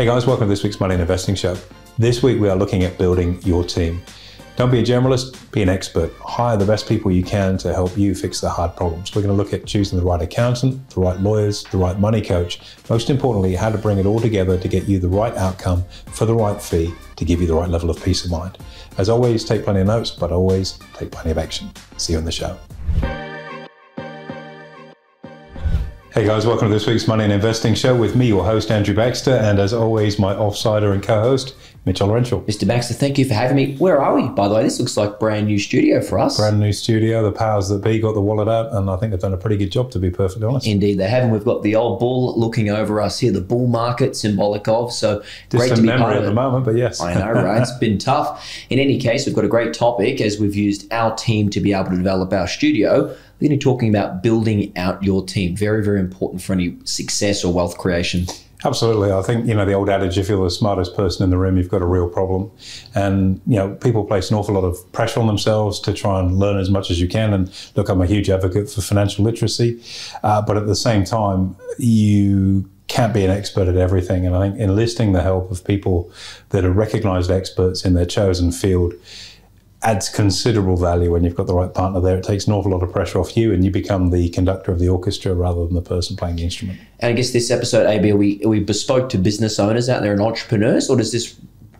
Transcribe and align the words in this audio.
Hey 0.00 0.06
guys, 0.06 0.26
welcome 0.26 0.46
to 0.46 0.48
this 0.48 0.62
week's 0.62 0.80
Money 0.80 0.94
and 0.94 1.02
Investing 1.02 1.34
Show. 1.34 1.58
This 1.98 2.22
week 2.22 2.40
we 2.40 2.48
are 2.48 2.56
looking 2.56 2.84
at 2.84 2.96
building 2.96 3.38
your 3.42 3.62
team. 3.62 4.00
Don't 4.56 4.70
be 4.70 4.78
a 4.78 4.82
generalist, 4.82 5.52
be 5.52 5.60
an 5.60 5.68
expert. 5.68 6.10
Hire 6.20 6.56
the 6.56 6.64
best 6.64 6.88
people 6.88 7.12
you 7.12 7.22
can 7.22 7.58
to 7.58 7.74
help 7.74 7.98
you 7.98 8.14
fix 8.14 8.40
the 8.40 8.48
hard 8.48 8.74
problems. 8.76 9.14
We're 9.14 9.20
going 9.20 9.36
to 9.36 9.36
look 9.36 9.52
at 9.52 9.66
choosing 9.66 9.98
the 9.98 10.04
right 10.06 10.22
accountant, 10.22 10.88
the 10.88 11.02
right 11.02 11.20
lawyers, 11.20 11.64
the 11.64 11.76
right 11.76 11.98
money 11.98 12.22
coach. 12.22 12.62
Most 12.88 13.10
importantly, 13.10 13.54
how 13.54 13.68
to 13.68 13.76
bring 13.76 13.98
it 13.98 14.06
all 14.06 14.20
together 14.20 14.56
to 14.56 14.68
get 14.68 14.88
you 14.88 14.98
the 15.00 15.06
right 15.06 15.36
outcome 15.36 15.84
for 16.06 16.24
the 16.24 16.34
right 16.34 16.62
fee 16.62 16.94
to 17.16 17.24
give 17.26 17.42
you 17.42 17.46
the 17.46 17.54
right 17.54 17.68
level 17.68 17.90
of 17.90 18.02
peace 18.02 18.24
of 18.24 18.30
mind. 18.30 18.56
As 18.96 19.10
always, 19.10 19.44
take 19.44 19.64
plenty 19.64 19.80
of 19.80 19.86
notes, 19.86 20.12
but 20.12 20.32
always 20.32 20.78
take 20.94 21.10
plenty 21.10 21.30
of 21.30 21.36
action. 21.36 21.70
See 21.98 22.14
you 22.14 22.18
on 22.18 22.24
the 22.24 22.32
show. 22.32 22.58
Hey 26.20 26.26
guys, 26.26 26.44
welcome 26.44 26.68
to 26.68 26.74
this 26.74 26.86
week's 26.86 27.08
Money 27.08 27.24
and 27.24 27.32
Investing 27.32 27.74
Show 27.74 27.96
with 27.96 28.14
me, 28.14 28.26
your 28.26 28.44
host, 28.44 28.70
Andrew 28.70 28.94
Baxter, 28.94 29.36
and 29.36 29.58
as 29.58 29.72
always, 29.72 30.18
my 30.18 30.34
offsider 30.34 30.92
and 30.92 31.02
co 31.02 31.18
host, 31.22 31.54
Mitchell 31.86 32.08
Laurential. 32.08 32.42
Mr. 32.42 32.68
Baxter, 32.68 32.92
thank 32.92 33.16
you 33.16 33.24
for 33.24 33.32
having 33.32 33.56
me. 33.56 33.74
Where 33.76 33.98
are 34.02 34.14
we, 34.14 34.28
by 34.28 34.46
the 34.46 34.54
way? 34.54 34.62
This 34.62 34.78
looks 34.78 34.98
like 34.98 35.18
brand 35.18 35.46
new 35.46 35.58
studio 35.58 36.02
for 36.02 36.18
us. 36.18 36.36
Brand 36.36 36.60
new 36.60 36.74
studio. 36.74 37.22
The 37.22 37.32
powers 37.32 37.70
that 37.70 37.82
be 37.82 37.98
got 37.98 38.12
the 38.12 38.20
wallet 38.20 38.48
out, 38.48 38.70
and 38.74 38.90
I 38.90 38.96
think 38.96 39.12
they've 39.12 39.20
done 39.20 39.32
a 39.32 39.38
pretty 39.38 39.56
good 39.56 39.72
job, 39.72 39.90
to 39.92 39.98
be 39.98 40.10
perfectly 40.10 40.46
honest. 40.46 40.66
Indeed, 40.66 40.98
they 40.98 41.08
have. 41.08 41.22
And 41.22 41.32
we've 41.32 41.42
got 41.42 41.62
the 41.62 41.74
old 41.74 41.98
bull 41.98 42.38
looking 42.38 42.68
over 42.68 43.00
us 43.00 43.18
here, 43.18 43.32
the 43.32 43.40
bull 43.40 43.66
market 43.66 44.14
symbolic 44.14 44.68
of. 44.68 44.92
So 44.92 45.20
Just 45.20 45.50
great 45.52 45.68
to 45.70 45.76
be 45.76 45.86
memory 45.86 46.00
part 46.02 46.12
at 46.16 46.18
of 46.18 46.24
the 46.24 46.32
it. 46.32 46.34
moment, 46.34 46.66
but 46.66 46.76
yes. 46.76 47.00
I 47.00 47.14
know, 47.14 47.32
right? 47.32 47.62
It's 47.62 47.72
been 47.78 47.96
tough. 47.96 48.46
In 48.68 48.78
any 48.78 48.98
case, 48.98 49.24
we've 49.24 49.34
got 49.34 49.46
a 49.46 49.48
great 49.48 49.72
topic 49.72 50.20
as 50.20 50.38
we've 50.38 50.54
used 50.54 50.92
our 50.92 51.16
team 51.16 51.48
to 51.48 51.60
be 51.60 51.72
able 51.72 51.88
to 51.88 51.96
develop 51.96 52.30
our 52.34 52.46
studio. 52.46 53.16
We're 53.40 53.48
going 53.48 53.58
to 53.58 53.64
be 53.64 53.70
talking 53.70 53.88
about 53.88 54.22
building 54.22 54.76
out 54.76 55.02
your 55.02 55.24
team. 55.24 55.56
Very, 55.56 55.82
very 55.82 55.98
important 55.98 56.42
for 56.42 56.52
any 56.52 56.76
success 56.84 57.42
or 57.42 57.52
wealth 57.52 57.78
creation. 57.78 58.26
Absolutely. 58.64 59.10
I 59.10 59.22
think, 59.22 59.46
you 59.46 59.54
know, 59.54 59.64
the 59.64 59.72
old 59.72 59.88
adage, 59.88 60.18
if 60.18 60.28
you're 60.28 60.44
the 60.44 60.50
smartest 60.50 60.94
person 60.94 61.24
in 61.24 61.30
the 61.30 61.38
room, 61.38 61.56
you've 61.56 61.70
got 61.70 61.80
a 61.80 61.86
real 61.86 62.08
problem. 62.08 62.50
And, 62.94 63.40
you 63.46 63.56
know, 63.56 63.74
people 63.76 64.04
place 64.04 64.30
an 64.30 64.36
awful 64.36 64.54
lot 64.54 64.64
of 64.64 64.92
pressure 64.92 65.20
on 65.20 65.26
themselves 65.26 65.80
to 65.80 65.94
try 65.94 66.20
and 66.20 66.38
learn 66.38 66.58
as 66.58 66.68
much 66.68 66.90
as 66.90 67.00
you 67.00 67.08
can. 67.08 67.32
And 67.32 67.50
look, 67.76 67.88
I'm 67.88 68.02
a 68.02 68.06
huge 68.06 68.28
advocate 68.28 68.68
for 68.68 68.82
financial 68.82 69.24
literacy. 69.24 69.82
Uh, 70.22 70.42
but 70.42 70.58
at 70.58 70.66
the 70.66 70.76
same 70.76 71.04
time, 71.04 71.56
you 71.78 72.68
can't 72.88 73.14
be 73.14 73.24
an 73.24 73.30
expert 73.30 73.68
at 73.68 73.76
everything. 73.76 74.26
And 74.26 74.36
I 74.36 74.48
think 74.50 74.60
enlisting 74.60 75.12
the 75.12 75.22
help 75.22 75.50
of 75.50 75.64
people 75.64 76.12
that 76.50 76.64
are 76.64 76.72
recognized 76.72 77.30
experts 77.30 77.84
in 77.86 77.94
their 77.94 78.04
chosen 78.04 78.52
field 78.52 78.92
adds 79.82 80.08
considerable 80.08 80.76
value 80.76 81.12
when 81.12 81.24
you've 81.24 81.34
got 81.34 81.46
the 81.46 81.54
right 81.54 81.72
partner 81.72 82.00
there. 82.00 82.18
It 82.18 82.24
takes 82.24 82.46
an 82.46 82.52
awful 82.52 82.70
lot 82.70 82.82
of 82.82 82.92
pressure 82.92 83.18
off 83.18 83.36
you 83.36 83.52
and 83.52 83.64
you 83.64 83.70
become 83.70 84.10
the 84.10 84.28
conductor 84.30 84.72
of 84.72 84.78
the 84.78 84.88
orchestra 84.88 85.34
rather 85.34 85.64
than 85.64 85.74
the 85.74 85.82
person 85.82 86.16
playing 86.16 86.36
the 86.36 86.44
instrument. 86.44 86.78
And 86.98 87.10
I 87.10 87.12
guess 87.14 87.30
this 87.30 87.50
episode, 87.50 87.86
AB, 87.86 88.10
are 88.10 88.16
we, 88.16 88.44
are 88.44 88.48
we 88.48 88.60
bespoke 88.60 89.08
to 89.10 89.18
business 89.18 89.58
owners 89.58 89.88
out 89.88 90.02
there 90.02 90.12
and 90.12 90.20
entrepreneurs, 90.20 90.90
or 90.90 90.96
does 90.96 91.12
this 91.12 91.34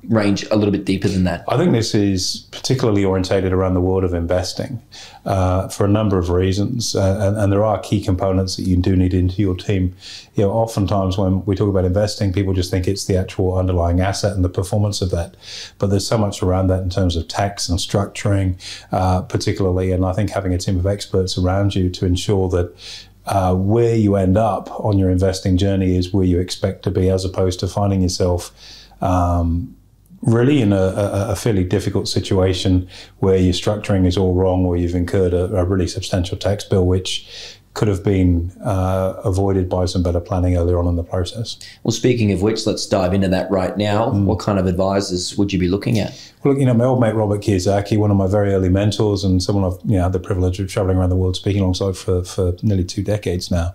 range 0.08 0.44
a 0.50 0.56
little 0.56 0.72
bit 0.72 0.84
deeper 0.84 1.08
than 1.08 1.24
that? 1.24 1.44
I 1.48 1.56
think 1.56 1.72
this 1.72 1.94
is 1.94 2.48
particularly 2.50 3.04
orientated 3.04 3.52
around 3.52 3.74
the 3.74 3.80
world 3.80 4.04
of 4.04 4.14
investing 4.14 4.82
uh, 5.24 5.68
for 5.68 5.84
a 5.84 5.88
number 5.88 6.18
of 6.18 6.30
reasons, 6.30 6.96
uh, 6.96 7.18
and, 7.20 7.36
and, 7.36 7.52
there 7.52 7.64
are 7.64 7.78
key 7.80 8.02
components 8.02 8.56
that 8.56 8.62
you 8.62 8.76
do 8.76 8.96
need 8.96 9.12
into 9.12 9.42
your 9.42 9.54
team. 9.54 9.94
You 10.34 10.44
know, 10.44 10.52
oftentimes 10.52 11.18
when 11.18 11.44
we 11.44 11.54
talk 11.54 11.68
about 11.68 11.84
investing, 11.84 12.32
people 12.32 12.54
just 12.54 12.70
think 12.70 12.88
it's 12.88 13.04
the 13.04 13.16
actual 13.16 13.56
underlying 13.56 14.00
asset 14.00 14.34
and 14.34 14.44
the 14.44 14.48
performance 14.48 15.02
of 15.02 15.10
that, 15.10 15.36
but 15.78 15.88
there's 15.88 16.06
so 16.06 16.16
much 16.16 16.42
around 16.42 16.68
that 16.68 16.82
in 16.82 16.90
terms 16.90 17.16
of 17.16 17.28
tax 17.28 17.68
and 17.68 17.78
structuring, 17.78 18.56
uh, 18.92 19.22
particularly. 19.22 19.92
And 19.92 20.04
I 20.04 20.12
think 20.12 20.30
having 20.30 20.54
a 20.54 20.58
team 20.58 20.78
of 20.78 20.86
experts 20.86 21.36
around 21.36 21.74
you 21.74 21.90
to 21.90 22.06
ensure 22.06 22.48
that 22.50 22.74
uh, 23.26 23.54
where 23.54 23.94
you 23.94 24.16
end 24.16 24.36
up 24.36 24.70
on 24.80 24.98
your 24.98 25.10
investing 25.10 25.56
journey 25.56 25.96
is 25.96 26.12
where 26.12 26.24
you 26.24 26.38
expect 26.40 26.82
to 26.84 26.90
be, 26.90 27.10
as 27.10 27.24
opposed 27.24 27.60
to 27.60 27.68
finding 27.68 28.02
yourself. 28.02 28.52
Um, 29.02 29.76
really 30.22 30.60
in 30.60 30.72
a, 30.72 30.76
a, 31.30 31.36
fairly 31.36 31.64
difficult 31.64 32.06
situation 32.06 32.86
where 33.20 33.36
your 33.36 33.54
structuring 33.54 34.06
is 34.06 34.18
all 34.18 34.34
wrong 34.34 34.66
or 34.66 34.76
you've 34.76 34.94
incurred 34.94 35.32
a, 35.32 35.44
a 35.56 35.64
really 35.64 35.86
substantial 35.86 36.36
tax 36.36 36.62
bill, 36.62 36.86
which 36.86 37.26
could 37.74 37.86
have 37.86 38.02
been 38.02 38.50
uh, 38.64 39.20
avoided 39.24 39.68
by 39.68 39.84
some 39.84 40.02
better 40.02 40.20
planning 40.20 40.56
earlier 40.56 40.78
on 40.78 40.88
in 40.88 40.96
the 40.96 41.04
process. 41.04 41.56
Well, 41.84 41.92
speaking 41.92 42.32
of 42.32 42.42
which, 42.42 42.66
let's 42.66 42.84
dive 42.84 43.14
into 43.14 43.28
that 43.28 43.48
right 43.50 43.76
now. 43.76 44.10
Mm. 44.10 44.24
What 44.24 44.40
kind 44.40 44.58
of 44.58 44.66
advisors 44.66 45.38
would 45.38 45.52
you 45.52 45.58
be 45.58 45.68
looking 45.68 45.98
at? 45.98 46.32
Well, 46.42 46.58
you 46.58 46.66
know, 46.66 46.74
my 46.74 46.84
old 46.84 47.00
mate 47.00 47.14
Robert 47.14 47.42
Kiyosaki, 47.42 47.96
one 47.96 48.10
of 48.10 48.16
my 48.16 48.26
very 48.26 48.52
early 48.52 48.70
mentors, 48.70 49.22
and 49.22 49.42
someone 49.42 49.64
I've 49.64 49.78
you 49.84 49.96
know 49.96 50.02
had 50.02 50.12
the 50.12 50.20
privilege 50.20 50.58
of 50.58 50.68
traveling 50.68 50.96
around 50.96 51.10
the 51.10 51.16
world 51.16 51.36
speaking 51.36 51.60
alongside 51.60 51.96
for, 51.96 52.24
for 52.24 52.54
nearly 52.62 52.84
two 52.84 53.02
decades 53.02 53.50
now. 53.50 53.74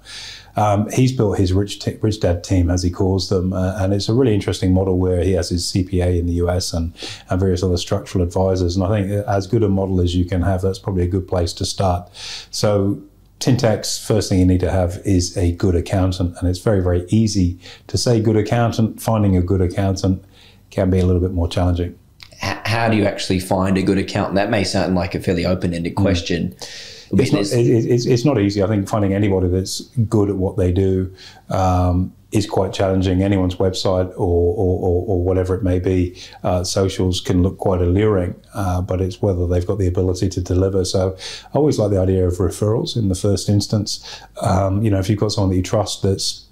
Um, 0.58 0.90
he's 0.92 1.12
built 1.12 1.38
his 1.38 1.52
rich, 1.52 1.80
t- 1.80 1.98
rich 2.02 2.20
dad 2.20 2.44
team, 2.44 2.70
as 2.70 2.82
he 2.82 2.90
calls 2.90 3.30
them, 3.30 3.54
uh, 3.54 3.78
and 3.78 3.94
it's 3.94 4.08
a 4.08 4.14
really 4.14 4.34
interesting 4.34 4.74
model 4.74 4.98
where 4.98 5.22
he 5.22 5.34
has 5.34 5.50
his 5.50 5.66
CPA 5.66 6.18
in 6.18 6.28
the 6.28 6.34
US 6.34 6.74
and, 6.74 6.94
and 7.30 7.40
various 7.40 7.62
other 7.62 7.78
structural 7.78 8.24
advisors. 8.24 8.76
And 8.76 8.86
I 8.86 8.90
think 8.90 9.12
as 9.28 9.48
good 9.48 9.64
a 9.64 9.70
model 9.70 10.00
as 10.00 10.16
you 10.16 10.26
can 10.26 10.42
have, 10.44 10.62
that's 10.62 10.80
probably 10.80 11.04
a 11.04 11.08
good 11.08 11.28
place 11.28 11.54
to 11.54 11.66
start. 11.66 12.10
So 12.52 13.02
Tintax, 13.40 14.03
first 14.03 14.29
thing 14.29 14.40
you 14.40 14.46
need 14.46 14.62
to 14.62 14.72
have 14.72 15.01
is 15.06 15.38
a 15.38 15.51
good 15.51 15.75
accountant, 15.75 16.35
and 16.40 16.50
it's 16.50 16.59
very, 16.59 16.81
very 16.81 17.06
easy 17.09 17.59
to 17.88 17.97
say 17.97 18.19
good 18.19 18.38
accountant. 18.38 19.01
Finding 19.01 19.35
a 19.35 19.41
good 19.41 19.62
accountant 19.62 20.23
can 20.72 20.90
be 20.90 21.00
a 21.00 21.06
little 21.06 21.22
bit 21.22 21.31
more 21.31 21.47
challenging. 21.47 21.97
How 22.40 22.90
do 22.90 22.97
you 22.97 23.06
actually 23.06 23.40
find 23.40 23.78
a 23.78 23.84
good 23.84 23.97
accountant? 23.97 24.35
That 24.35 24.50
may 24.50 24.63
sound 24.63 24.96
like 24.96 25.16
a 25.16 25.19
fairly 25.19 25.46
open-ended 25.46 25.96
question. 25.96 26.50
Mm. 26.50 26.95
It's 27.12 27.32
not, 27.32 27.42
it, 27.42 27.68
it's, 27.68 28.06
it's 28.06 28.26
not 28.26 28.40
easy. 28.40 28.64
I 28.64 28.68
think 28.68 28.88
finding 28.88 29.14
anybody 29.14 29.48
that's 29.48 29.82
good 30.10 30.30
at 30.30 30.36
what 30.36 30.58
they 30.58 30.72
do 30.72 31.14
um, 31.50 32.14
is 32.32 32.48
quite 32.48 32.74
challenging. 32.74 33.22
Anyone's 33.22 33.56
website 33.56 34.10
or, 34.12 34.56
or, 34.56 34.80
or, 34.80 35.06
or 35.08 35.24
whatever 35.24 35.56
it 35.56 35.64
may 35.64 35.80
be, 35.80 36.20
uh, 36.44 36.64
socials 36.64 37.22
can 37.22 37.44
look 37.44 37.58
quite 37.58 37.82
alluring, 37.82 38.36
uh, 38.54 38.82
but 38.82 39.02
it's 39.02 39.22
whether 39.22 39.48
they've 39.48 39.66
got 39.66 39.78
the 39.78 39.88
ability 39.88 40.30
to 40.30 40.42
deliver. 40.42 40.84
So 40.86 41.16
I 41.54 41.58
always 41.58 41.80
like 41.80 41.92
the 41.92 42.00
idea 42.00 42.28
of 42.28 42.36
referrals 42.36 42.98
in 42.98 43.10
the 43.10 43.16
first 43.16 43.50
instance. 43.50 44.22
Um, 44.42 44.82
you 44.84 44.90
know, 44.90 45.00
if 45.00 45.10
you've 45.10 45.20
got 45.20 45.32
someone 45.32 45.52
that 45.52 45.58
you 45.58 45.64
trust 45.64 46.02
that's 46.04 46.45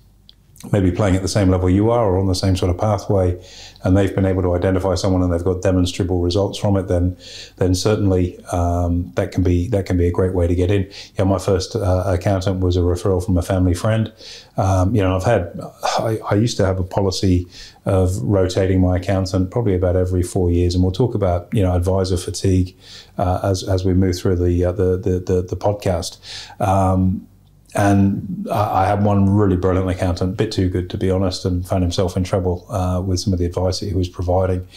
maybe 0.71 0.91
playing 0.91 1.15
at 1.15 1.21
the 1.21 1.27
same 1.27 1.49
level 1.49 1.69
you 1.69 1.91
are 1.91 2.05
or 2.05 2.17
on 2.17 2.27
the 2.27 2.35
same 2.35 2.55
sort 2.55 2.69
of 2.69 2.77
pathway 2.77 3.39
and 3.83 3.97
they've 3.97 4.15
been 4.15 4.25
able 4.25 4.41
to 4.41 4.55
identify 4.55 4.95
someone 4.95 5.21
and 5.21 5.33
they've 5.33 5.43
got 5.43 5.61
demonstrable 5.61 6.21
results 6.21 6.57
from 6.57 6.77
it 6.77 6.87
then 6.87 7.17
then 7.57 7.75
certainly 7.75 8.43
um, 8.45 9.11
that 9.15 9.31
can 9.31 9.43
be 9.43 9.67
that 9.67 9.85
can 9.85 9.97
be 9.97 10.07
a 10.07 10.11
great 10.11 10.33
way 10.33 10.47
to 10.47 10.55
get 10.55 10.71
in. 10.71 10.89
Yeah 11.17 11.25
my 11.25 11.39
first 11.39 11.75
uh, 11.75 12.03
accountant 12.05 12.61
was 12.61 12.77
a 12.77 12.79
referral 12.79 13.23
from 13.23 13.37
a 13.37 13.41
family 13.41 13.73
friend. 13.73 14.13
Um, 14.57 14.95
you 14.95 15.01
know 15.01 15.15
I've 15.15 15.23
had 15.23 15.59
I, 15.99 16.19
I, 16.29 16.35
used 16.35 16.57
to 16.57 16.65
have 16.65 16.79
a 16.79 16.83
policy 16.83 17.47
of 17.85 18.17
rotating 18.21 18.79
my 18.79 18.97
accountant 18.97 19.51
probably 19.51 19.75
about 19.75 19.95
every 19.95 20.23
four 20.23 20.51
years 20.51 20.75
and 20.75 20.83
we'll 20.83 20.91
talk 20.93 21.15
about 21.15 21.49
you 21.53 21.63
know 21.63 21.75
advisor 21.75 22.17
fatigue 22.17 22.77
uh, 23.17 23.39
as, 23.43 23.67
as 23.67 23.83
we 23.83 23.93
move 23.93 24.17
through 24.17 24.35
the, 24.35 24.65
uh, 24.65 24.71
the, 24.71 24.97
the, 24.97 25.19
the, 25.19 25.41
the 25.41 25.55
podcast. 25.55 26.17
Um, 26.61 27.27
and 27.75 28.47
I 28.51 28.85
had 28.85 29.03
one 29.03 29.29
really 29.29 29.55
brilliant 29.55 29.89
accountant, 29.89 30.33
a 30.33 30.35
bit 30.35 30.51
too 30.51 30.69
good 30.69 30.89
to 30.91 30.97
be 30.97 31.09
honest, 31.09 31.43
and 31.45 31.67
found 31.67 31.83
himself 31.83 32.15
in 32.15 32.23
trouble 32.23 32.65
uh, 32.69 33.01
with 33.01 33.19
some 33.19 33.33
of 33.33 33.39
the 33.39 33.45
advice 33.45 33.79
that 33.79 33.87
he 33.87 33.95
was 33.95 34.07
providing. 34.07 34.67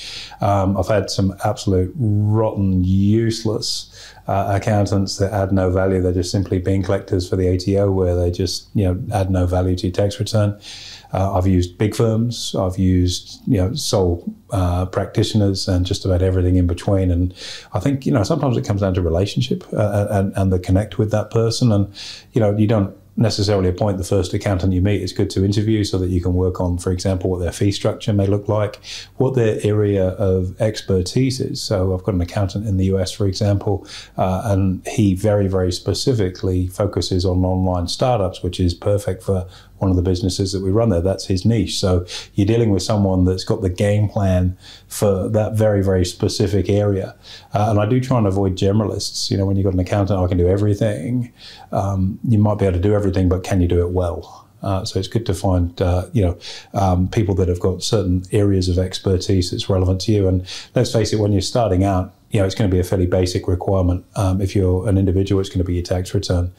Um, 0.40 0.76
I've 0.76 0.88
had 0.88 1.10
some 1.10 1.34
absolute 1.44 1.92
rotten, 1.96 2.84
useless 2.84 4.12
uh, 4.28 4.58
accountants 4.60 5.18
that 5.18 5.32
add 5.32 5.52
no 5.52 5.70
value. 5.70 6.00
They're 6.00 6.12
just 6.12 6.30
simply 6.30 6.58
bean 6.58 6.82
collectors 6.82 7.28
for 7.28 7.36
the 7.36 7.54
ATO, 7.54 7.90
where 7.92 8.14
they 8.14 8.30
just 8.30 8.68
you 8.74 8.84
know 8.84 9.02
add 9.14 9.30
no 9.30 9.46
value 9.46 9.76
to 9.76 9.86
your 9.88 9.94
tax 9.94 10.18
return. 10.18 10.58
Uh, 11.12 11.36
I've 11.36 11.46
used 11.46 11.78
big 11.78 11.94
firms. 11.94 12.54
I've 12.58 12.78
used 12.78 13.40
you 13.46 13.58
know 13.58 13.74
sole 13.74 14.34
uh, 14.50 14.86
practitioners 14.86 15.68
and 15.68 15.86
just 15.86 16.04
about 16.04 16.22
everything 16.22 16.56
in 16.56 16.66
between. 16.66 17.10
And 17.10 17.34
I 17.72 17.80
think 17.80 18.06
you 18.06 18.12
know 18.12 18.22
sometimes 18.22 18.56
it 18.56 18.64
comes 18.64 18.80
down 18.80 18.94
to 18.94 19.02
relationship 19.02 19.64
uh, 19.72 20.06
and 20.10 20.32
and 20.36 20.52
the 20.52 20.58
connect 20.58 20.98
with 20.98 21.10
that 21.10 21.30
person. 21.30 21.72
And 21.72 21.92
you 22.32 22.40
know 22.40 22.56
you 22.56 22.66
don't 22.66 22.96
necessarily 23.16 23.68
appoint 23.68 23.98
the 23.98 24.04
first 24.04 24.34
accountant 24.34 24.72
you 24.72 24.82
meet. 24.82 25.02
It's 25.02 25.12
good 25.12 25.30
to 25.30 25.44
interview 25.44 25.84
so 25.84 25.98
that 25.98 26.08
you 26.08 26.20
can 26.20 26.34
work 26.34 26.60
on, 26.60 26.78
for 26.78 26.92
example, 26.92 27.30
what 27.30 27.40
their 27.40 27.52
fee 27.52 27.72
structure 27.72 28.12
may 28.12 28.26
look 28.26 28.48
like, 28.48 28.78
what 29.16 29.34
their 29.34 29.58
area 29.64 30.08
of 30.10 30.60
expertise 30.60 31.40
is. 31.40 31.62
So 31.62 31.94
I've 31.94 32.04
got 32.04 32.14
an 32.14 32.20
accountant 32.20 32.66
in 32.66 32.76
the 32.76 32.86
US, 32.86 33.12
for 33.12 33.26
example, 33.26 33.86
uh, 34.16 34.42
and 34.44 34.86
he 34.86 35.14
very, 35.14 35.48
very 35.48 35.72
specifically 35.72 36.66
focuses 36.66 37.24
on 37.24 37.44
online 37.44 37.88
startups, 37.88 38.42
which 38.42 38.60
is 38.60 38.74
perfect 38.74 39.22
for 39.22 39.48
one 39.78 39.90
of 39.90 39.96
the 39.96 40.02
businesses 40.02 40.52
that 40.52 40.62
we 40.62 40.70
run 40.70 40.88
there. 40.88 41.00
That's 41.00 41.26
his 41.26 41.44
niche. 41.44 41.78
So 41.78 42.06
you're 42.34 42.46
dealing 42.46 42.70
with 42.70 42.82
someone 42.82 43.24
that's 43.24 43.44
got 43.44 43.62
the 43.62 43.70
game 43.70 44.08
plan 44.08 44.56
for 44.88 45.28
that 45.28 45.54
very, 45.54 45.82
very 45.82 46.04
specific 46.04 46.68
area. 46.68 47.14
Uh, 47.54 47.66
and 47.70 47.80
I 47.80 47.86
do 47.86 48.00
try 48.00 48.18
and 48.18 48.26
avoid 48.26 48.56
generalists. 48.56 49.30
You 49.30 49.36
know, 49.36 49.46
when 49.46 49.56
you've 49.56 49.64
got 49.64 49.74
an 49.74 49.80
accountant, 49.80 50.18
I 50.18 50.26
can 50.26 50.38
do 50.38 50.48
everything. 50.48 51.32
Um, 51.72 52.18
you 52.26 52.38
might 52.38 52.58
be 52.58 52.64
able 52.64 52.76
to 52.76 52.82
do 52.82 52.94
everything, 52.94 53.28
but 53.28 53.44
can 53.44 53.60
you 53.60 53.68
do 53.68 53.80
it 53.86 53.90
well? 53.90 54.46
Uh, 54.62 54.84
so 54.84 54.98
it's 54.98 55.06
good 55.06 55.26
to 55.26 55.34
find 55.34 55.80
uh, 55.82 56.06
you 56.12 56.22
know 56.22 56.36
um, 56.74 57.08
people 57.08 57.34
that 57.34 57.46
have 57.46 57.60
got 57.60 57.82
certain 57.82 58.24
areas 58.32 58.68
of 58.68 58.78
expertise 58.78 59.50
that's 59.50 59.68
relevant 59.68 60.00
to 60.00 60.12
you. 60.12 60.26
And 60.26 60.46
let's 60.74 60.92
face 60.92 61.12
it, 61.12 61.20
when 61.20 61.32
you're 61.32 61.42
starting 61.42 61.84
out, 61.84 62.14
you 62.30 62.40
know, 62.40 62.46
it's 62.46 62.54
going 62.54 62.68
to 62.68 62.74
be 62.74 62.80
a 62.80 62.84
fairly 62.84 63.06
basic 63.06 63.46
requirement. 63.46 64.04
Um, 64.16 64.40
if 64.40 64.56
you're 64.56 64.88
an 64.88 64.98
individual, 64.98 65.40
it's 65.40 65.48
going 65.48 65.60
to 65.60 65.64
be 65.64 65.74
your 65.74 65.84
tax 65.84 66.14
return. 66.14 66.52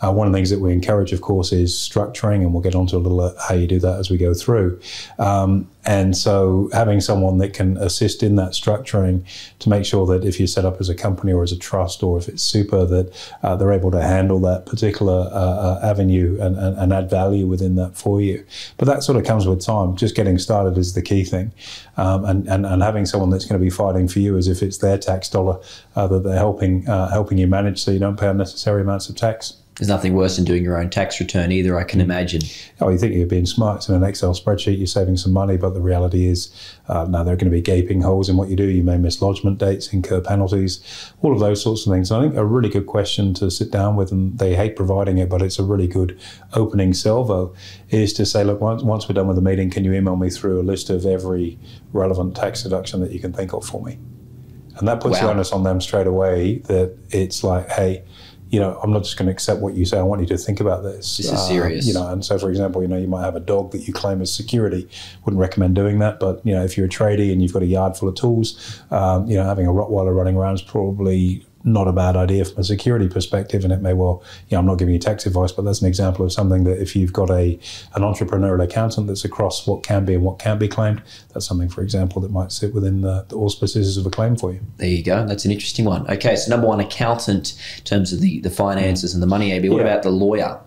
Uh, 0.00 0.12
one 0.12 0.26
of 0.26 0.32
the 0.32 0.36
things 0.36 0.50
that 0.50 0.60
we 0.60 0.72
encourage, 0.72 1.12
of 1.12 1.20
course, 1.20 1.52
is 1.52 1.74
structuring, 1.74 2.36
and 2.36 2.52
we'll 2.52 2.62
get 2.62 2.74
onto 2.74 2.96
a 2.96 2.98
little 2.98 3.34
how 3.48 3.54
you 3.54 3.66
do 3.66 3.78
that 3.80 3.98
as 3.98 4.10
we 4.10 4.16
go 4.16 4.34
through. 4.34 4.80
Um, 5.18 5.68
and 5.86 6.16
so 6.16 6.70
having 6.72 7.00
someone 7.00 7.38
that 7.38 7.52
can 7.52 7.76
assist 7.76 8.22
in 8.22 8.36
that 8.36 8.52
structuring 8.52 9.22
to 9.58 9.68
make 9.68 9.84
sure 9.84 10.06
that 10.06 10.24
if 10.24 10.40
you're 10.40 10.46
set 10.46 10.64
up 10.64 10.80
as 10.80 10.88
a 10.88 10.94
company 10.94 11.32
or 11.32 11.42
as 11.42 11.52
a 11.52 11.58
trust 11.58 12.02
or 12.02 12.16
if 12.16 12.28
it's 12.28 12.42
super, 12.42 12.86
that 12.86 13.32
uh, 13.42 13.54
they're 13.56 13.72
able 13.72 13.90
to 13.90 14.00
handle 14.00 14.40
that 14.40 14.64
particular 14.64 15.28
uh, 15.30 15.34
uh, 15.34 15.80
avenue 15.82 16.38
and, 16.40 16.56
and, 16.56 16.78
and, 16.78 16.92
add 16.94 17.10
value 17.10 17.46
within 17.46 17.74
that 17.76 17.96
for 17.96 18.20
you. 18.20 18.44
But 18.78 18.86
that 18.86 19.02
sort 19.02 19.18
of 19.18 19.24
comes 19.24 19.46
with 19.46 19.60
time. 19.60 19.96
Just 19.96 20.14
getting 20.14 20.38
started 20.38 20.78
is 20.78 20.94
the 20.94 21.02
key 21.02 21.24
thing. 21.24 21.52
Um, 21.96 22.24
and, 22.24 22.48
and, 22.48 22.64
and 22.64 22.82
having 22.82 23.04
someone 23.04 23.30
that's 23.30 23.44
going 23.44 23.60
to 23.60 23.64
be 23.64 23.70
fighting 23.70 24.08
for 24.08 24.20
you 24.20 24.38
as 24.38 24.48
if 24.48 24.62
it's 24.62 24.78
their 24.78 24.96
tax 24.96 25.28
dollar 25.28 25.60
uh, 25.96 26.06
that 26.06 26.22
they're 26.24 26.36
helping, 26.36 26.88
uh, 26.88 27.10
helping 27.10 27.36
you 27.36 27.46
manage 27.46 27.82
so 27.82 27.90
you 27.90 27.98
don't 27.98 28.18
pay 28.18 28.28
unnecessary 28.28 28.80
amounts 28.80 29.08
of 29.08 29.16
tax. 29.16 29.63
There's 29.76 29.88
nothing 29.88 30.14
worse 30.14 30.36
than 30.36 30.44
doing 30.44 30.62
your 30.62 30.78
own 30.80 30.88
tax 30.88 31.18
return 31.18 31.50
either, 31.50 31.76
I 31.76 31.82
can 31.82 31.98
mm. 31.98 32.04
imagine. 32.04 32.42
Oh, 32.80 32.90
you 32.90 32.98
think 32.98 33.12
you're 33.14 33.26
being 33.26 33.44
smart. 33.44 33.78
It's 33.78 33.88
in 33.88 33.96
an 33.96 34.04
Excel 34.04 34.32
spreadsheet, 34.32 34.78
you're 34.78 34.86
saving 34.86 35.16
some 35.16 35.32
money, 35.32 35.56
but 35.56 35.70
the 35.70 35.80
reality 35.80 36.26
is 36.26 36.54
uh, 36.86 37.06
now 37.06 37.24
there 37.24 37.34
are 37.34 37.36
going 37.36 37.50
to 37.50 37.56
be 37.56 37.60
gaping 37.60 38.00
holes 38.00 38.28
in 38.28 38.36
what 38.36 38.48
you 38.48 38.54
do. 38.54 38.68
You 38.68 38.84
may 38.84 38.98
miss 38.98 39.20
lodgement 39.20 39.58
dates, 39.58 39.92
incur 39.92 40.20
penalties, 40.20 41.12
all 41.22 41.32
of 41.32 41.40
those 41.40 41.60
sorts 41.60 41.86
of 41.86 41.92
things. 41.92 42.12
I 42.12 42.22
think 42.22 42.36
a 42.36 42.44
really 42.44 42.68
good 42.68 42.86
question 42.86 43.34
to 43.34 43.50
sit 43.50 43.72
down 43.72 43.96
with, 43.96 44.12
and 44.12 44.38
they 44.38 44.54
hate 44.54 44.76
providing 44.76 45.18
it, 45.18 45.28
but 45.28 45.42
it's 45.42 45.58
a 45.58 45.64
really 45.64 45.88
good 45.88 46.20
opening 46.52 46.94
salvo, 46.94 47.52
is 47.90 48.12
to 48.12 48.26
say, 48.26 48.44
look, 48.44 48.60
once, 48.60 48.84
once 48.84 49.08
we're 49.08 49.14
done 49.14 49.26
with 49.26 49.36
the 49.36 49.42
meeting, 49.42 49.70
can 49.70 49.82
you 49.82 49.92
email 49.92 50.14
me 50.14 50.30
through 50.30 50.60
a 50.60 50.62
list 50.62 50.88
of 50.88 51.04
every 51.04 51.58
relevant 51.92 52.36
tax 52.36 52.62
deduction 52.62 53.00
that 53.00 53.10
you 53.10 53.18
can 53.18 53.32
think 53.32 53.52
of 53.52 53.64
for 53.64 53.82
me? 53.82 53.98
And 54.76 54.88
that 54.88 55.00
puts 55.00 55.20
wow. 55.20 55.26
the 55.26 55.32
onus 55.32 55.52
on 55.52 55.62
them 55.62 55.80
straight 55.80 56.06
away 56.06 56.58
that 56.66 56.96
it's 57.10 57.44
like, 57.44 57.68
hey, 57.70 58.04
you 58.54 58.60
know, 58.60 58.78
I'm 58.84 58.92
not 58.92 59.02
just 59.02 59.16
going 59.16 59.26
to 59.26 59.32
accept 59.32 59.60
what 59.60 59.74
you 59.74 59.84
say. 59.84 59.98
I 59.98 60.02
want 60.02 60.20
you 60.20 60.28
to 60.28 60.38
think 60.38 60.60
about 60.60 60.84
this. 60.84 61.16
This 61.16 61.26
is 61.26 61.32
uh, 61.32 61.36
serious. 61.48 61.88
You 61.88 61.94
know, 61.94 62.06
and 62.06 62.24
so 62.24 62.38
for 62.38 62.50
example, 62.50 62.82
you 62.82 62.86
know, 62.88 62.96
you 62.96 63.08
might 63.08 63.24
have 63.24 63.34
a 63.34 63.40
dog 63.40 63.72
that 63.72 63.88
you 63.88 63.92
claim 63.92 64.22
as 64.22 64.32
security. 64.32 64.88
Wouldn't 65.24 65.40
recommend 65.40 65.74
doing 65.74 65.98
that. 65.98 66.20
But 66.20 66.40
you 66.46 66.54
know, 66.54 66.64
if 66.64 66.76
you're 66.76 66.86
a 66.86 66.88
tradie 66.88 67.32
and 67.32 67.42
you've 67.42 67.52
got 67.52 67.62
a 67.62 67.66
yard 67.66 67.96
full 67.96 68.08
of 68.08 68.14
tools, 68.14 68.80
um, 68.92 69.26
you 69.26 69.36
know, 69.36 69.42
having 69.42 69.66
a 69.66 69.70
Rottweiler 69.70 70.14
running 70.14 70.36
around 70.36 70.54
is 70.54 70.62
probably 70.62 71.44
not 71.64 71.88
a 71.88 71.92
bad 71.92 72.14
idea 72.14 72.44
from 72.44 72.60
a 72.60 72.64
security 72.64 73.08
perspective. 73.08 73.64
And 73.64 73.72
it 73.72 73.80
may 73.80 73.94
well, 73.94 74.22
you 74.48 74.54
know, 74.54 74.60
I'm 74.60 74.66
not 74.66 74.78
giving 74.78 74.92
you 74.92 75.00
tax 75.00 75.26
advice, 75.26 75.50
but 75.50 75.62
that's 75.64 75.80
an 75.80 75.88
example 75.88 76.24
of 76.24 76.32
something 76.32 76.64
that 76.64 76.80
if 76.80 76.94
you've 76.94 77.12
got 77.12 77.30
a 77.30 77.58
an 77.94 78.02
entrepreneurial 78.02 78.62
accountant 78.62 79.06
that's 79.06 79.24
across 79.24 79.66
what 79.66 79.82
can 79.82 80.04
be 80.04 80.14
and 80.14 80.22
what 80.22 80.38
can't 80.38 80.60
be 80.60 80.68
claimed, 80.68 81.02
that's 81.32 81.46
something, 81.46 81.68
for 81.68 81.82
example, 81.82 82.20
that 82.22 82.30
might 82.30 82.52
sit 82.52 82.74
within 82.74 83.00
the, 83.00 83.24
the 83.28 83.36
auspices 83.36 83.96
of 83.96 84.06
a 84.06 84.10
claim 84.10 84.36
for 84.36 84.52
you. 84.52 84.60
There 84.76 84.88
you 84.88 85.02
go. 85.02 85.26
That's 85.26 85.44
an 85.44 85.50
interesting 85.50 85.86
one. 85.86 86.06
Okay, 86.10 86.36
so 86.36 86.50
number 86.50 86.66
one, 86.66 86.80
accountant 86.80 87.58
in 87.78 87.84
terms 87.84 88.12
of 88.12 88.20
the, 88.20 88.40
the 88.40 88.50
finances 88.50 89.14
and 89.14 89.22
the 89.22 89.26
money, 89.26 89.52
AB. 89.52 89.68
What 89.70 89.78
yeah. 89.78 89.84
about 89.84 90.02
the 90.02 90.10
lawyer? 90.10 90.60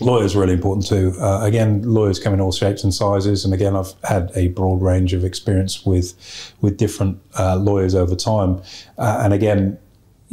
Lawyers 0.00 0.34
are 0.34 0.40
really 0.40 0.54
important 0.54 0.86
too. 0.86 1.14
Uh, 1.20 1.44
again, 1.44 1.82
lawyers 1.82 2.18
come 2.18 2.34
in 2.34 2.40
all 2.40 2.50
shapes 2.50 2.82
and 2.82 2.92
sizes, 2.92 3.44
and 3.44 3.54
again, 3.54 3.76
I've 3.76 3.94
had 4.02 4.32
a 4.34 4.48
broad 4.48 4.82
range 4.82 5.12
of 5.12 5.24
experience 5.24 5.86
with 5.86 6.14
with 6.60 6.76
different 6.76 7.20
uh, 7.38 7.56
lawyers 7.56 7.94
over 7.94 8.16
time. 8.16 8.62
Uh, 8.98 9.20
and 9.22 9.32
again, 9.32 9.78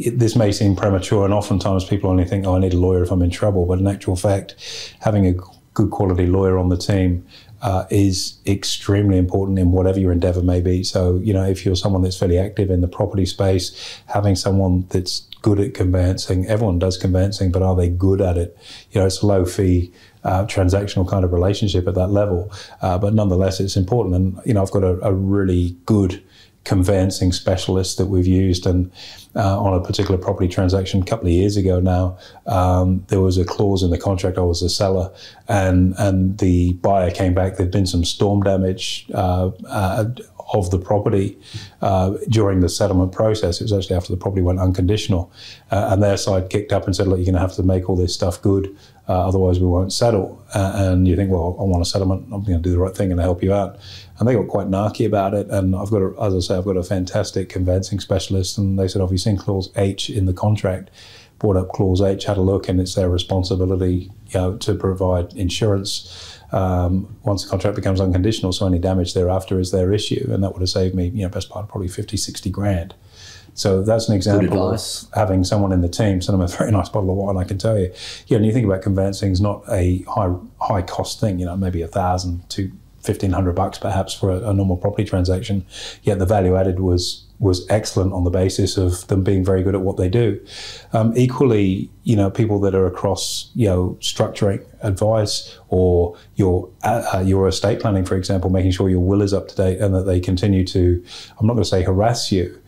this 0.08 0.36
may 0.36 0.52
seem 0.52 0.76
premature, 0.76 1.24
and 1.24 1.34
oftentimes 1.34 1.84
people 1.84 2.10
only 2.10 2.24
think, 2.24 2.46
"Oh, 2.46 2.56
I 2.56 2.58
need 2.58 2.74
a 2.74 2.78
lawyer 2.78 3.02
if 3.02 3.10
I'm 3.10 3.22
in 3.22 3.30
trouble." 3.30 3.66
But 3.66 3.78
in 3.78 3.86
actual 3.86 4.16
fact, 4.16 4.54
having 5.00 5.26
a 5.26 5.34
good 5.74 5.90
quality 5.90 6.26
lawyer 6.26 6.58
on 6.58 6.68
the 6.68 6.76
team 6.76 7.24
uh, 7.62 7.84
is 7.90 8.38
extremely 8.46 9.18
important 9.18 9.58
in 9.58 9.72
whatever 9.72 9.98
your 9.98 10.12
endeavor 10.12 10.42
may 10.42 10.60
be. 10.60 10.82
So, 10.82 11.16
you 11.16 11.32
know, 11.32 11.44
if 11.44 11.64
you're 11.64 11.76
someone 11.76 12.02
that's 12.02 12.16
fairly 12.16 12.38
active 12.38 12.70
in 12.70 12.80
the 12.80 12.88
property 12.88 13.26
space, 13.26 14.00
having 14.06 14.34
someone 14.34 14.86
that's 14.88 15.20
good 15.42 15.60
at 15.60 15.74
conveyancing, 15.74 16.46
everyone 16.46 16.78
does 16.78 16.96
conveyancing, 16.96 17.52
but 17.52 17.62
are 17.62 17.76
they 17.76 17.88
good 17.88 18.20
at 18.20 18.36
it? 18.36 18.56
You 18.92 19.00
know, 19.00 19.06
it's 19.06 19.22
a 19.22 19.26
low 19.26 19.44
fee. 19.44 19.92
Uh, 20.22 20.44
transactional 20.44 21.08
kind 21.08 21.24
of 21.24 21.32
relationship 21.32 21.88
at 21.88 21.94
that 21.94 22.08
level, 22.08 22.52
uh, 22.82 22.98
but 22.98 23.14
nonetheless, 23.14 23.58
it's 23.58 23.74
important. 23.74 24.14
And 24.14 24.38
you 24.44 24.52
know, 24.52 24.60
I've 24.60 24.70
got 24.70 24.84
a, 24.84 25.00
a 25.00 25.14
really 25.14 25.74
good 25.86 26.22
conveyancing 26.64 27.32
specialist 27.32 27.98
that 27.98 28.06
we've 28.06 28.26
used. 28.26 28.66
And 28.66 28.90
uh, 29.34 29.60
on 29.60 29.74
a 29.74 29.84
particular 29.84 30.18
property 30.18 30.48
transaction 30.48 31.02
a 31.02 31.04
couple 31.04 31.26
of 31.26 31.32
years 31.32 31.56
ago 31.56 31.80
now, 31.80 32.18
um, 32.46 33.04
there 33.08 33.20
was 33.20 33.38
a 33.38 33.44
clause 33.44 33.82
in 33.82 33.90
the 33.90 33.98
contract. 33.98 34.38
I 34.38 34.42
was 34.42 34.60
the 34.60 34.68
seller, 34.68 35.12
and 35.48 35.94
and 35.98 36.38
the 36.38 36.74
buyer 36.74 37.10
came 37.10 37.34
back. 37.34 37.56
There'd 37.56 37.70
been 37.70 37.86
some 37.86 38.04
storm 38.04 38.42
damage. 38.42 39.06
Uh, 39.14 39.50
uh, 39.68 40.04
of 40.52 40.70
the 40.70 40.78
property 40.78 41.38
uh, 41.80 42.14
during 42.28 42.60
the 42.60 42.68
settlement 42.68 43.12
process. 43.12 43.60
It 43.60 43.64
was 43.64 43.72
actually 43.72 43.96
after 43.96 44.12
the 44.12 44.16
property 44.16 44.42
went 44.42 44.58
unconditional. 44.58 45.32
Uh, 45.70 45.90
and 45.92 46.02
their 46.02 46.16
side 46.16 46.50
kicked 46.50 46.72
up 46.72 46.86
and 46.86 46.94
said, 46.94 47.06
Look, 47.06 47.18
you're 47.18 47.26
going 47.26 47.34
to 47.34 47.40
have 47.40 47.54
to 47.54 47.62
make 47.62 47.88
all 47.88 47.96
this 47.96 48.14
stuff 48.14 48.40
good, 48.42 48.76
uh, 49.10 49.28
otherwise 49.28 49.58
we 49.58 49.66
won't 49.66 49.92
settle. 49.92 50.42
and 50.54 51.06
you 51.08 51.16
think, 51.16 51.30
Well, 51.30 51.56
I 51.60 51.64
want 51.64 51.82
a 51.82 51.84
settlement, 51.84 52.22
I'm 52.32 52.44
going 52.44 52.62
to 52.62 52.68
do 52.68 52.70
the 52.70 52.78
right 52.78 52.96
thing 52.96 53.10
and 53.10 53.20
help 53.20 53.42
you 53.42 53.52
out 53.52 53.78
and 54.20 54.28
they 54.28 54.34
got 54.34 54.48
quite 54.48 54.68
narky 54.68 55.06
about 55.06 55.32
it. 55.34 55.48
And 55.48 55.74
I've 55.74 55.90
got, 55.90 56.02
a, 56.02 56.14
as 56.22 56.34
I 56.34 56.40
say, 56.40 56.58
I've 56.58 56.66
got 56.66 56.76
a 56.76 56.82
fantastic 56.82 57.48
conveyancing 57.48 58.00
specialist, 58.00 58.58
and 58.58 58.78
they 58.78 58.86
said, 58.86 59.00
"Oh, 59.00 59.16
seen 59.16 59.38
clause 59.38 59.70
H 59.76 60.10
in 60.10 60.26
the 60.26 60.34
contract?" 60.34 60.90
Brought 61.38 61.56
up 61.56 61.70
clause 61.70 62.02
H, 62.02 62.26
had 62.26 62.36
a 62.36 62.42
look, 62.42 62.68
and 62.68 62.78
it's 62.78 62.94
their 62.94 63.08
responsibility, 63.08 64.10
you 64.28 64.40
know, 64.40 64.56
to 64.58 64.74
provide 64.74 65.32
insurance 65.32 66.38
um, 66.52 67.16
once 67.22 67.44
the 67.44 67.50
contract 67.50 67.76
becomes 67.76 67.98
unconditional. 67.98 68.52
So 68.52 68.66
any 68.66 68.78
damage 68.78 69.14
thereafter 69.14 69.58
is 69.58 69.70
their 69.70 69.90
issue, 69.90 70.28
and 70.30 70.44
that 70.44 70.52
would 70.52 70.60
have 70.60 70.68
saved 70.68 70.94
me, 70.94 71.08
you 71.08 71.22
know, 71.22 71.30
best 71.30 71.48
part 71.48 71.64
of 71.64 71.70
probably 71.70 71.88
50, 71.88 72.18
60 72.18 72.50
grand. 72.50 72.94
So 73.54 73.82
that's 73.82 74.08
an 74.08 74.14
example 74.14 74.72
of 74.72 74.80
having 75.14 75.44
someone 75.44 75.72
in 75.72 75.80
the 75.80 75.88
team 75.88 76.20
send 76.20 76.34
them 76.34 76.42
a 76.42 76.48
very 76.48 76.70
nice 76.78 76.88
bottle 76.88 77.10
of 77.10 77.16
wine. 77.16 77.36
I 77.36 77.44
can 77.44 77.58
tell 77.58 77.78
you, 77.78 77.92
yeah. 78.26 78.36
And 78.36 78.46
you 78.46 78.52
think 78.52 78.66
about 78.66 78.82
conveyancing 78.82 79.32
is 79.32 79.40
not 79.40 79.62
a 79.68 80.02
high 80.02 80.34
high 80.60 80.82
cost 80.82 81.20
thing. 81.20 81.38
You 81.38 81.46
know, 81.46 81.56
maybe 81.56 81.82
a 81.82 81.88
thousand 81.88 82.48
to 82.50 82.70
fifteen 83.00 83.32
hundred 83.32 83.54
bucks 83.54 83.78
perhaps 83.78 84.12
for 84.12 84.30
a, 84.30 84.50
a, 84.50 84.52
normal 84.52 84.76
property 84.76 85.04
transaction. 85.04 85.64
Yet 86.02 86.18
the 86.18 86.26
value 86.26 86.56
added 86.56 86.80
was 86.80 87.26
was 87.38 87.66
excellent 87.70 88.12
on 88.12 88.24
the 88.24 88.30
basis 88.30 88.76
of 88.76 89.06
them 89.08 89.24
being 89.24 89.42
very 89.42 89.62
good 89.62 89.74
at 89.74 89.80
what 89.80 89.96
they 89.96 90.10
do. 90.10 90.38
Um, 90.92 91.14
equally, 91.16 91.90
you 92.04 92.14
know, 92.14 92.30
people 92.30 92.60
that 92.60 92.74
are 92.74 92.86
across 92.86 93.50
you 93.54 93.66
know 93.66 93.96
structuring 94.00 94.64
advice 94.82 95.58
or 95.68 96.16
your 96.36 96.68
uh, 96.84 97.02
uh 97.14 97.20
your 97.20 97.48
estate 97.48 97.80
planning, 97.80 98.04
for 98.04 98.16
example, 98.16 98.50
making 98.50 98.72
sure 98.72 98.88
your 98.88 99.00
will 99.00 99.22
is 99.22 99.32
up 99.32 99.48
to 99.48 99.56
date 99.56 99.80
and 99.80 99.94
that 99.94 100.04
they 100.04 100.20
continue 100.20 100.64
to. 100.66 101.02
I'm 101.38 101.46
not 101.46 101.54
going 101.54 101.64
to 101.64 101.70
say 101.70 101.82
harass 101.82 102.30
you, 102.30 102.60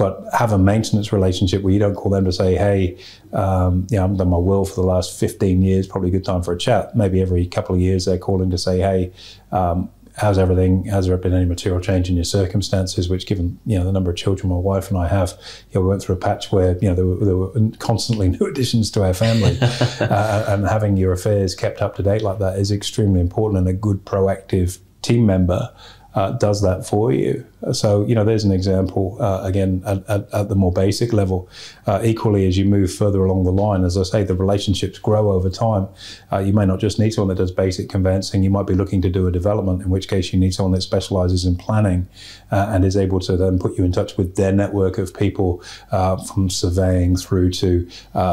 but 0.00 0.24
have 0.32 0.50
a 0.50 0.56
maintenance 0.56 1.12
relationship 1.12 1.60
where 1.60 1.74
you 1.74 1.78
don't 1.78 1.94
call 1.94 2.10
them 2.10 2.24
to 2.24 2.32
say, 2.32 2.54
hey, 2.54 2.96
um, 3.34 3.86
you 3.90 3.98
know, 3.98 4.04
I've 4.04 4.16
done 4.16 4.30
my 4.30 4.38
will 4.38 4.64
for 4.64 4.76
the 4.76 4.86
last 4.86 5.20
15 5.20 5.60
years, 5.60 5.86
probably 5.86 6.08
a 6.08 6.12
good 6.12 6.24
time 6.24 6.42
for 6.42 6.54
a 6.54 6.58
chat. 6.58 6.96
Maybe 6.96 7.20
every 7.20 7.46
couple 7.46 7.74
of 7.74 7.82
years 7.82 8.06
they're 8.06 8.16
calling 8.16 8.48
to 8.48 8.56
say, 8.56 8.78
hey, 8.78 9.12
um, 9.52 9.90
how's 10.16 10.38
everything? 10.38 10.86
Has 10.86 11.06
there 11.06 11.18
been 11.18 11.34
any 11.34 11.44
material 11.44 11.82
change 11.82 12.08
in 12.08 12.14
your 12.14 12.24
circumstances? 12.24 13.10
Which, 13.10 13.26
given 13.26 13.58
you 13.66 13.78
know 13.78 13.84
the 13.84 13.92
number 13.92 14.10
of 14.10 14.16
children 14.16 14.48
my 14.48 14.56
wife 14.56 14.88
and 14.88 14.96
I 14.96 15.06
have, 15.06 15.34
you 15.70 15.74
know, 15.74 15.82
we 15.82 15.88
went 15.88 16.02
through 16.02 16.14
a 16.14 16.18
patch 16.18 16.50
where 16.50 16.78
you 16.80 16.88
know 16.88 16.94
there 16.94 17.06
were, 17.06 17.24
there 17.26 17.36
were 17.36 17.70
constantly 17.78 18.28
new 18.40 18.46
additions 18.46 18.90
to 18.92 19.04
our 19.04 19.12
family, 19.12 19.58
uh, 20.00 20.44
and 20.48 20.66
having 20.66 20.96
your 20.96 21.12
affairs 21.12 21.54
kept 21.54 21.82
up 21.82 21.94
to 21.96 22.02
date 22.02 22.22
like 22.22 22.38
that 22.38 22.58
is 22.58 22.72
extremely 22.72 23.20
important. 23.20 23.58
And 23.58 23.68
a 23.68 23.74
good 23.74 24.06
proactive 24.06 24.78
team 25.02 25.26
member 25.26 25.74
uh, 26.14 26.32
does 26.32 26.62
that 26.62 26.86
for 26.86 27.12
you. 27.12 27.46
So, 27.72 28.06
you 28.06 28.14
know, 28.14 28.24
there's 28.24 28.44
an 28.44 28.52
example, 28.52 29.18
uh, 29.20 29.42
again, 29.42 29.82
at, 29.84 30.08
at, 30.08 30.32
at, 30.32 30.48
the 30.48 30.54
more 30.54 30.72
basic 30.72 31.12
level. 31.12 31.48
Uh, 31.86 32.00
equally, 32.02 32.46
as 32.46 32.56
you 32.56 32.64
move 32.64 32.92
further 32.92 33.22
along 33.24 33.44
the 33.44 33.52
line, 33.52 33.84
as 33.84 33.98
I 33.98 34.02
say, 34.02 34.24
the 34.24 34.34
relationships 34.34 34.98
grow 34.98 35.30
over 35.30 35.50
time. 35.50 35.88
Uh, 36.32 36.38
you 36.38 36.54
may 36.54 36.64
not 36.64 36.80
just 36.80 36.98
need 36.98 37.12
someone 37.12 37.28
that 37.34 37.40
does 37.40 37.52
basic 37.52 37.90
conveyancing, 37.90 38.42
you 38.42 38.50
might 38.50 38.66
be 38.66 38.74
looking 38.74 39.02
to 39.02 39.10
do 39.10 39.26
a 39.26 39.32
development, 39.32 39.82
in 39.82 39.90
which 39.90 40.08
case 40.08 40.32
you 40.32 40.38
need 40.38 40.54
someone 40.54 40.72
that 40.72 40.80
specializes 40.80 41.44
in 41.44 41.54
planning 41.54 42.08
uh, 42.50 42.70
and 42.70 42.84
is 42.84 42.96
able 42.96 43.20
to 43.20 43.36
then 43.36 43.58
put 43.58 43.76
you 43.76 43.84
in 43.84 43.92
touch 43.92 44.16
with 44.16 44.36
their 44.36 44.52
network 44.52 44.96
of 44.96 45.12
people 45.12 45.62
uh, 45.92 46.16
from 46.16 46.48
surveying 46.48 47.14
through 47.14 47.50
to 47.50 47.86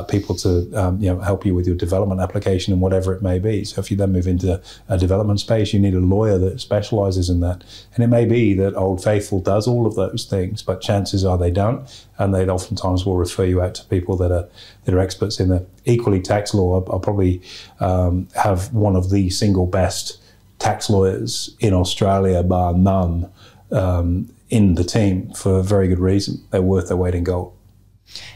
people 0.10 0.36
to, 0.36 0.72
um, 0.74 1.02
you 1.02 1.14
know, 1.14 1.20
help 1.20 1.46
you 1.46 1.54
with 1.54 1.68
your 1.68 1.76
development 1.76 2.22
application 2.22 2.72
and 2.72 2.82
whatever 2.82 3.14
it 3.14 3.22
may 3.22 3.40
be. 3.40 3.66
So, 3.66 3.82
if 3.82 3.92
you 3.92 3.98
then 3.98 4.14
move 4.14 4.28
into 4.28 4.62
a 4.88 4.98
development 4.98 5.42
space, 5.42 5.74
you 5.74 5.80
need 5.80 5.96
a 5.96 6.00
lawyer 6.00 6.38
that 6.38 6.62
specializes 6.62 7.30
in 7.30 7.42
that. 7.42 7.64
And 7.96 8.04
it 8.04 8.08
may 8.08 8.26
be 8.26 8.54
that 8.54 8.76
Old 8.76 9.04
Faithful 9.18 9.40
does 9.40 9.68
all 9.68 9.88
of 9.88 9.96
those 9.96 10.26
things, 10.26 10.62
but 10.62 10.80
chances 10.80 11.26
are 11.26 11.40
they 11.40 11.50
don't, 11.50 11.90
and 12.20 12.36
they 12.36 12.48
oftentimes 12.48 13.04
will 13.04 13.18
refer 13.18 13.46
you 13.46 13.64
out 13.64 13.74
to 13.74 13.84
people 13.86 14.16
that 14.18 14.32
are 14.32 14.48
that 14.86 14.94
are 14.94 15.00
experts 15.00 15.40
in 15.40 15.50
the 15.50 15.66
equally 15.86 16.22
tax 16.22 16.54
law. 16.54 16.76
I'll 16.92 17.00
probably 17.00 17.42
um, 17.80 18.28
have 18.36 18.72
one 18.74 18.96
of 18.96 19.10
the 19.10 19.32
single 19.32 19.66
best 19.66 20.22
tax 20.60 20.88
lawyers 20.88 21.56
in 21.60 21.74
Australia, 21.74 22.44
bar 22.44 22.74
none, 22.74 23.32
um, 23.72 24.30
in 24.52 24.76
the 24.76 24.84
team 24.84 25.34
for 25.34 25.58
a 25.58 25.64
very 25.64 25.88
good 25.88 26.00
reason. 26.00 26.44
They're 26.52 26.62
worth 26.62 26.90
their 26.90 26.98
weight 26.98 27.16
in 27.16 27.24
gold. 27.24 27.57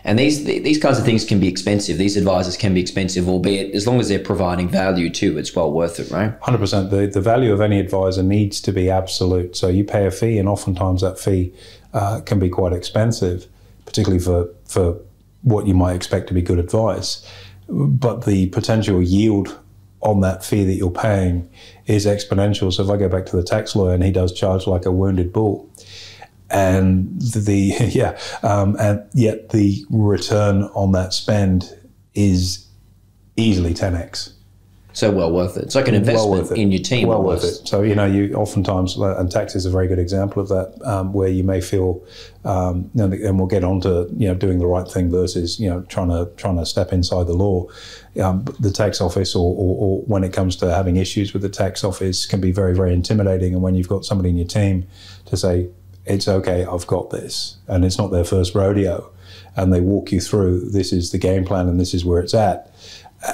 And 0.04 0.20
these 0.20 0.44
these 0.44 0.78
kinds 0.78 1.00
of 1.00 1.06
things 1.06 1.26
can 1.26 1.40
be 1.40 1.48
expensive. 1.48 1.98
These 1.98 2.18
advisors 2.18 2.58
can 2.58 2.74
be 2.74 2.82
expensive, 2.82 3.28
albeit 3.28 3.74
as 3.74 3.88
long 3.88 4.00
as 4.00 4.10
they're 4.10 4.20
providing 4.20 4.70
value 4.70 5.10
too, 5.10 5.38
it's 5.38 5.56
well 5.56 5.72
worth 5.72 6.00
it, 6.00 6.12
right? 6.12 6.34
Hundred 6.42 6.60
percent. 6.60 6.90
The 6.90 7.08
the 7.08 7.22
value 7.22 7.54
of 7.54 7.62
any 7.62 7.80
advisor 7.80 8.24
needs 8.24 8.62
to 8.62 8.72
be 8.72 8.90
absolute. 8.90 9.56
So 9.56 9.68
you 9.68 9.84
pay 9.84 10.06
a 10.06 10.12
fee, 10.12 10.38
and 10.38 10.50
oftentimes 10.50 11.02
that 11.02 11.20
fee 11.20 11.54
uh, 11.94 12.22
can 12.22 12.40
be 12.40 12.50
quite 12.50 12.74
expensive, 12.74 13.48
particularly 13.86 14.24
for 14.24 14.50
for 14.66 15.00
what 15.44 15.68
you 15.68 15.74
might 15.74 15.96
expect 15.96 16.28
to 16.28 16.34
be 16.34 16.42
good 16.42 16.60
advice. 16.60 17.26
But 17.68 18.26
the 18.26 18.48
potential 18.50 19.02
yield 19.02 19.58
on 20.02 20.22
that 20.22 20.44
fee 20.44 20.64
that 20.66 20.74
you're 20.74 20.92
paying 20.92 21.50
is 21.86 22.06
exponential. 22.06 22.74
So 22.74 22.84
if 22.84 22.90
I 22.90 22.98
go 22.98 23.08
back 23.08 23.26
to 23.28 23.36
the 23.36 23.44
tax 23.44 23.76
lawyer 23.76 23.94
and 23.94 24.04
he 24.04 24.12
does 24.12 24.34
charge 24.34 24.68
like 24.68 24.86
a 24.86 24.92
wounded 24.92 25.32
bull, 25.32 25.70
and 26.52 27.22
the 27.22 27.76
yeah, 27.92 28.20
um, 28.44 28.76
and 28.80 29.04
yet 29.14 29.50
the 29.50 29.84
return 29.90 30.64
on 30.74 30.92
that 30.94 31.14
spend 31.14 31.78
is 32.14 32.68
easily 33.38 33.74
10x. 33.74 34.34
So 34.94 35.10
well 35.10 35.32
worth 35.32 35.56
it. 35.56 35.64
It's 35.64 35.76
like 35.76 35.88
an 35.88 35.96
investment 35.96 36.50
well 36.50 36.60
in 36.60 36.72
your 36.72 36.82
team. 36.82 37.08
Well 37.08 37.20
almost. 37.20 37.44
worth 37.44 37.62
it. 37.62 37.68
So 37.68 37.82
you 37.82 37.96
know, 37.96 38.06
you 38.06 38.34
oftentimes, 38.34 38.98
and 38.98 39.32
tax 39.32 39.56
is 39.56 39.66
a 39.66 39.70
very 39.70 39.88
good 39.88 40.00
example 40.00 40.42
of 40.42 40.50
that, 40.50 40.82
um, 40.84 41.14
where 41.14 41.30
you 41.30 41.44
may 41.44 41.62
feel, 41.62 42.04
um, 42.44 42.92
and 42.96 43.38
we'll 43.38 43.48
get 43.48 43.64
on 43.64 43.80
to 43.82 44.10
you 44.18 44.28
know 44.28 44.36
doing 44.36 44.60
the 44.60 44.68
right 44.68 44.88
thing 44.88 45.10
versus 45.10 45.60
you 45.60 45.70
know 45.70 45.82
trying 45.84 46.10
to 46.10 46.30
trying 46.36 46.58
to 46.58 46.66
step 46.66 46.92
inside 46.92 47.28
the 47.28 47.34
law. 47.34 47.68
Um, 48.22 48.44
the 48.60 48.72
tax 48.72 49.00
office, 49.00 49.34
or, 49.34 49.56
or, 49.56 49.78
or, 49.78 50.02
when 50.02 50.26
it 50.26 50.34
comes 50.34 50.58
to 50.58 50.74
having 50.74 50.98
issues 50.98 51.32
with 51.32 51.42
the 51.42 51.50
tax 51.50 51.86
office, 51.86 52.26
can 52.26 52.42
be 52.42 52.52
very 52.52 52.76
very 52.76 52.94
intimidating. 52.94 53.54
And 53.54 53.64
when 53.64 53.76
you've 53.76 53.88
got 53.88 54.04
somebody 54.04 54.30
in 54.30 54.36
your 54.38 54.48
team 54.48 54.86
to 55.28 55.38
say, 55.38 55.70
"It's 56.06 56.28
okay, 56.28 56.66
I've 56.66 56.88
got 56.88 57.10
this," 57.10 57.58
and 57.68 57.86
it's 57.86 57.98
not 57.98 58.12
their 58.12 58.24
first 58.24 58.56
rodeo, 58.56 59.12
and 59.56 59.74
they 59.74 59.82
walk 59.82 60.12
you 60.12 60.22
through, 60.22 60.70
"This 60.70 60.92
is 60.94 61.12
the 61.12 61.18
game 61.18 61.46
plan, 61.46 61.68
and 61.68 61.80
this 61.80 61.94
is 61.94 62.06
where 62.06 62.20
it's 62.20 62.34
at." 62.34 62.72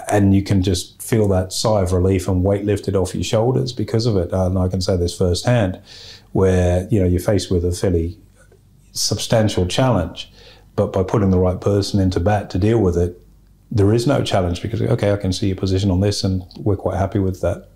and 0.09 0.35
you 0.35 0.43
can 0.43 0.61
just 0.61 1.01
feel 1.01 1.27
that 1.29 1.53
sigh 1.53 1.81
of 1.81 1.93
relief 1.93 2.27
and 2.27 2.43
weight 2.43 2.65
lifted 2.65 2.95
off 2.95 3.15
your 3.15 3.23
shoulders 3.23 3.71
because 3.71 4.05
of 4.05 4.17
it. 4.17 4.31
And 4.33 4.57
I 4.57 4.67
can 4.67 4.81
say 4.81 4.97
this 4.97 5.17
firsthand, 5.17 5.79
where 6.33 6.87
you 6.91 6.99
know 6.99 7.05
you're 7.05 7.19
faced 7.19 7.49
with 7.49 7.63
a 7.63 7.71
fairly 7.71 8.17
substantial 8.91 9.65
challenge, 9.65 10.31
but 10.75 10.91
by 10.91 11.03
putting 11.03 11.29
the 11.29 11.39
right 11.39 11.59
person 11.59 11.99
into 11.99 12.19
bat 12.19 12.49
to 12.51 12.57
deal 12.57 12.79
with 12.79 12.97
it, 12.97 13.21
there 13.71 13.93
is 13.93 14.07
no 14.07 14.23
challenge 14.23 14.61
because 14.61 14.81
okay, 14.81 15.11
I 15.11 15.17
can 15.17 15.31
see 15.31 15.47
your 15.47 15.55
position 15.55 15.91
on 15.91 16.01
this, 16.01 16.23
and 16.23 16.43
we're 16.57 16.75
quite 16.75 16.97
happy 16.97 17.19
with 17.19 17.41
that. 17.41 17.69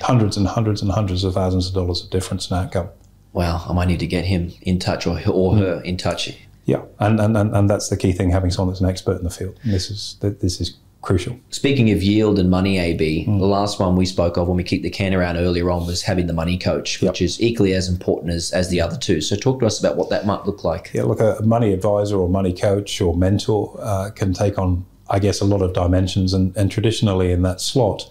Hundreds 0.00 0.36
and 0.36 0.46
hundreds 0.46 0.80
and 0.80 0.92
hundreds 0.92 1.24
of 1.24 1.34
thousands 1.34 1.68
of 1.68 1.74
dollars 1.74 2.04
of 2.04 2.10
difference 2.10 2.50
in 2.50 2.56
outcome. 2.56 2.88
Wow, 3.36 3.66
I 3.68 3.74
might 3.74 3.88
need 3.88 4.00
to 4.00 4.06
get 4.06 4.24
him 4.24 4.50
in 4.62 4.78
touch 4.78 5.06
or 5.06 5.20
or 5.28 5.56
her 5.56 5.82
in 5.82 5.98
touch. 5.98 6.34
Yeah, 6.64 6.82
and, 6.98 7.20
and, 7.20 7.36
and 7.36 7.68
that's 7.68 7.90
the 7.90 7.96
key 7.96 8.12
thing: 8.12 8.30
having 8.30 8.50
someone 8.50 8.72
that's 8.72 8.80
an 8.80 8.88
expert 8.88 9.18
in 9.18 9.24
the 9.24 9.30
field. 9.30 9.60
And 9.62 9.74
this 9.74 9.90
is 9.90 10.16
this 10.22 10.58
is 10.58 10.78
crucial. 11.02 11.38
Speaking 11.50 11.90
of 11.90 12.02
yield 12.02 12.38
and 12.38 12.48
money, 12.48 12.78
AB, 12.78 13.26
mm. 13.26 13.38
the 13.38 13.46
last 13.46 13.78
one 13.78 13.94
we 13.94 14.06
spoke 14.06 14.38
of 14.38 14.48
when 14.48 14.56
we 14.56 14.64
kicked 14.64 14.84
the 14.84 14.90
can 14.90 15.12
around 15.12 15.36
earlier 15.36 15.70
on 15.70 15.86
was 15.86 16.00
having 16.00 16.28
the 16.28 16.32
money 16.32 16.56
coach, 16.56 17.02
which 17.02 17.20
yep. 17.20 17.26
is 17.26 17.38
equally 17.42 17.74
as 17.74 17.90
important 17.90 18.32
as, 18.32 18.52
as 18.52 18.70
the 18.70 18.80
other 18.80 18.96
two. 18.96 19.20
So, 19.20 19.36
talk 19.36 19.60
to 19.60 19.66
us 19.66 19.78
about 19.78 19.98
what 19.98 20.08
that 20.08 20.24
might 20.24 20.46
look 20.46 20.64
like. 20.64 20.90
Yeah, 20.94 21.02
look, 21.02 21.20
a 21.20 21.38
money 21.44 21.74
advisor 21.74 22.16
or 22.16 22.30
money 22.30 22.54
coach 22.54 23.02
or 23.02 23.14
mentor 23.14 23.78
uh, 23.82 24.08
can 24.14 24.32
take 24.32 24.58
on, 24.58 24.86
I 25.10 25.18
guess, 25.18 25.42
a 25.42 25.44
lot 25.44 25.60
of 25.60 25.74
dimensions. 25.74 26.32
And, 26.32 26.56
and 26.56 26.70
traditionally, 26.70 27.32
in 27.32 27.42
that 27.42 27.60
slot, 27.60 28.08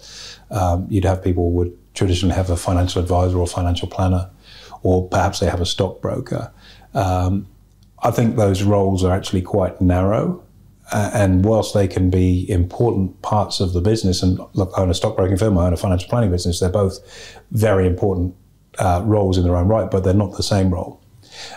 um, 0.52 0.86
you'd 0.88 1.04
have 1.04 1.24
people 1.24 1.50
would 1.50 1.76
traditionally 1.94 2.36
have 2.36 2.48
a 2.48 2.56
financial 2.56 3.02
advisor 3.02 3.38
or 3.38 3.46
financial 3.48 3.88
planner, 3.88 4.30
or 4.86 5.08
perhaps 5.08 5.40
they 5.40 5.50
have 5.50 5.60
a 5.60 5.66
stockbroker. 5.66 6.52
Um, 6.94 7.48
I 8.04 8.12
think 8.12 8.36
those 8.36 8.62
roles 8.62 9.02
are 9.02 9.12
actually 9.12 9.42
quite 9.42 9.80
narrow. 9.80 10.44
Uh, 10.92 11.10
and 11.12 11.44
whilst 11.44 11.74
they 11.74 11.88
can 11.88 12.08
be 12.08 12.48
important 12.48 13.20
parts 13.20 13.58
of 13.58 13.72
the 13.72 13.80
business, 13.80 14.22
and 14.22 14.38
look, 14.54 14.70
I 14.76 14.82
own 14.82 14.90
a 14.90 14.94
stockbroking 14.94 15.36
firm, 15.36 15.58
I 15.58 15.66
own 15.66 15.72
a 15.72 15.76
financial 15.76 16.08
planning 16.08 16.30
business, 16.30 16.60
they're 16.60 16.68
both 16.68 17.00
very 17.50 17.88
important 17.88 18.36
uh, 18.78 19.02
roles 19.04 19.36
in 19.36 19.42
their 19.42 19.56
own 19.56 19.66
right, 19.66 19.90
but 19.90 20.04
they're 20.04 20.14
not 20.14 20.36
the 20.36 20.44
same 20.44 20.70
role. 20.72 21.02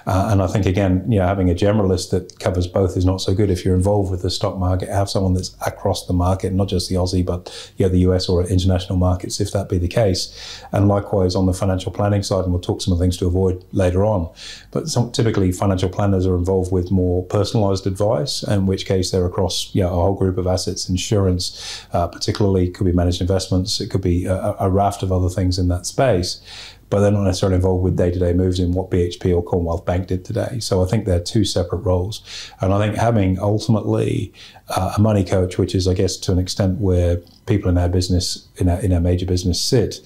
Uh, 0.06 0.30
and 0.32 0.42
I 0.42 0.48
think 0.48 0.66
again, 0.66 1.06
you 1.10 1.20
know, 1.20 1.26
having 1.26 1.50
a 1.50 1.54
generalist 1.54 2.12
that 2.12 2.40
covers 2.40 2.68
both 2.68 2.98
is 2.98 3.06
not 3.06 3.18
so 3.18 3.34
good. 3.34 3.50
If 3.50 3.66
you're 3.66 3.76
involved 3.76 4.12
with 4.12 4.22
the 4.22 4.30
stock 4.30 4.58
market, 4.58 4.90
have 4.90 5.10
someone 5.10 5.34
that's 5.34 5.56
across 5.66 6.08
the 6.08 6.14
market, 6.14 6.54
not 6.54 6.68
just 6.68 6.90
the 6.90 6.96
Aussie, 6.96 7.26
but 7.26 7.72
you 7.78 7.86
know, 7.86 7.90
the 7.90 8.00
US 8.00 8.30
or 8.30 8.46
international 8.46 8.98
markets, 8.98 9.40
if 9.40 9.52
that 9.52 9.70
be 9.70 9.78
the 9.78 9.88
case. 9.88 10.64
And 10.72 10.88
likewise 10.88 11.36
on 11.36 11.46
the 11.46 11.54
financial 11.54 11.92
planning 11.92 12.24
side, 12.24 12.44
and 12.44 12.54
we'll 12.54 12.62
talk 12.62 12.82
some 12.82 12.92
of 12.92 13.00
the 13.00 13.04
things 13.04 13.18
to 13.18 13.28
avoid 13.28 13.64
later 13.72 14.06
on. 14.06 14.30
But 14.72 14.88
some, 14.88 15.12
typically, 15.12 15.52
financial 15.52 15.90
planners 15.90 16.26
are 16.26 16.36
involved 16.36 16.72
with 16.72 16.92
more 16.92 17.26
personalised 17.28 17.86
advice, 17.86 18.44
in 18.44 18.66
which 18.66 18.86
case 18.86 19.12
they're 19.12 19.26
across 19.26 19.74
you 19.74 19.84
know, 19.84 19.90
a 19.90 20.02
whole 20.02 20.16
group 20.16 20.38
of 20.38 20.48
assets, 20.48 20.90
insurance, 20.90 21.86
uh, 21.94 22.08
particularly 22.08 22.70
could 22.70 22.86
be 22.86 22.92
managed 22.92 23.22
investments, 23.22 23.82
it 23.82 23.90
could 23.90 24.02
be 24.02 24.26
a, 24.26 24.56
a 24.60 24.70
raft 24.70 25.04
of 25.04 25.12
other 25.12 25.30
things 25.30 25.58
in 25.58 25.68
that 25.68 25.86
space 25.86 26.42
but 26.90 27.02
they're 27.02 27.12
not 27.12 27.24
necessarily 27.24 27.56
involved 27.56 27.84
with 27.84 27.98
day 27.98 28.12
to 28.12 28.20
day 28.20 28.34
moves 28.34 28.60
in 28.60 28.72
what 28.72 28.90
BHP 28.90 29.36
or 29.36 29.44
Commonwealth 29.44 29.86
Bank 29.86 30.08
did 30.08 30.26
today. 30.26 30.60
So 30.60 30.84
I 30.84 30.88
think 30.88 31.06
they're 31.06 31.20
two 31.20 31.46
separate 31.46 31.80
roles. 31.80 32.22
And 32.62 32.74
I 32.74 32.80
think 32.80 32.98
having 32.98 33.40
ultimately 33.40 34.34
uh, 34.70 34.94
a 34.98 35.02
money 35.02 35.24
coach, 35.24 35.58
which 35.58 35.76
is, 35.76 35.88
I 35.88 35.94
guess, 35.94 36.18
to 36.18 36.32
an 36.32 36.40
extent 36.40 36.80
where 36.80 37.18
people 37.46 37.70
in 37.70 37.78
our 37.78 37.90
business, 37.90 38.48
in 38.58 38.70
our, 38.70 38.80
in 38.80 38.94
our 38.94 39.00
major 39.00 39.26
business 39.26 39.62
sit, 39.62 40.00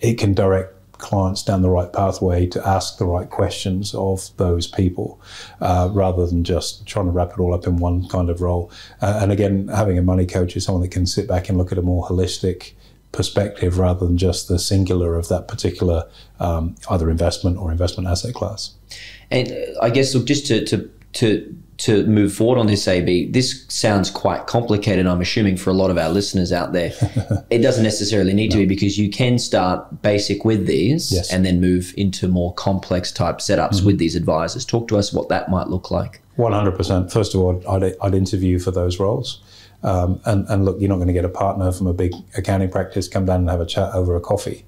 it 0.00 0.18
can 0.18 0.34
direct 0.34 0.74
clients 1.00 1.42
down 1.42 1.62
the 1.62 1.70
right 1.70 1.92
pathway 1.92 2.46
to 2.46 2.66
ask 2.66 2.98
the 2.98 3.06
right 3.06 3.28
questions 3.30 3.94
of 3.94 4.30
those 4.36 4.66
people 4.66 5.20
uh, 5.60 5.88
rather 5.92 6.26
than 6.26 6.44
just 6.44 6.86
trying 6.86 7.06
to 7.06 7.10
wrap 7.10 7.32
it 7.32 7.40
all 7.40 7.54
up 7.54 7.66
in 7.66 7.76
one 7.76 8.06
kind 8.08 8.30
of 8.30 8.40
role. 8.40 8.70
Uh, 9.00 9.18
and 9.22 9.32
again, 9.32 9.68
having 9.68 9.98
a 9.98 10.02
money 10.02 10.26
coach 10.26 10.56
is 10.56 10.64
someone 10.64 10.82
that 10.82 10.90
can 10.90 11.06
sit 11.06 11.26
back 11.26 11.48
and 11.48 11.58
look 11.58 11.72
at 11.72 11.78
a 11.78 11.82
more 11.82 12.06
holistic 12.06 12.72
perspective 13.12 13.78
rather 13.78 14.06
than 14.06 14.16
just 14.16 14.48
the 14.48 14.58
singular 14.58 15.16
of 15.16 15.28
that 15.28 15.48
particular 15.48 16.08
um, 16.38 16.76
either 16.90 17.10
investment 17.10 17.58
or 17.58 17.70
investment 17.70 18.08
asset 18.08 18.34
class. 18.34 18.74
And 19.30 19.50
uh, 19.50 19.82
I 19.82 19.90
guess 19.90 20.14
look, 20.14 20.26
just 20.26 20.46
to 20.46 20.64
to 20.66 20.90
to 21.14 21.56
to 21.78 22.04
move 22.06 22.34
forward 22.34 22.58
on 22.58 22.66
this 22.66 22.86
AB, 22.86 23.30
this 23.30 23.64
sounds 23.68 24.10
quite 24.10 24.46
complicated. 24.46 25.06
I'm 25.06 25.22
assuming 25.22 25.56
for 25.56 25.70
a 25.70 25.72
lot 25.72 25.90
of 25.90 25.96
our 25.96 26.10
listeners 26.10 26.52
out 26.52 26.74
there, 26.74 26.92
it 27.50 27.58
doesn't 27.58 27.82
necessarily 27.82 28.34
need 28.34 28.50
no. 28.50 28.56
to 28.56 28.58
be 28.58 28.66
because 28.66 28.98
you 28.98 29.08
can 29.08 29.38
start 29.38 30.02
basic 30.02 30.44
with 30.44 30.66
these 30.66 31.10
yes. 31.10 31.32
and 31.32 31.44
then 31.44 31.58
move 31.58 31.94
into 31.96 32.28
more 32.28 32.52
complex 32.52 33.10
type 33.10 33.38
setups 33.38 33.76
mm-hmm. 33.76 33.86
with 33.86 33.98
these 33.98 34.14
advisors. 34.14 34.66
Talk 34.66 34.88
to 34.88 34.98
us 34.98 35.10
what 35.12 35.30
that 35.30 35.48
might 35.50 35.68
look 35.68 35.90
like. 35.90 36.20
100%. 36.36 37.10
First 37.10 37.34
of 37.34 37.40
all, 37.40 37.62
I'd, 37.66 37.94
I'd 38.02 38.14
interview 38.14 38.58
for 38.58 38.70
those 38.70 39.00
roles. 39.00 39.40
Um, 39.82 40.20
and, 40.26 40.46
and, 40.48 40.64
look, 40.64 40.78
you're 40.78 40.88
not 40.88 40.96
going 40.96 41.08
to 41.08 41.14
get 41.14 41.24
a 41.24 41.30
partner 41.30 41.72
from 41.72 41.86
a 41.86 41.94
big 41.94 42.12
accounting 42.36 42.70
practice 42.70 43.08
come 43.08 43.24
down 43.24 43.40
and 43.40 43.50
have 43.50 43.60
a 43.60 43.66
chat 43.66 43.94
over 43.94 44.14
a 44.14 44.20
coffee. 44.20 44.64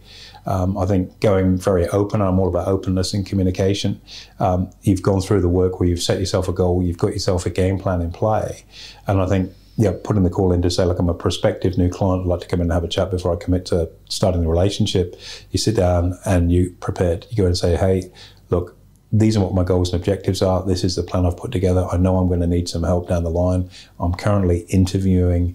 Um, 0.46 0.76
I 0.76 0.86
think 0.86 1.20
going 1.20 1.56
very 1.56 1.86
open, 1.88 2.20
I'm 2.20 2.38
all 2.38 2.48
about 2.48 2.66
openness 2.66 3.14
and 3.14 3.24
communication. 3.24 4.00
Um, 4.40 4.70
you've 4.82 5.02
gone 5.02 5.20
through 5.20 5.40
the 5.40 5.48
work 5.48 5.78
where 5.78 5.88
you've 5.88 6.02
set 6.02 6.18
yourself 6.18 6.48
a 6.48 6.52
goal, 6.52 6.82
you've 6.82 6.98
got 6.98 7.12
yourself 7.12 7.46
a 7.46 7.50
game 7.50 7.78
plan 7.78 8.00
in 8.00 8.10
play. 8.10 8.64
And 9.06 9.20
I 9.20 9.26
think, 9.26 9.52
yeah, 9.76 9.92
putting 10.02 10.22
the 10.22 10.30
call 10.30 10.52
in 10.52 10.62
to 10.62 10.70
say, 10.70 10.84
look, 10.84 10.98
I'm 10.98 11.08
a 11.08 11.14
prospective 11.14 11.78
new 11.78 11.88
client, 11.88 12.22
I'd 12.22 12.28
like 12.28 12.40
to 12.40 12.48
come 12.48 12.60
in 12.60 12.64
and 12.64 12.72
have 12.72 12.84
a 12.84 12.88
chat 12.88 13.10
before 13.10 13.32
I 13.32 13.36
commit 13.36 13.66
to 13.66 13.90
starting 14.08 14.42
the 14.42 14.48
relationship. 14.48 15.18
You 15.50 15.58
sit 15.58 15.76
down 15.76 16.18
and 16.24 16.50
you 16.50 16.74
prepared. 16.80 17.26
You 17.30 17.36
go 17.36 17.46
and 17.46 17.56
say, 17.56 17.76
hey, 17.76 18.10
look, 18.50 18.76
these 19.12 19.36
are 19.36 19.40
what 19.40 19.54
my 19.54 19.62
goals 19.62 19.92
and 19.92 20.00
objectives 20.00 20.40
are. 20.40 20.64
This 20.64 20.84
is 20.84 20.96
the 20.96 21.02
plan 21.02 21.26
I've 21.26 21.36
put 21.36 21.52
together. 21.52 21.86
I 21.92 21.98
know 21.98 22.16
I'm 22.16 22.28
going 22.28 22.40
to 22.40 22.46
need 22.46 22.68
some 22.68 22.82
help 22.82 23.08
down 23.08 23.24
the 23.24 23.30
line. 23.30 23.68
I'm 24.00 24.14
currently 24.14 24.60
interviewing 24.70 25.54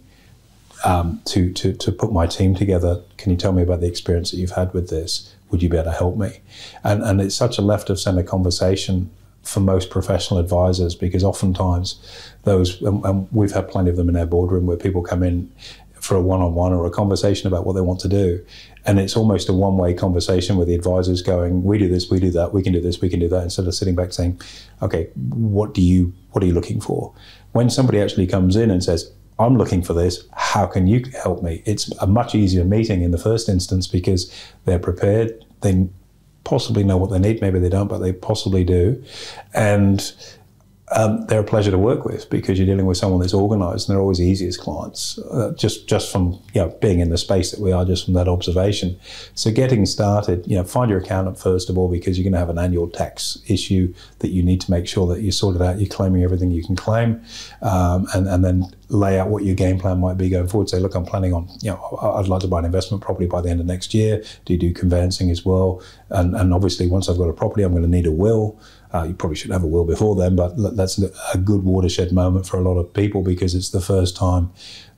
um, 0.86 1.22
to, 1.26 1.52
to, 1.54 1.74
to 1.74 1.92
put 1.92 2.14
my 2.14 2.28
team 2.28 2.54
together. 2.54 3.02
Can 3.18 3.32
you 3.32 3.38
tell 3.38 3.52
me 3.52 3.64
about 3.64 3.82
the 3.82 3.88
experience 3.88 4.30
that 4.30 4.38
you've 4.38 4.52
had 4.52 4.74
with 4.74 4.90
this? 4.90 5.34
Would 5.50 5.64
you 5.64 5.70
be 5.70 5.78
able 5.78 5.92
to 5.92 5.98
help 5.98 6.18
me? 6.18 6.40
And, 6.84 7.02
and 7.02 7.20
it's 7.20 7.36
such 7.36 7.58
a 7.58 7.62
left 7.64 7.90
of 7.90 8.00
center 8.00 8.22
conversation 8.22 9.10
for 9.42 9.60
most 9.62 9.90
professional 9.90 10.40
advisors 10.40 10.94
because 10.94 11.24
oftentimes 11.24 12.00
those, 12.44 12.80
and, 12.82 13.04
and 13.06 13.28
we've 13.32 13.54
had 13.54 13.70
plenty 13.70 13.90
of 13.90 13.96
them 13.96 14.10
in 14.10 14.18
our 14.18 14.26
boardroom 14.26 14.68
where 14.68 14.78
people 14.78 15.02
come 15.02 15.24
in 15.24 15.52
for 15.94 16.16
a 16.16 16.22
one-on-one 16.22 16.74
or 16.74 16.86
a 16.86 16.92
conversation 16.92 17.48
about 17.48 17.66
what 17.66 17.74
they 17.74 17.82
want 17.82 18.00
to 18.02 18.08
do 18.08 18.46
and 18.88 19.00
it's 19.00 19.18
almost 19.18 19.50
a 19.50 19.54
one-way 19.54 19.94
conversation 19.94 20.56
with 20.56 20.68
the 20.68 20.74
advisors 20.74 21.22
going 21.22 21.64
we 21.64 21.78
do 21.78 21.88
this 21.88 22.10
we 22.10 22.20
do 22.20 22.32
that 22.32 22.54
we 22.54 22.64
can 22.64 22.74
do 22.74 22.82
this 22.82 23.02
we 23.02 23.10
can 23.10 23.20
do 23.20 23.28
that 23.28 23.44
instead 23.44 23.68
of 23.68 23.76
sitting 23.76 23.94
back 23.94 24.14
saying 24.14 24.40
okay 24.82 25.10
what 25.16 25.74
do 25.74 25.82
you 25.82 26.14
what 26.32 26.44
are 26.44 26.48
you 26.48 26.54
looking 26.54 26.80
for? 26.80 27.14
When 27.54 27.70
somebody 27.70 28.00
actually 28.00 28.28
comes 28.28 28.56
in 28.56 28.72
and 28.72 28.84
says 28.84 29.12
i'm 29.40 29.58
looking 29.58 29.84
for 29.84 29.94
this 29.94 30.28
how 30.34 30.66
can 30.66 30.88
you 30.88 31.04
help 31.22 31.44
me? 31.44 31.62
It's 31.66 31.92
a 31.98 32.08
much 32.08 32.34
easier 32.34 32.64
meeting 32.64 33.04
in 33.04 33.12
the 33.12 33.18
first 33.18 33.50
instance 33.50 33.88
because 33.88 34.34
they're 34.66 34.80
prepared 34.80 35.46
they 35.62 35.88
possibly 36.44 36.84
know 36.84 36.96
what 36.96 37.10
they 37.10 37.20
need 37.20 37.42
maybe 37.42 37.60
they 37.60 37.70
don't 37.70 37.90
but 37.90 38.00
they 38.00 38.14
possibly 38.14 38.64
do. 38.64 39.04
And 39.54 40.14
um, 40.96 41.26
they're 41.26 41.42
a 41.42 41.44
pleasure 41.44 41.72
to 41.72 41.78
work 41.78 42.06
with 42.06 42.30
because 42.30 42.58
you're 42.58 42.66
dealing 42.66 42.86
with 42.86 42.98
someone 42.98 43.20
that's 43.20 43.34
organised, 43.34 43.88
and 43.88 43.96
they're 43.96 44.02
always 44.02 44.22
easy 44.22 44.48
as 44.48 44.56
clients. 44.56 45.18
Uh, 45.18 45.54
just 45.58 45.88
just 45.88 46.10
from 46.10 46.42
you 46.54 46.62
know 46.62 46.70
being 46.82 47.02
in 47.02 47.10
the 47.10 47.18
space 47.18 47.52
that 47.52 47.60
we 47.60 47.74
are, 47.74 47.84
just 47.84 48.06
from 48.06 48.14
that 48.14 48.30
observation. 48.30 48.98
So 49.36 49.52
getting 49.52 49.86
started, 49.86 50.48
you 50.48 50.56
know, 50.56 50.64
find 50.64 50.90
your 50.90 51.00
accountant 51.00 51.38
first 51.38 51.70
of 51.70 51.78
all 51.78 51.90
because 51.90 52.18
you're 52.18 52.24
going 52.24 52.34
to 52.34 52.40
have 52.40 52.50
an 52.50 52.58
annual 52.58 52.88
tax 52.88 53.38
issue 53.48 53.94
that 54.20 54.30
you 54.30 54.42
need 54.42 54.62
to 54.62 54.72
make 54.72 54.88
sure 54.88 55.08
that 55.08 55.22
you 55.22 55.32
sort 55.32 55.58
it 55.58 55.62
out. 55.62 55.78
You're 55.78 55.90
claiming 55.90 56.24
everything 56.24 56.52
you 56.52 56.64
can 56.64 56.78
claim, 56.78 57.22
um, 57.62 58.08
and 58.14 58.28
and 58.28 58.46
then 58.46 58.74
lay 58.90 59.20
out 59.20 59.28
what 59.28 59.44
your 59.44 59.56
game 59.56 59.80
plan 59.80 60.00
might 60.00 60.18
be 60.18 60.30
going 60.30 60.48
forward. 60.48 60.70
Say, 60.70 60.80
look, 60.80 60.96
I'm 60.96 61.06
planning 61.06 61.34
on, 61.34 61.50
you 61.62 61.72
know, 61.72 62.00
I'd 62.02 62.28
like 62.28 62.42
to 62.42 62.48
buy 62.48 62.60
an 62.60 62.66
investment 62.66 63.04
property 63.04 63.28
by 63.28 63.42
the 63.42 63.50
end 63.50 63.60
of 63.60 63.66
next 63.66 63.94
year. 63.94 64.24
Do 64.46 64.54
you 64.54 64.60
do 64.60 64.74
conveyancing 64.74 65.30
as 65.30 65.46
well? 65.46 65.82
And, 66.10 66.36
and 66.36 66.54
obviously, 66.54 66.88
once 66.88 67.10
I've 67.10 67.18
got 67.18 67.28
a 67.28 67.34
property, 67.34 67.64
I'm 67.64 67.72
going 67.72 67.84
to 67.84 67.90
need 67.90 68.08
a 68.08 68.12
will. 68.12 68.58
Uh, 68.98 69.04
you 69.04 69.14
probably 69.14 69.36
should 69.36 69.52
have 69.52 69.64
a 69.64 69.68
will 69.68 69.86
before 69.86 70.16
then, 70.16 70.36
but 70.36 70.54
that's 70.76 71.02
a 71.34 71.38
good 71.38 71.64
watershed 71.64 72.12
moment 72.12 72.48
for 72.48 72.58
a 72.58 72.62
lot 72.62 72.78
of 72.78 72.94
people 72.94 73.22
because 73.22 73.54
it's 73.56 73.70
the 73.70 73.82
first 73.82 74.16
time 74.16 74.52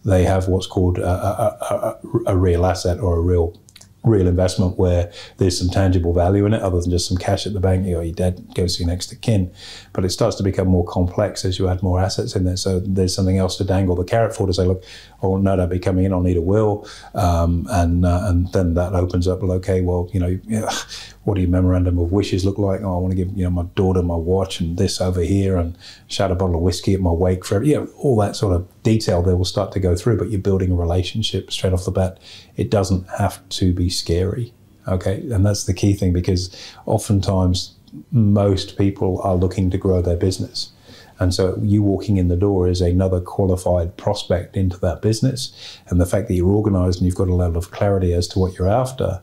they 0.05 0.23
have 0.23 0.47
what's 0.47 0.67
called 0.67 0.97
a, 0.97 1.07
a, 1.07 1.99
a, 2.25 2.33
a 2.33 2.37
real 2.37 2.65
asset 2.65 2.99
or 2.99 3.17
a 3.17 3.21
real 3.21 3.59
real 4.03 4.27
investment 4.27 4.77
where 4.77 5.11
there's 5.37 5.57
some 5.57 5.69
tangible 5.69 6.13
value 6.13 6.45
in 6.45 6.53
it 6.53 6.61
other 6.61 6.79
than 6.79 6.89
just 6.89 7.07
some 7.07 7.17
cash 7.17 7.45
at 7.45 7.53
the 7.53 7.59
bank. 7.59 7.85
You 7.85 7.95
know 7.95 8.01
your 8.01 8.13
dad 8.13 8.55
goes 8.55 8.77
to 8.77 8.83
your 8.83 8.89
next 8.89 9.11
of 9.11 9.21
kin. 9.21 9.51
But 9.93 10.05
it 10.05 10.09
starts 10.09 10.35
to 10.37 10.43
become 10.43 10.67
more 10.67 10.85
complex 10.85 11.43
as 11.43 11.59
you 11.59 11.67
add 11.67 11.83
more 11.83 11.99
assets 11.99 12.35
in 12.35 12.45
there. 12.45 12.57
So 12.57 12.79
there's 12.79 13.13
something 13.13 13.37
else 13.37 13.57
to 13.57 13.63
dangle 13.63 13.95
the 13.95 14.05
carrot 14.05 14.35
for 14.35 14.47
to 14.47 14.53
say 14.53 14.65
look 14.65 14.83
oh 15.21 15.35
no 15.37 15.51
that'll 15.51 15.67
be 15.67 15.79
coming 15.79 16.05
in 16.05 16.13
i'll 16.13 16.21
need 16.21 16.37
a 16.37 16.41
will. 16.41 16.87
Um, 17.13 17.67
and 17.69 18.05
uh, 18.05 18.21
and 18.23 18.51
then 18.53 18.73
that 18.75 18.93
opens 18.93 19.27
up 19.27 19.41
well 19.41 19.51
okay 19.53 19.81
well 19.81 20.09
you 20.13 20.19
know 20.19 20.39
what 21.23 21.35
do 21.35 21.41
your 21.41 21.49
memorandum 21.49 21.99
of 21.99 22.11
wishes 22.11 22.45
look 22.45 22.57
like? 22.57 22.81
Oh, 22.81 22.95
I 22.95 22.99
want 22.99 23.11
to 23.11 23.15
give 23.15 23.35
you 23.37 23.43
know 23.43 23.49
my 23.49 23.63
daughter 23.75 24.01
my 24.01 24.15
watch 24.15 24.59
and 24.59 24.77
this 24.77 25.01
over 25.01 25.21
here 25.21 25.57
and 25.57 25.77
shout 26.07 26.31
a 26.31 26.35
bottle 26.35 26.55
of 26.55 26.61
whiskey 26.61 26.93
at 26.93 27.01
my 27.01 27.11
wake 27.11 27.45
for 27.45 27.61
you 27.63 27.91
all 27.97 28.15
that 28.17 28.35
sort 28.35 28.55
of 28.55 28.67
detail 28.83 29.21
they 29.21 29.33
will 29.33 29.45
start 29.45 29.71
to 29.73 29.79
go 29.79 29.95
through. 29.95 30.17
But 30.17 30.29
you're 30.29 30.39
building 30.39 30.71
a 30.71 30.75
relationship 30.75 31.51
straight 31.51 31.73
off 31.73 31.85
the 31.85 31.91
bat. 31.91 32.19
It 32.55 32.71
doesn't 32.71 33.07
have 33.17 33.47
to 33.49 33.73
be 33.73 33.89
scary, 33.89 34.53
okay? 34.87 35.19
And 35.31 35.45
that's 35.45 35.65
the 35.65 35.73
key 35.73 35.93
thing 35.93 36.13
because 36.13 36.55
oftentimes 36.85 37.75
most 38.11 38.77
people 38.77 39.21
are 39.23 39.35
looking 39.35 39.69
to 39.71 39.77
grow 39.77 40.01
their 40.01 40.17
business. 40.17 40.71
And 41.19 41.33
so 41.33 41.57
you 41.61 41.83
walking 41.83 42.15
in 42.15 42.29
the 42.29 42.37
door 42.37 42.67
is 42.67 42.79
another 42.79 43.19
qualified 43.19 43.97
prospect 43.97 44.55
into 44.55 44.77
that 44.79 45.01
business. 45.01 45.51
And 45.87 45.99
the 45.99 46.05
fact 46.05 46.29
that 46.29 46.33
you're 46.35 46.47
organized 46.47 46.99
and 46.99 47.05
you've 47.05 47.15
got 47.15 47.27
a 47.27 47.35
level 47.35 47.57
of 47.57 47.71
clarity 47.71 48.13
as 48.13 48.27
to 48.29 48.39
what 48.39 48.57
you're 48.57 48.69
after 48.69 49.21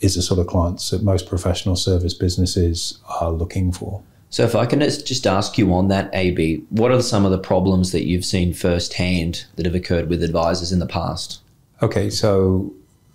is 0.00 0.14
the 0.14 0.22
sort 0.22 0.40
of 0.40 0.46
clients 0.46 0.90
that 0.90 1.02
most 1.02 1.26
professional 1.26 1.76
service 1.76 2.14
businesses 2.14 2.98
are 3.20 3.30
looking 3.30 3.72
for. 3.72 4.02
So, 4.30 4.44
if 4.44 4.54
I 4.54 4.66
can 4.66 4.80
just 4.80 5.26
ask 5.26 5.56
you 5.56 5.72
on 5.72 5.88
that, 5.88 6.10
AB, 6.12 6.64
what 6.68 6.90
are 6.90 7.00
some 7.00 7.24
of 7.24 7.30
the 7.30 7.38
problems 7.38 7.92
that 7.92 8.04
you've 8.06 8.26
seen 8.26 8.52
firsthand 8.52 9.46
that 9.56 9.64
have 9.64 9.74
occurred 9.74 10.10
with 10.10 10.22
advisors 10.22 10.70
in 10.70 10.80
the 10.80 10.86
past? 10.86 11.40
Okay, 11.80 12.10
so 12.10 12.72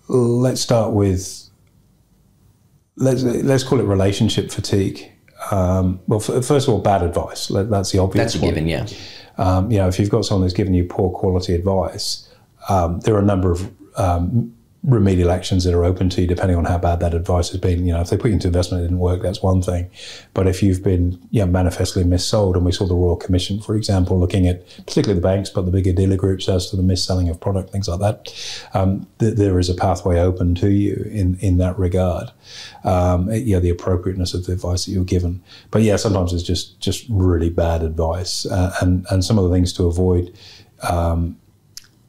let's 0.07 0.59
start 0.59 0.93
with 0.93 1.49
let's 2.95 3.23
let's 3.23 3.63
call 3.63 3.79
it 3.79 3.83
relationship 3.83 4.51
fatigue. 4.51 5.11
Um, 5.51 5.99
well, 6.07 6.19
f- 6.19 6.45
first 6.45 6.67
of 6.67 6.73
all, 6.73 6.79
bad 6.79 7.03
advice. 7.03 7.47
That's 7.47 7.91
the 7.91 7.99
obvious. 7.99 8.33
That's 8.33 8.43
a 8.43 8.47
given, 8.47 8.67
yeah. 8.67 8.87
Um, 9.37 9.71
you 9.71 9.77
know, 9.77 9.87
if 9.87 9.99
you've 9.99 10.09
got 10.09 10.25
someone 10.25 10.41
that's 10.43 10.53
giving 10.53 10.73
you 10.73 10.85
poor 10.85 11.11
quality 11.11 11.53
advice, 11.53 12.29
um, 12.69 12.99
there 13.01 13.15
are 13.15 13.19
a 13.19 13.25
number 13.25 13.51
of 13.51 13.71
um, 13.97 14.55
remedial 14.83 15.31
actions 15.31 15.63
that 15.63 15.73
are 15.73 15.85
open 15.85 16.09
to 16.09 16.21
you 16.21 16.27
depending 16.27 16.57
on 16.57 16.65
how 16.65 16.77
bad 16.77 16.99
that 16.99 17.13
advice 17.13 17.49
has 17.49 17.59
been. 17.59 17.85
You 17.85 17.93
know, 17.93 18.01
if 18.01 18.09
they 18.09 18.17
put 18.17 18.27
you 18.27 18.33
into 18.33 18.47
investment 18.47 18.81
it 18.81 18.87
didn't 18.87 18.99
work, 18.99 19.21
that's 19.21 19.41
one 19.41 19.61
thing. 19.61 19.89
But 20.33 20.45
if 20.45 20.61
you've 20.61 20.83
been 20.83 21.19
you 21.31 21.39
know, 21.39 21.45
manifestly 21.45 22.03
missold, 22.03 22.55
and 22.55 22.65
we 22.65 22.73
saw 22.73 22.85
the 22.85 22.95
Royal 22.95 23.15
Commission, 23.15 23.61
for 23.61 23.75
example, 23.75 24.19
looking 24.19 24.47
at 24.47 24.67
particularly 24.85 25.15
the 25.15 25.25
banks, 25.25 25.49
but 25.49 25.65
the 25.65 25.71
bigger 25.71 25.93
dealer 25.93 26.17
groups 26.17 26.49
as 26.49 26.69
to 26.69 26.75
the 26.75 26.83
mis-selling 26.83 27.29
of 27.29 27.39
product, 27.39 27.69
things 27.69 27.87
like 27.87 28.01
that, 28.01 28.67
um, 28.73 29.07
th- 29.19 29.35
there 29.35 29.57
is 29.57 29.69
a 29.69 29.73
pathway 29.73 30.19
open 30.19 30.53
to 30.55 30.69
you 30.69 31.09
in, 31.09 31.37
in 31.39 31.57
that 31.59 31.79
regard. 31.79 32.31
Um, 32.83 33.29
yeah, 33.31 33.59
the 33.59 33.69
appropriateness 33.69 34.33
of 34.33 34.45
the 34.45 34.51
advice 34.51 34.85
that 34.85 34.91
you're 34.91 35.05
given. 35.05 35.41
But 35.71 35.83
yeah, 35.83 35.95
sometimes 35.95 36.33
it's 36.33 36.43
just 36.43 36.79
just 36.81 37.05
really 37.09 37.49
bad 37.49 37.83
advice, 37.83 38.45
uh, 38.45 38.75
and 38.81 39.05
and 39.09 39.23
some 39.23 39.37
of 39.37 39.45
the 39.45 39.55
things 39.55 39.71
to 39.73 39.85
avoid. 39.85 40.37
Um, 40.81 41.37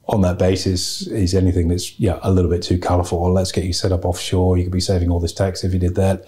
on 0.06 0.20
that 0.20 0.38
basis 0.38 1.06
is 1.06 1.34
anything 1.34 1.68
that's 1.68 1.98
yeah 1.98 2.18
a 2.22 2.30
little 2.30 2.50
bit 2.50 2.62
too 2.62 2.78
colourful. 2.78 3.18
Or 3.18 3.30
let's 3.30 3.52
get 3.52 3.64
you 3.64 3.72
set 3.72 3.92
up 3.92 4.04
offshore. 4.04 4.58
You 4.58 4.64
could 4.64 4.72
be 4.72 4.80
saving 4.80 5.10
all 5.10 5.20
this 5.20 5.32
tax 5.32 5.64
if 5.64 5.72
you 5.72 5.78
did 5.78 5.94
that. 5.94 6.26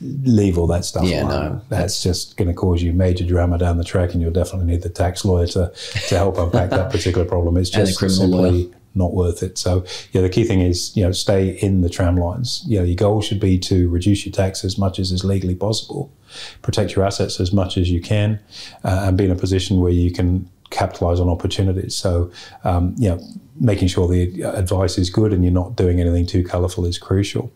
Leave 0.00 0.58
all 0.58 0.66
that 0.66 0.84
stuff. 0.84 1.04
Yeah, 1.04 1.22
no, 1.22 1.62
that's 1.68 2.02
just 2.02 2.36
going 2.36 2.48
to 2.48 2.54
cause 2.54 2.82
you 2.82 2.92
major 2.92 3.24
drama 3.24 3.56
down 3.58 3.78
the 3.78 3.84
track, 3.84 4.12
and 4.12 4.20
you'll 4.20 4.32
definitely 4.32 4.66
need 4.66 4.82
the 4.82 4.90
tax 4.90 5.24
lawyer 5.24 5.46
to 5.48 5.72
to 6.08 6.16
help 6.16 6.36
unpack 6.36 6.70
that 6.70 6.90
particular 6.90 7.26
problem. 7.26 7.56
It's 7.56 7.70
just 7.70 7.98
simply 7.98 8.26
lawyer. 8.26 8.74
not 8.94 9.14
worth 9.14 9.42
it. 9.42 9.56
So 9.56 9.86
yeah, 10.12 10.20
the 10.20 10.28
key 10.28 10.44
thing 10.44 10.60
is 10.60 10.94
you 10.96 11.04
know 11.04 11.12
stay 11.12 11.50
in 11.50 11.80
the 11.80 11.88
tram 11.88 12.16
lines. 12.16 12.64
You 12.66 12.80
know 12.80 12.84
your 12.84 12.96
goal 12.96 13.22
should 13.22 13.40
be 13.40 13.58
to 13.60 13.88
reduce 13.88 14.26
your 14.26 14.32
tax 14.32 14.64
as 14.64 14.76
much 14.76 14.98
as 14.98 15.12
is 15.12 15.24
legally 15.24 15.54
possible, 15.54 16.12
protect 16.60 16.96
your 16.96 17.06
assets 17.06 17.40
as 17.40 17.52
much 17.52 17.78
as 17.78 17.90
you 17.90 18.02
can, 18.02 18.40
uh, 18.82 19.04
and 19.06 19.16
be 19.16 19.24
in 19.24 19.30
a 19.30 19.36
position 19.36 19.80
where 19.80 19.92
you 19.92 20.10
can 20.10 20.50
capitalize 20.70 21.20
on 21.20 21.28
opportunities. 21.28 21.94
So, 21.94 22.30
um, 22.64 22.94
you 22.98 23.08
know, 23.08 23.20
making 23.60 23.88
sure 23.88 24.08
the 24.08 24.42
advice 24.42 24.98
is 24.98 25.10
good 25.10 25.32
and 25.32 25.44
you're 25.44 25.52
not 25.52 25.76
doing 25.76 26.00
anything 26.00 26.26
too 26.26 26.44
colorful 26.44 26.84
is 26.84 26.98
crucial. 26.98 27.52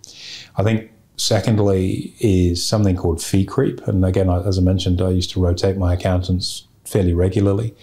I 0.57 0.62
think 0.62 0.90
secondly 1.16 2.14
is 2.21 2.64
something 2.64 2.97
called 2.97 3.23
fee 3.23 3.44
creep. 3.44 3.81
And 3.88 4.05
again, 4.05 4.31
as 4.31 4.59
I 4.59 4.62
mentioned, 4.62 5.03
I 5.03 5.11
used 5.11 5.31
to 5.31 5.40
rotate 5.40 5.77
my 5.77 5.94
accountants 5.94 6.68
fairly 6.85 7.12
regularly. 7.12 7.75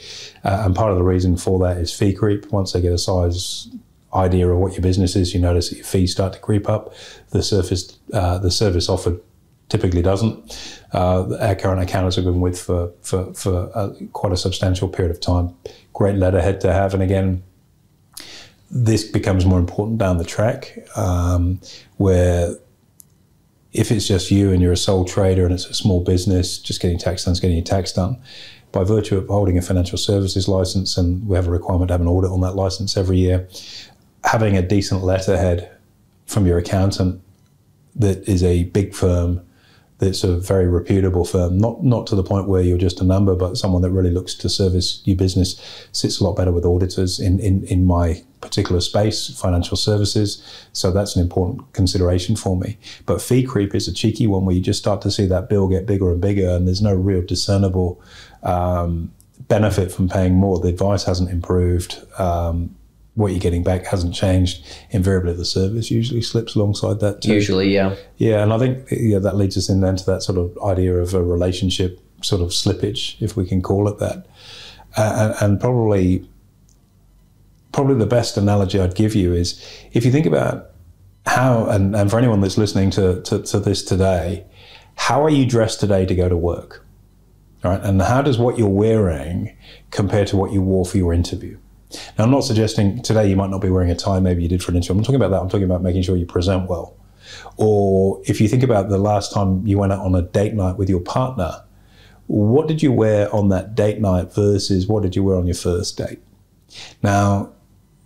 Uh, 0.44 0.64
and 0.66 0.76
part 0.76 0.92
of 0.92 0.98
the 0.98 1.04
reason 1.04 1.38
for 1.38 1.60
that 1.60 1.78
is 1.78 1.94
fee 1.94 2.14
creep. 2.14 2.52
Once 2.52 2.74
they 2.74 2.82
get 2.82 2.94
a 2.94 2.98
size 2.98 3.70
idea 4.14 4.48
of 4.48 4.58
what 4.58 4.74
your 4.74 4.82
business 4.82 5.16
is, 5.16 5.34
you 5.34 5.40
notice 5.40 5.70
that 5.70 5.76
your 5.76 5.86
fees 5.86 6.12
start 6.12 6.34
to 6.34 6.40
creep 6.40 6.70
up. 6.70 6.94
The 7.32 7.44
surface, 7.44 7.98
uh, 8.14 8.38
the 8.40 8.52
service 8.52 8.88
offered 8.88 9.20
typically 9.70 10.02
doesn't. 10.02 10.82
Uh, 10.94 11.36
our 11.40 11.56
current 11.56 11.82
accountants 11.82 12.16
have 12.16 12.26
been 12.26 12.42
with 12.42 12.60
for 12.60 12.92
for, 13.02 13.34
for 13.34 13.72
a, 13.76 13.94
quite 14.14 14.34
a 14.34 14.38
substantial 14.38 14.88
period 14.88 15.12
of 15.12 15.20
time. 15.20 15.56
Great 15.94 16.16
letterhead 16.16 16.62
to 16.62 16.74
have, 16.74 16.94
and 16.94 17.02
again, 17.04 17.44
this 18.70 19.04
becomes 19.04 19.46
more 19.46 19.60
important 19.60 19.98
down 19.98 20.18
the 20.18 20.26
track, 20.26 20.78
um, 20.96 21.60
where 21.98 22.56
if 23.72 23.92
it's 23.92 24.08
just 24.08 24.32
you 24.32 24.52
and 24.52 24.62
you're 24.62 24.72
a 24.72 24.78
sole 24.78 25.06
trader 25.06 25.44
and 25.44 25.54
it's 25.54 25.66
a 25.66 25.74
small 25.74 26.02
business, 26.02 26.58
just 26.58 26.82
getting 26.82 26.98
tax 26.98 27.26
done 27.26 27.34
is 27.34 27.40
getting 27.40 27.58
your 27.58 27.66
tax 27.66 27.92
done. 27.92 28.18
By 28.72 28.84
virtue 28.84 29.18
of 29.18 29.28
holding 29.28 29.58
a 29.58 29.62
financial 29.62 29.98
services 29.98 30.48
license, 30.48 30.98
and 30.98 31.26
we 31.28 31.36
have 31.36 31.48
a 31.48 31.52
requirement 31.52 31.90
to 31.90 31.94
have 31.94 32.02
an 32.02 32.08
audit 32.08 32.32
on 32.32 32.42
that 32.42 32.56
license 32.56 32.98
every 32.98 33.18
year, 33.18 33.48
having 34.24 34.58
a 34.58 34.62
decent 34.62 35.04
letterhead 35.04 35.72
from 36.26 36.46
your 36.46 36.58
accountant 36.58 37.22
that 37.96 38.28
is 38.28 38.44
a 38.44 38.66
big 38.66 38.94
firm 38.94 39.42
that's 40.00 40.24
a 40.24 40.38
very 40.38 40.68
reputable 40.68 41.24
firm, 41.24 41.58
not 41.58 41.84
not 41.84 42.06
to 42.08 42.16
the 42.16 42.24
point 42.24 42.50
where 42.50 42.62
you're 42.62 42.78
just 42.78 43.00
a 43.00 43.06
number, 43.06 43.34
but 43.34 43.56
someone 43.56 43.82
that 43.82 43.92
really 43.92 44.12
looks 44.12 44.34
to 44.36 44.50
service 44.50 45.02
your 45.06 45.16
business 45.16 45.88
sits 45.94 46.20
a 46.20 46.24
lot 46.24 46.36
better 46.36 46.52
with 46.52 46.66
auditors 46.66 47.20
in, 47.20 47.40
in, 47.40 47.64
in 47.66 47.86
my 47.86 48.22
particular 48.42 48.82
space, 48.82 49.40
financial 49.40 49.78
services. 49.78 50.44
So 50.74 50.92
that's 50.92 51.16
an 51.16 51.22
important 51.22 51.72
consideration 51.74 52.36
for 52.36 52.58
me. 52.58 52.78
But 53.06 53.22
fee 53.22 53.44
creep 53.44 53.74
is 53.74 53.88
a 53.88 53.94
cheeky 53.94 54.28
one 54.28 54.46
where 54.46 54.56
you 54.56 54.62
just 54.62 54.80
start 54.80 55.02
to 55.04 55.12
see 55.12 55.26
that 55.28 55.50
bill 55.50 55.68
get 55.70 55.86
bigger 55.86 56.12
and 56.12 56.20
bigger, 56.20 56.50
and 56.50 56.68
there's 56.68 56.82
no 56.82 56.94
real 56.94 57.22
discernible 57.22 58.02
um, 58.44 59.14
benefit 59.48 59.92
from 59.94 60.10
paying 60.10 60.34
more. 60.36 60.60
The 60.60 60.68
advice 60.70 61.06
hasn't 61.06 61.30
improved. 61.30 62.02
Um, 62.20 62.76
what 63.16 63.32
you're 63.32 63.40
getting 63.40 63.64
back 63.64 63.86
hasn't 63.86 64.14
changed. 64.14 64.66
Invariably, 64.92 65.34
the 65.34 65.46
service 65.46 65.90
usually 65.90 66.22
slips 66.22 66.56
alongside 66.56 67.00
that 67.00 67.22
too. 67.22 67.34
Usually, 67.34 67.74
yeah. 67.74 67.96
Yeah, 68.18 68.44
and 68.44 68.54
I 68.54 68.60
think 68.60 68.88
yeah, 68.92 69.20
that 69.20 69.36
leads 69.36 69.58
us 69.58 69.70
in 69.70 69.82
then 69.82 69.96
to 69.96 70.06
that 70.06 70.22
sort 70.22 70.38
of 70.38 70.58
idea 70.64 70.96
of 70.96 71.14
a 71.14 71.24
relationship 71.24 72.00
sort 72.22 72.42
of 72.42 72.50
slippage, 72.50 73.22
if 73.22 73.36
we 73.36 73.46
can 73.46 73.62
call 73.62 73.88
it 73.88 74.00
that. 74.00 74.26
Uh, 74.98 75.34
and, 75.42 75.52
and 75.52 75.62
probably, 75.62 76.28
probably 77.72 77.96
the 77.96 78.06
best 78.06 78.38
analogy 78.38 78.80
I'd 78.80 78.96
give 78.96 79.16
you 79.16 79.34
is 79.34 79.62
if 79.92 80.06
you 80.06 80.12
think 80.12 80.26
about 80.26 80.72
how, 81.26 81.68
and, 81.68 81.96
and 81.96 82.10
for 82.10 82.18
anyone 82.18 82.42
that's 82.42 82.58
listening 82.58 82.92
to, 82.92 83.22
to, 83.24 83.42
to 83.44 83.60
this 83.60 83.84
today, 83.84 84.46
how 84.96 85.24
are 85.24 85.30
you 85.30 85.46
dressed 85.46 85.80
today 85.80 86.06
to 86.06 86.16
go 86.16 86.30
to 86.30 86.38
work? 86.38 86.86
Right, 87.64 87.82
and 87.82 88.02
how 88.02 88.22
does 88.22 88.38
what 88.38 88.60
you're 88.60 88.68
wearing 88.70 89.58
compare 89.90 90.26
to 90.26 90.38
what 90.38 90.52
you 90.52 90.62
wore 90.62 90.86
for 90.86 90.98
your 90.98 91.14
interview? 91.14 91.58
Now, 92.18 92.26
I'm 92.26 92.32
not 92.32 92.44
suggesting 92.44 93.02
today 93.02 93.30
you 93.30 93.36
might 93.36 93.50
not 93.50 93.62
be 93.62 93.70
wearing 93.70 93.92
a 93.92 93.96
tie, 93.96 94.20
maybe 94.20 94.44
you 94.44 94.50
did 94.50 94.64
for 94.64 94.72
an 94.72 94.78
interview. 94.78 94.98
I'm 94.98 95.04
talking 95.04 95.16
about 95.16 95.32
that. 95.32 95.42
I'm 95.42 95.50
talking 95.50 95.66
about 95.66 95.82
making 95.82 96.02
sure 96.02 96.16
you 96.16 96.26
present 96.26 96.70
well. 96.70 96.96
Or 97.58 98.22
if 98.26 98.42
you 98.42 98.48
think 98.48 98.64
about 98.64 98.90
the 98.90 98.98
last 98.98 99.34
time 99.34 99.66
you 99.66 99.78
went 99.78 99.94
out 99.94 100.00
on 100.00 100.16
a 100.16 100.22
date 100.22 100.54
night 100.54 100.78
with 100.78 100.90
your 100.90 101.02
partner, 101.02 101.64
what 102.28 102.68
did 102.68 102.82
you 102.82 102.92
wear 102.92 103.34
on 103.34 103.50
that 103.50 103.76
date 103.76 104.02
night 104.02 104.34
versus 104.34 104.88
what 104.88 105.04
did 105.04 105.16
you 105.16 105.24
wear 105.24 105.38
on 105.38 105.46
your 105.46 105.56
first 105.56 105.98
date? 105.98 106.20
Now, 107.04 107.52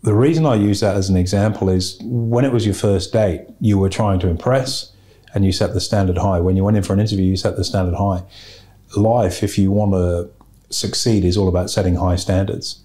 the 0.01 0.13
reason 0.13 0.45
I 0.45 0.55
use 0.55 0.79
that 0.79 0.95
as 0.95 1.09
an 1.09 1.17
example 1.17 1.69
is 1.69 1.97
when 2.03 2.45
it 2.45 2.51
was 2.51 2.65
your 2.65 2.75
first 2.75 3.11
date, 3.11 3.41
you 3.59 3.77
were 3.77 3.89
trying 3.89 4.19
to 4.19 4.27
impress 4.27 4.93
and 5.33 5.45
you 5.45 5.51
set 5.51 5.73
the 5.73 5.81
standard 5.81 6.17
high. 6.17 6.39
When 6.39 6.55
you 6.55 6.63
went 6.63 6.77
in 6.77 6.83
for 6.83 6.93
an 6.93 6.99
interview, 6.99 7.25
you 7.25 7.37
set 7.37 7.55
the 7.55 7.63
standard 7.63 7.95
high. 7.95 8.23
Life, 8.95 9.43
if 9.43 9.57
you 9.57 9.71
want 9.71 9.91
to 9.93 10.29
succeed, 10.73 11.23
is 11.23 11.37
all 11.37 11.47
about 11.47 11.69
setting 11.69 11.95
high 11.95 12.15
standards. 12.15 12.81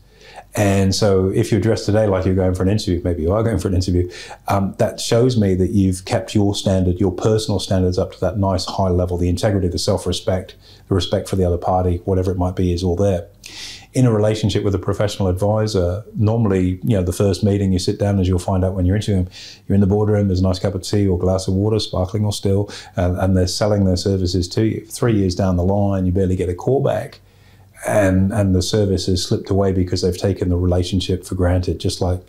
And 0.56 0.94
so, 0.94 1.30
if 1.30 1.50
you're 1.50 1.60
dressed 1.60 1.84
today 1.84 2.06
like 2.06 2.24
you're 2.24 2.34
going 2.34 2.54
for 2.54 2.62
an 2.62 2.68
interview, 2.68 3.00
maybe 3.02 3.22
you 3.22 3.32
are 3.32 3.42
going 3.42 3.58
for 3.58 3.66
an 3.66 3.74
interview, 3.74 4.08
um, 4.46 4.74
that 4.78 5.00
shows 5.00 5.36
me 5.36 5.54
that 5.56 5.70
you've 5.70 6.04
kept 6.04 6.32
your 6.34 6.54
standard, 6.54 7.00
your 7.00 7.10
personal 7.10 7.58
standards 7.58 7.98
up 7.98 8.12
to 8.12 8.20
that 8.20 8.38
nice 8.38 8.64
high 8.64 8.88
level. 8.88 9.16
The 9.16 9.28
integrity, 9.28 9.66
the 9.66 9.78
self 9.78 10.06
respect, 10.06 10.54
the 10.88 10.94
respect 10.94 11.28
for 11.28 11.34
the 11.34 11.44
other 11.44 11.58
party, 11.58 12.02
whatever 12.04 12.30
it 12.30 12.38
might 12.38 12.54
be, 12.54 12.72
is 12.72 12.84
all 12.84 12.94
there. 12.94 13.26
in 13.94 14.06
a 14.06 14.12
relationship 14.12 14.64
with 14.64 14.74
a 14.74 14.78
professional 14.78 15.28
advisor, 15.28 16.04
normally, 16.16 16.80
you 16.82 16.96
know, 16.96 17.02
the 17.02 17.12
first 17.12 17.44
meeting 17.44 17.72
you 17.72 17.78
sit 17.78 17.98
down, 17.98 18.18
as 18.18 18.26
you'll 18.26 18.40
find 18.40 18.64
out 18.64 18.74
when 18.74 18.84
you're 18.84 18.96
interviewing, 18.96 19.28
you're 19.68 19.74
in 19.74 19.80
the 19.80 19.86
boardroom, 19.86 20.26
there's 20.26 20.40
a 20.40 20.42
nice 20.42 20.58
cup 20.58 20.74
of 20.74 20.82
tea 20.82 21.06
or 21.06 21.16
glass 21.16 21.46
of 21.46 21.54
water, 21.54 21.78
sparkling 21.78 22.24
or 22.24 22.32
still, 22.32 22.68
and, 22.96 23.16
and 23.18 23.36
they're 23.36 23.46
selling 23.46 23.84
their 23.84 23.96
services 23.96 24.48
to 24.48 24.64
you. 24.64 24.84
Three 24.86 25.16
years 25.16 25.34
down 25.36 25.56
the 25.56 25.64
line, 25.64 26.06
you 26.06 26.12
barely 26.12 26.34
get 26.36 26.48
a 26.48 26.54
call 26.54 26.82
back. 26.82 27.20
And, 27.86 28.32
and 28.32 28.54
the 28.54 28.62
service 28.62 29.06
has 29.06 29.22
slipped 29.22 29.50
away 29.50 29.72
because 29.72 30.02
they've 30.02 30.16
taken 30.16 30.48
the 30.48 30.56
relationship 30.56 31.24
for 31.24 31.34
granted, 31.34 31.80
just 31.80 32.00
like 32.00 32.20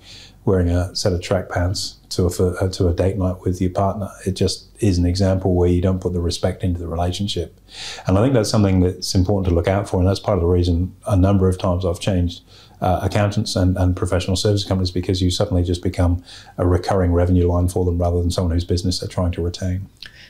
wearing 0.46 0.70
a 0.70 0.96
set 0.96 1.12
of 1.12 1.22
track 1.22 1.50
pants 1.50 1.98
to 2.10 2.28
a 2.28 2.28
uh, 2.28 2.70
to 2.70 2.88
a 2.88 2.94
date 2.94 3.18
night 3.18 3.42
with 3.42 3.60
your 3.60 3.72
partner. 3.72 4.10
It 4.26 4.34
just 4.34 4.68
is 4.80 4.98
an 4.98 5.06
example 5.06 5.56
where 5.56 5.70
you 5.70 5.82
don't 5.82 6.00
put 6.00 6.14
the 6.14 6.22
respect 6.22 6.64
into 6.64 6.80
the 6.80 6.88
relationship, 6.88 7.60
and 8.08 8.18
I 8.18 8.22
think 8.22 8.34
that's 8.34 8.50
something 8.50 8.80
that's 8.80 9.16
important 9.16 9.50
to 9.50 9.56
look 9.56 9.68
out 9.68 9.90
for, 9.90 10.00
and 10.00 10.08
that's 10.08 10.20
part 10.20 10.38
of 10.38 10.42
the 10.42 10.48
reason 10.48 10.96
a 11.08 11.18
number 11.18 11.50
of 11.50 11.58
times 11.58 11.86
I've 11.86 12.00
changed. 12.00 12.42
Uh, 12.82 13.00
accountants 13.02 13.56
and, 13.56 13.78
and 13.78 13.96
professional 13.96 14.36
service 14.36 14.66
companies 14.66 14.92
because 14.92 15.22
you 15.22 15.32
suddenly 15.32 15.64
just 15.64 15.82
become 15.82 16.22
a 16.58 16.68
recurring 16.68 17.14
revenue 17.14 17.48
line 17.48 17.70
for 17.70 17.86
them 17.86 17.98
rather 17.98 18.22
than 18.22 18.30
someone 18.30 18.52
whose 18.52 18.66
business 18.66 19.00
they're 19.00 19.08
trying 19.08 19.32
to 19.32 19.42
retain. 19.42 19.88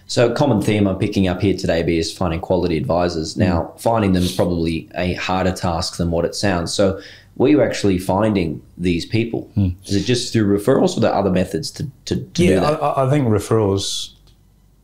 So, 0.07 0.31
a 0.31 0.35
common 0.35 0.61
theme 0.61 0.87
I'm 0.87 0.99
picking 0.99 1.27
up 1.27 1.41
here 1.41 1.55
today 1.55 1.81
B, 1.81 1.97
is 1.97 2.15
finding 2.15 2.39
quality 2.39 2.77
advisors. 2.77 3.35
Now, 3.35 3.73
finding 3.77 4.13
them 4.13 4.23
is 4.23 4.31
probably 4.31 4.89
a 4.95 5.13
harder 5.13 5.51
task 5.51 5.97
than 5.97 6.11
what 6.11 6.25
it 6.25 6.35
sounds. 6.35 6.73
So, 6.73 7.01
were 7.35 7.49
you 7.49 7.61
actually 7.61 7.97
finding 7.97 8.61
these 8.77 9.05
people? 9.05 9.49
Hmm. 9.55 9.69
Is 9.85 9.95
it 9.95 10.05
just 10.05 10.31
through 10.31 10.57
referrals 10.57 10.95
or 10.95 10.97
are 10.97 11.01
there 11.01 11.13
other 11.13 11.31
methods 11.31 11.71
to, 11.71 11.89
to, 12.05 12.17
to 12.21 12.43
yeah, 12.43 12.49
do 12.49 12.59
that? 12.61 12.83
I, 12.83 13.05
I 13.05 13.09
think 13.09 13.27
referrals 13.27 14.13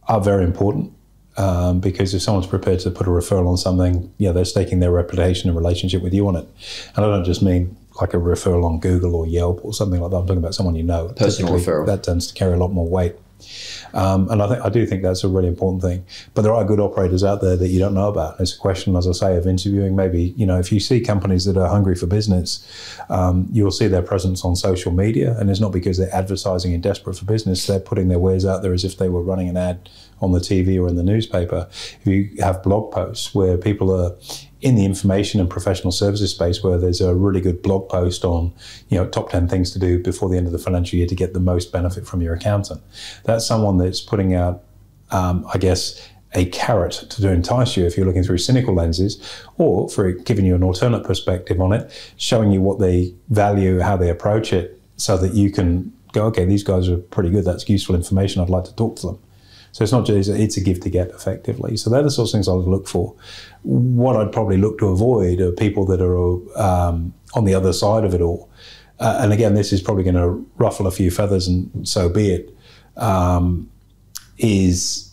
are 0.08 0.20
very 0.20 0.44
important 0.44 0.92
um, 1.38 1.80
because 1.80 2.14
if 2.14 2.22
someone's 2.22 2.48
prepared 2.48 2.80
to 2.82 2.92
put 2.92 3.08
a 3.08 3.10
referral 3.10 3.48
on 3.48 3.58
something, 3.58 4.12
yeah, 4.18 4.32
they're 4.32 4.44
staking 4.44 4.80
their 4.80 4.92
reputation 4.92 5.50
and 5.50 5.58
relationship 5.58 6.02
with 6.02 6.14
you 6.14 6.28
on 6.28 6.36
it. 6.36 6.48
And 6.96 7.06
I 7.06 7.10
don't 7.10 7.24
just 7.24 7.42
mean 7.42 7.78
like 8.00 8.14
a 8.14 8.18
referral 8.18 8.66
on 8.66 8.80
Google 8.80 9.16
or 9.16 9.28
Yelp 9.28 9.64
or 9.64 9.74
something 9.74 10.02
like 10.02 10.12
that. 10.12 10.18
I'm 10.18 10.28
talking 10.28 10.40
about 10.40 10.56
someone 10.56 10.76
you 10.76 10.84
know. 10.84 11.10
Personal 11.16 11.54
referral. 11.54 11.86
That 11.86 12.04
tends 12.04 12.28
to 12.28 12.34
carry 12.34 12.54
a 12.54 12.58
lot 12.58 12.72
more 12.72 12.88
weight. 12.88 13.16
Um, 13.94 14.30
and 14.30 14.42
I 14.42 14.48
think 14.48 14.66
I 14.66 14.70
do 14.70 14.86
think 14.86 15.04
that's 15.04 15.24
a 15.24 15.28
really 15.28 15.48
important 15.48 15.82
thing. 15.82 16.06
But 16.34 16.44
there 16.44 16.54
are 16.54 16.64
good 16.64 16.80
operators 16.80 17.24
out 17.24 17.42
there 17.42 17.56
that 17.56 17.68
you 17.68 17.80
don't 17.80 17.94
know 17.94 18.10
about. 18.10 18.40
It's 18.40 18.56
a 18.56 18.60
question, 18.60 18.96
as 18.96 19.08
I 19.08 19.12
say, 19.12 19.38
of 19.38 19.48
interviewing. 19.48 19.96
Maybe 19.96 20.34
you 20.38 20.46
know 20.46 20.60
if 20.60 20.72
you 20.72 20.80
see 20.80 21.02
companies 21.02 21.46
that 21.46 21.58
are 21.58 21.68
hungry 21.68 21.96
for 21.96 22.08
business, 22.08 22.66
um, 23.10 23.48
you 23.52 23.64
will 23.64 23.72
see 23.72 23.88
their 23.88 24.02
presence 24.02 24.44
on 24.46 24.56
social 24.56 24.92
media, 24.92 25.38
and 25.38 25.50
it's 25.50 25.60
not 25.60 25.72
because 25.72 25.98
they're 25.98 26.14
advertising 26.16 26.74
and 26.74 26.84
desperate 26.84 27.18
for 27.18 27.26
business. 27.26 27.68
They're 27.68 27.80
putting 27.80 28.08
their 28.08 28.20
wares 28.20 28.46
out 28.46 28.62
there 28.62 28.74
as 28.74 28.84
if 28.84 28.98
they 28.98 29.10
were 29.10 29.24
running 29.24 29.50
an 29.50 29.58
ad 29.58 29.90
on 30.22 30.32
the 30.32 30.40
TV 30.40 30.82
or 30.82 30.88
in 30.88 30.96
the 30.96 31.04
newspaper. 31.04 31.68
If 31.70 32.06
you 32.06 32.30
have 32.42 32.64
blog 32.64 32.92
posts 32.92 33.34
where 33.36 33.58
people 33.58 33.94
are 33.94 34.16
in 34.62 34.76
the 34.76 34.86
information 34.86 35.40
and 35.40 35.50
professional 35.50 35.92
services 35.92 36.32
space 36.32 36.64
where 36.64 36.78
there's 36.78 37.02
a 37.02 37.16
really 37.16 37.42
good 37.42 37.62
blog 37.64 37.90
post 37.90 38.24
on 38.24 38.54
you 38.90 38.98
know 38.98 39.08
top 39.08 39.32
10 39.32 39.48
things 39.48 39.72
to 39.72 39.80
do 39.80 40.02
before 40.02 40.30
the 40.30 40.38
end 40.38 40.46
of 40.46 40.54
the 40.54 40.60
financial 40.60 40.98
year 40.98 41.08
to 41.08 41.16
get 41.16 41.34
the 41.34 41.40
most 41.40 41.72
benefit 41.72 42.06
from 42.06 42.22
your 42.22 42.36
accountant. 42.36 42.82
That's 43.26 43.46
someone 43.46 43.78
that's 43.78 44.02
putting 44.02 44.34
out 44.36 44.64
um, 45.12 45.46
i 45.54 45.58
guess 45.58 46.10
a 46.34 46.46
carrot 46.46 46.94
to 47.10 47.30
entice 47.30 47.76
you 47.76 47.86
if 47.86 47.98
you're 47.98 48.06
looking 48.06 48.24
through 48.24 48.38
cynical 48.38 48.74
lenses 48.74 49.22
or 49.58 49.90
for 49.90 50.14
giving 50.14 50.46
you 50.46 50.56
an 50.56 50.64
alternate 50.64 51.04
perspective 51.04 51.60
on 51.60 51.74
it 51.74 52.14
showing 52.16 52.52
you 52.52 52.62
what 52.62 52.80
they 52.80 53.14
value 53.30 53.80
how 53.80 53.98
they 53.98 54.10
approach 54.10 54.54
it 54.54 54.82
so 54.96 55.18
that 55.18 55.34
you 55.34 55.52
can 55.52 55.92
go 56.14 56.26
okay 56.26 56.46
these 56.46 56.64
guys 56.64 56.90
are 56.90 56.98
pretty 56.98 57.30
good. 57.30 57.46
That's 57.46 57.68
useful 57.70 57.96
information. 57.96 58.42
I'd 58.42 58.50
like 58.50 58.66
to 58.66 58.76
talk 58.76 58.98
to 58.98 59.08
them 59.08 59.20
so 59.72 59.84
it's 59.84 59.92
not 59.92 60.06
just 60.06 60.30
it's 60.30 60.58
a 60.58 60.62
give 60.62 60.80
to 60.82 60.90
get 60.90 61.10
effectively. 61.10 61.78
So 61.78 61.90
they're 61.90 62.04
the 62.04 62.12
sorts 62.12 62.32
of 62.32 62.38
things 62.38 62.48
I 62.48 62.54
would 62.54 62.68
look 62.68 62.88
for. 62.88 63.16
What 63.64 64.16
I'd 64.16 64.32
probably 64.32 64.58
look 64.58 64.80
to 64.80 64.88
avoid 64.88 65.40
are 65.40 65.52
people 65.52 65.86
that 65.86 66.02
are 66.02 66.62
um, 66.62 67.14
on 67.34 67.46
the 67.46 67.54
other 67.54 67.74
side 67.74 68.04
of 68.04 68.14
it 68.14 68.22
all. 68.22 68.50
Uh, 69.00 69.20
and 69.22 69.34
again, 69.34 69.56
this 69.56 69.74
is 69.74 69.82
probably 69.82 70.04
going 70.04 70.16
to 70.16 70.46
ruffle 70.58 70.86
a 70.86 70.92
few 70.92 71.10
feathers, 71.10 71.48
and 71.48 71.88
so 71.88 72.08
be 72.10 72.32
it. 72.32 72.56
Um, 72.98 73.72
is 74.38 75.12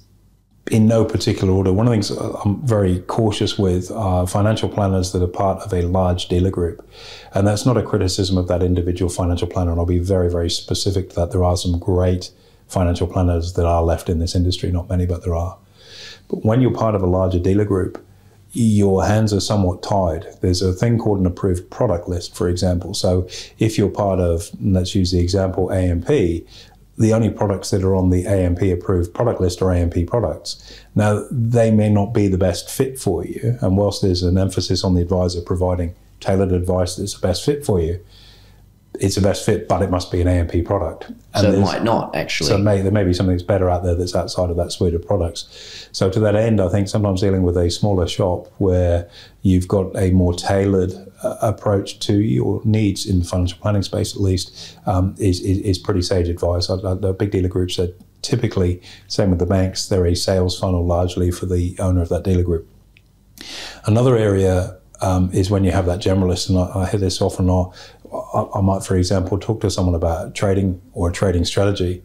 in 0.70 0.86
no 0.86 1.04
particular 1.04 1.52
order. 1.52 1.72
One 1.72 1.86
of 1.86 1.90
the 1.90 1.94
things 1.94 2.10
I'm 2.10 2.60
very 2.66 3.00
cautious 3.00 3.58
with 3.58 3.90
are 3.90 4.26
financial 4.26 4.68
planners 4.68 5.12
that 5.12 5.22
are 5.22 5.28
part 5.28 5.62
of 5.62 5.72
a 5.72 5.82
large 5.82 6.28
dealer 6.28 6.50
group. 6.50 6.86
And 7.32 7.46
that's 7.46 7.64
not 7.64 7.76
a 7.76 7.82
criticism 7.82 8.36
of 8.36 8.48
that 8.48 8.62
individual 8.62 9.10
financial 9.10 9.48
planner. 9.48 9.70
And 9.70 9.80
I'll 9.80 9.86
be 9.86 9.98
very, 9.98 10.30
very 10.30 10.50
specific 10.50 11.14
that. 11.14 11.30
There 11.30 11.44
are 11.44 11.56
some 11.56 11.78
great 11.78 12.30
financial 12.68 13.06
planners 13.06 13.54
that 13.54 13.66
are 13.66 13.82
left 13.82 14.08
in 14.08 14.18
this 14.18 14.34
industry, 14.34 14.70
not 14.70 14.88
many, 14.88 15.06
but 15.06 15.24
there 15.24 15.34
are. 15.34 15.58
But 16.28 16.44
when 16.44 16.60
you're 16.60 16.72
part 16.72 16.94
of 16.94 17.02
a 17.02 17.06
larger 17.06 17.38
dealer 17.38 17.64
group, 17.64 18.04
your 18.52 19.04
hands 19.04 19.32
are 19.32 19.40
somewhat 19.40 19.82
tied. 19.82 20.26
There's 20.40 20.62
a 20.62 20.72
thing 20.72 20.98
called 20.98 21.18
an 21.18 21.26
approved 21.26 21.70
product 21.70 22.08
list, 22.08 22.34
for 22.34 22.48
example. 22.48 22.94
So 22.94 23.28
if 23.58 23.76
you're 23.76 23.90
part 23.90 24.20
of, 24.20 24.50
let's 24.60 24.94
use 24.94 25.10
the 25.10 25.20
example 25.20 25.70
AMP, 25.72 26.06
the 26.98 27.12
only 27.12 27.30
products 27.30 27.70
that 27.70 27.84
are 27.84 27.94
on 27.94 28.10
the 28.10 28.26
AMP 28.26 28.60
approved 28.62 29.14
product 29.14 29.40
list 29.40 29.62
are 29.62 29.72
AMP 29.72 30.06
products. 30.06 30.82
Now, 30.94 31.24
they 31.30 31.70
may 31.70 31.88
not 31.88 32.12
be 32.12 32.26
the 32.26 32.38
best 32.38 32.68
fit 32.68 32.98
for 32.98 33.24
you. 33.24 33.56
And 33.60 33.76
whilst 33.76 34.02
there's 34.02 34.22
an 34.22 34.36
emphasis 34.36 34.82
on 34.82 34.94
the 34.94 35.02
advisor 35.02 35.40
providing 35.40 35.94
tailored 36.20 36.50
advice 36.50 36.96
that's 36.96 37.14
the 37.14 37.26
best 37.26 37.44
fit 37.44 37.64
for 37.64 37.80
you, 37.80 38.04
it's 39.00 39.14
the 39.14 39.20
best 39.20 39.44
fit, 39.44 39.68
but 39.68 39.82
it 39.82 39.90
must 39.90 40.10
be 40.10 40.20
an 40.20 40.28
AMP 40.28 40.64
product. 40.64 41.08
And 41.34 41.42
so 41.42 41.52
it 41.52 41.60
might 41.60 41.82
not 41.82 42.14
actually. 42.14 42.48
So 42.48 42.58
may, 42.58 42.80
there 42.82 42.92
may 42.92 43.04
be 43.04 43.12
something 43.12 43.34
that's 43.34 43.46
better 43.46 43.70
out 43.70 43.82
there 43.82 43.94
that's 43.94 44.14
outside 44.14 44.50
of 44.50 44.56
that 44.56 44.72
suite 44.72 44.94
of 44.94 45.06
products. 45.06 45.88
So 45.92 46.10
to 46.10 46.20
that 46.20 46.34
end, 46.34 46.60
I 46.60 46.68
think 46.68 46.88
sometimes 46.88 47.20
dealing 47.20 47.42
with 47.42 47.56
a 47.56 47.70
smaller 47.70 48.06
shop 48.06 48.48
where 48.58 49.08
you've 49.42 49.68
got 49.68 49.96
a 49.96 50.10
more 50.10 50.34
tailored 50.34 50.92
uh, 51.22 51.36
approach 51.42 51.98
to 52.00 52.20
your 52.20 52.60
needs 52.64 53.06
in 53.06 53.20
the 53.20 53.24
financial 53.24 53.58
planning 53.58 53.82
space, 53.82 54.14
at 54.14 54.20
least, 54.20 54.78
um, 54.86 55.14
is, 55.18 55.40
is, 55.40 55.58
is 55.58 55.78
pretty 55.78 56.02
sage 56.02 56.28
advice. 56.28 56.66
The 56.66 57.16
big 57.18 57.30
dealer 57.30 57.48
groups 57.48 57.76
said 57.76 57.94
typically, 58.22 58.82
same 59.06 59.30
with 59.30 59.38
the 59.38 59.46
banks, 59.46 59.88
they're 59.88 60.06
a 60.06 60.16
sales 60.16 60.58
funnel 60.58 60.84
largely 60.84 61.30
for 61.30 61.46
the 61.46 61.76
owner 61.78 62.02
of 62.02 62.08
that 62.08 62.24
dealer 62.24 62.42
group. 62.42 62.68
Another 63.84 64.16
area 64.16 64.78
um, 65.00 65.30
is 65.32 65.50
when 65.50 65.64
you 65.64 65.70
have 65.70 65.86
that 65.86 66.00
generalist, 66.00 66.48
and 66.48 66.58
I, 66.58 66.82
I 66.82 66.90
hear 66.90 67.00
this 67.00 67.20
often, 67.20 67.48
or 67.48 67.72
I, 68.12 68.58
I, 68.58 68.60
might, 68.60 68.82
for 68.82 68.96
example, 68.96 69.38
talk 69.38 69.60
to 69.60 69.70
someone 69.70 69.94
about 69.94 70.34
trading 70.34 70.80
or 70.92 71.08
a 71.08 71.12
trading 71.12 71.44
strategy, 71.44 72.02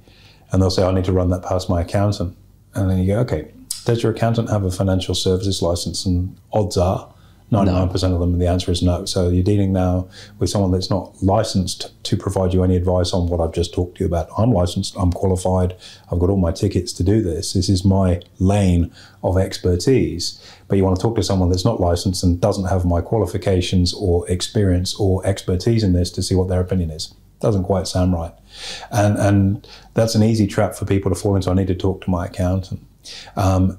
and 0.52 0.62
they'll 0.62 0.70
say, 0.70 0.84
I 0.84 0.92
need 0.92 1.06
to 1.06 1.12
run 1.12 1.30
that 1.30 1.44
past 1.44 1.70
my 1.70 1.82
accountant. 1.82 2.36
And 2.76 2.90
then 2.90 3.00
you 3.00 3.08
go, 3.08 3.20
okay, 3.20 3.52
does 3.86 4.02
your 4.02 4.12
accountant 4.12 4.50
have 4.50 4.64
a 4.64 4.72
financial 4.72 5.16
services 5.16 5.62
license? 5.62 6.06
And 6.06 6.38
odds 6.52 6.78
are 6.78 7.14
99% 7.52 8.10
no. 8.10 8.14
of 8.14 8.20
them, 8.20 8.34
and 8.34 8.42
the 8.42 8.48
answer 8.48 8.72
is 8.72 8.82
no. 8.82 9.06
So 9.06 9.30
you're 9.30 9.44
dealing 9.44 9.74
now 9.74 10.08
with 10.40 10.50
someone 10.50 10.72
that's 10.72 10.90
not 10.90 11.22
licensed 11.22 12.04
to 12.04 12.18
provide 12.18 12.54
you 12.54 12.64
any 12.64 12.76
advice 12.76 13.14
on 13.14 13.28
what 13.28 13.40
I've 13.40 13.54
just 13.54 13.74
talked 13.74 13.98
to 13.98 14.04
you 14.04 14.08
about. 14.08 14.30
I'm 14.38 14.52
licensed, 14.52 14.96
I'm 14.98 15.12
qualified, 15.12 15.76
I've 16.12 16.20
got 16.20 16.30
all 16.30 16.38
my 16.38 16.52
tickets 16.52 16.92
to 16.94 17.04
do 17.04 17.22
this. 17.22 17.54
This 17.54 17.70
is 17.70 17.86
my 17.86 18.22
lane 18.40 18.92
of 19.24 19.38
expertise. 19.38 20.40
But 20.68 20.78
you 20.78 20.84
want 20.84 20.96
to 20.96 21.02
talk 21.02 21.16
to 21.18 21.24
someone 21.24 21.50
that's 21.50 21.66
not 21.66 21.80
licensed 21.80 22.24
and 22.24 22.42
doesn't 22.42 22.66
have 22.66 22.86
my 22.86 23.02
qualifications 23.02 23.94
or 23.94 24.28
experience 24.30 24.96
or 24.96 25.26
expertise 25.26 25.84
in 25.84 25.94
this 25.94 26.10
to 26.12 26.24
see 26.24 26.36
what 26.36 26.50
their 26.50 26.62
opinion 26.62 26.90
is. 26.90 27.14
Doesn't 27.40 27.66
quite 27.66 27.88
sound 27.88 28.14
right. 28.14 28.34
And, 28.92 29.18
and 29.18 29.68
that's 29.94 30.16
an 30.16 30.24
easy 30.24 30.48
trap 30.48 30.76
for 30.76 30.86
people 30.86 31.12
to 31.12 31.16
fall 31.16 31.36
into. 31.36 31.52
I 31.52 31.54
need 31.54 31.68
to 31.68 31.76
talk 31.76 32.02
to 32.06 32.10
my 32.10 32.26
accountant. 32.26 32.82
Um, 33.36 33.78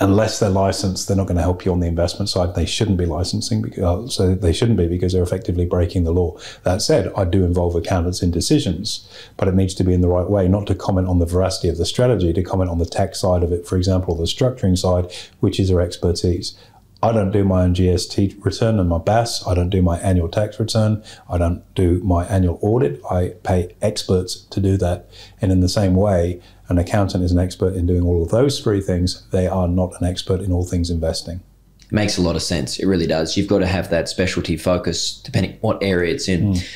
unless 0.00 0.38
they're 0.38 0.48
licensed, 0.48 1.08
they're 1.08 1.16
not 1.16 1.26
going 1.26 1.36
to 1.36 1.42
help 1.42 1.64
you 1.64 1.72
on 1.72 1.80
the 1.80 1.86
investment 1.86 2.28
side. 2.28 2.54
They 2.54 2.66
shouldn't 2.66 2.98
be 2.98 3.06
licensing, 3.06 3.62
because, 3.62 3.82
uh, 3.82 4.08
so 4.08 4.34
they 4.34 4.52
shouldn't 4.52 4.78
be 4.78 4.86
because 4.86 5.12
they're 5.12 5.22
effectively 5.22 5.66
breaking 5.66 6.04
the 6.04 6.12
law. 6.12 6.36
That 6.62 6.82
said, 6.82 7.12
I 7.16 7.24
do 7.24 7.44
involve 7.44 7.74
accountants 7.74 8.22
in 8.22 8.30
decisions, 8.30 9.08
but 9.36 9.48
it 9.48 9.54
needs 9.54 9.74
to 9.74 9.84
be 9.84 9.94
in 9.94 10.00
the 10.00 10.08
right 10.08 10.28
way, 10.28 10.48
not 10.48 10.66
to 10.68 10.74
comment 10.74 11.08
on 11.08 11.18
the 11.18 11.26
veracity 11.26 11.68
of 11.68 11.78
the 11.78 11.86
strategy, 11.86 12.32
to 12.32 12.42
comment 12.42 12.70
on 12.70 12.78
the 12.78 12.86
tax 12.86 13.20
side 13.20 13.42
of 13.42 13.52
it, 13.52 13.66
for 13.66 13.76
example, 13.76 14.14
the 14.14 14.24
structuring 14.24 14.78
side, 14.78 15.12
which 15.40 15.58
is 15.58 15.68
their 15.68 15.80
expertise. 15.80 16.56
I 17.00 17.12
don't 17.12 17.30
do 17.30 17.44
my 17.44 17.62
own 17.62 17.74
GST 17.74 18.44
return 18.44 18.80
and 18.80 18.88
my 18.88 18.98
BAS. 18.98 19.46
I 19.46 19.54
don't 19.54 19.70
do 19.70 19.82
my 19.82 19.98
annual 20.00 20.28
tax 20.28 20.58
return. 20.58 21.04
I 21.28 21.38
don't 21.38 21.62
do 21.76 22.00
my 22.02 22.26
annual 22.26 22.58
audit. 22.60 23.00
I 23.08 23.34
pay 23.44 23.76
experts 23.80 24.34
to 24.50 24.58
do 24.58 24.76
that. 24.78 25.08
And 25.40 25.52
in 25.52 25.60
the 25.60 25.68
same 25.68 25.94
way, 25.94 26.42
an 26.68 26.78
accountant 26.78 27.24
is 27.24 27.32
an 27.32 27.38
expert 27.38 27.74
in 27.74 27.86
doing 27.86 28.02
all 28.02 28.22
of 28.22 28.30
those 28.30 28.60
three 28.60 28.80
things. 28.80 29.26
They 29.30 29.46
are 29.46 29.68
not 29.68 29.92
an 30.00 30.06
expert 30.06 30.40
in 30.40 30.52
all 30.52 30.64
things 30.64 30.90
investing. 30.90 31.40
It 31.80 31.92
makes 31.92 32.18
a 32.18 32.22
lot 32.22 32.36
of 32.36 32.42
sense. 32.42 32.78
It 32.78 32.86
really 32.86 33.06
does. 33.06 33.36
You've 33.36 33.48
got 33.48 33.60
to 33.60 33.66
have 33.66 33.88
that 33.90 34.08
specialty 34.08 34.56
focus 34.56 35.20
depending 35.22 35.56
what 35.60 35.82
area 35.82 36.14
it's 36.14 36.28
in. 36.28 36.52
Mm. 36.52 36.68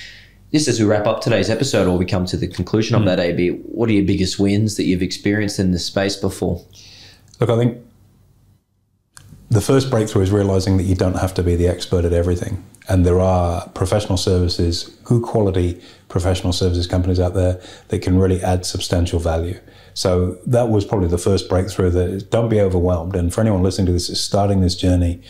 Just 0.52 0.68
as 0.68 0.80
we 0.80 0.86
wrap 0.86 1.06
up 1.06 1.20
today's 1.20 1.50
episode 1.50 1.86
or 1.86 1.96
we 1.98 2.04
come 2.06 2.24
to 2.26 2.36
the 2.36 2.48
conclusion 2.48 2.94
mm. 2.94 2.98
of 2.98 3.02
hmm. 3.02 3.08
that, 3.08 3.20
AB, 3.20 3.50
what 3.64 3.88
are 3.88 3.92
your 3.92 4.04
biggest 4.04 4.38
wins 4.38 4.76
that 4.76 4.84
you've 4.84 5.02
experienced 5.02 5.58
in 5.58 5.72
this 5.72 5.84
space 5.84 6.16
before? 6.16 6.62
Look, 7.40 7.50
I 7.50 7.56
think 7.56 7.78
the 9.50 9.60
first 9.60 9.90
breakthrough 9.90 10.22
is 10.22 10.30
realizing 10.30 10.78
that 10.78 10.84
you 10.84 10.94
don't 10.94 11.16
have 11.16 11.34
to 11.34 11.42
be 11.42 11.56
the 11.56 11.68
expert 11.68 12.06
at 12.06 12.14
everything. 12.14 12.64
And 12.88 13.04
there 13.04 13.20
are 13.20 13.68
professional 13.70 14.16
services, 14.16 14.84
good 15.04 15.22
quality 15.22 15.80
professional 16.08 16.52
services 16.52 16.86
companies 16.86 17.20
out 17.20 17.34
there 17.34 17.60
that 17.88 18.00
can 18.00 18.18
really 18.18 18.42
add 18.42 18.64
substantial 18.64 19.18
value. 19.18 19.58
So 19.94 20.38
that 20.46 20.68
was 20.68 20.84
probably 20.84 21.08
the 21.08 21.18
first 21.18 21.48
breakthrough 21.48 21.90
that 21.90 22.30
don't 22.30 22.48
be 22.48 22.60
overwhelmed. 22.60 23.16
And 23.16 23.32
for 23.32 23.40
anyone 23.40 23.62
listening 23.62 23.86
to 23.86 23.92
this 23.92 24.08
is 24.08 24.20
starting 24.20 24.60
this 24.60 24.74
journey, 24.74 25.20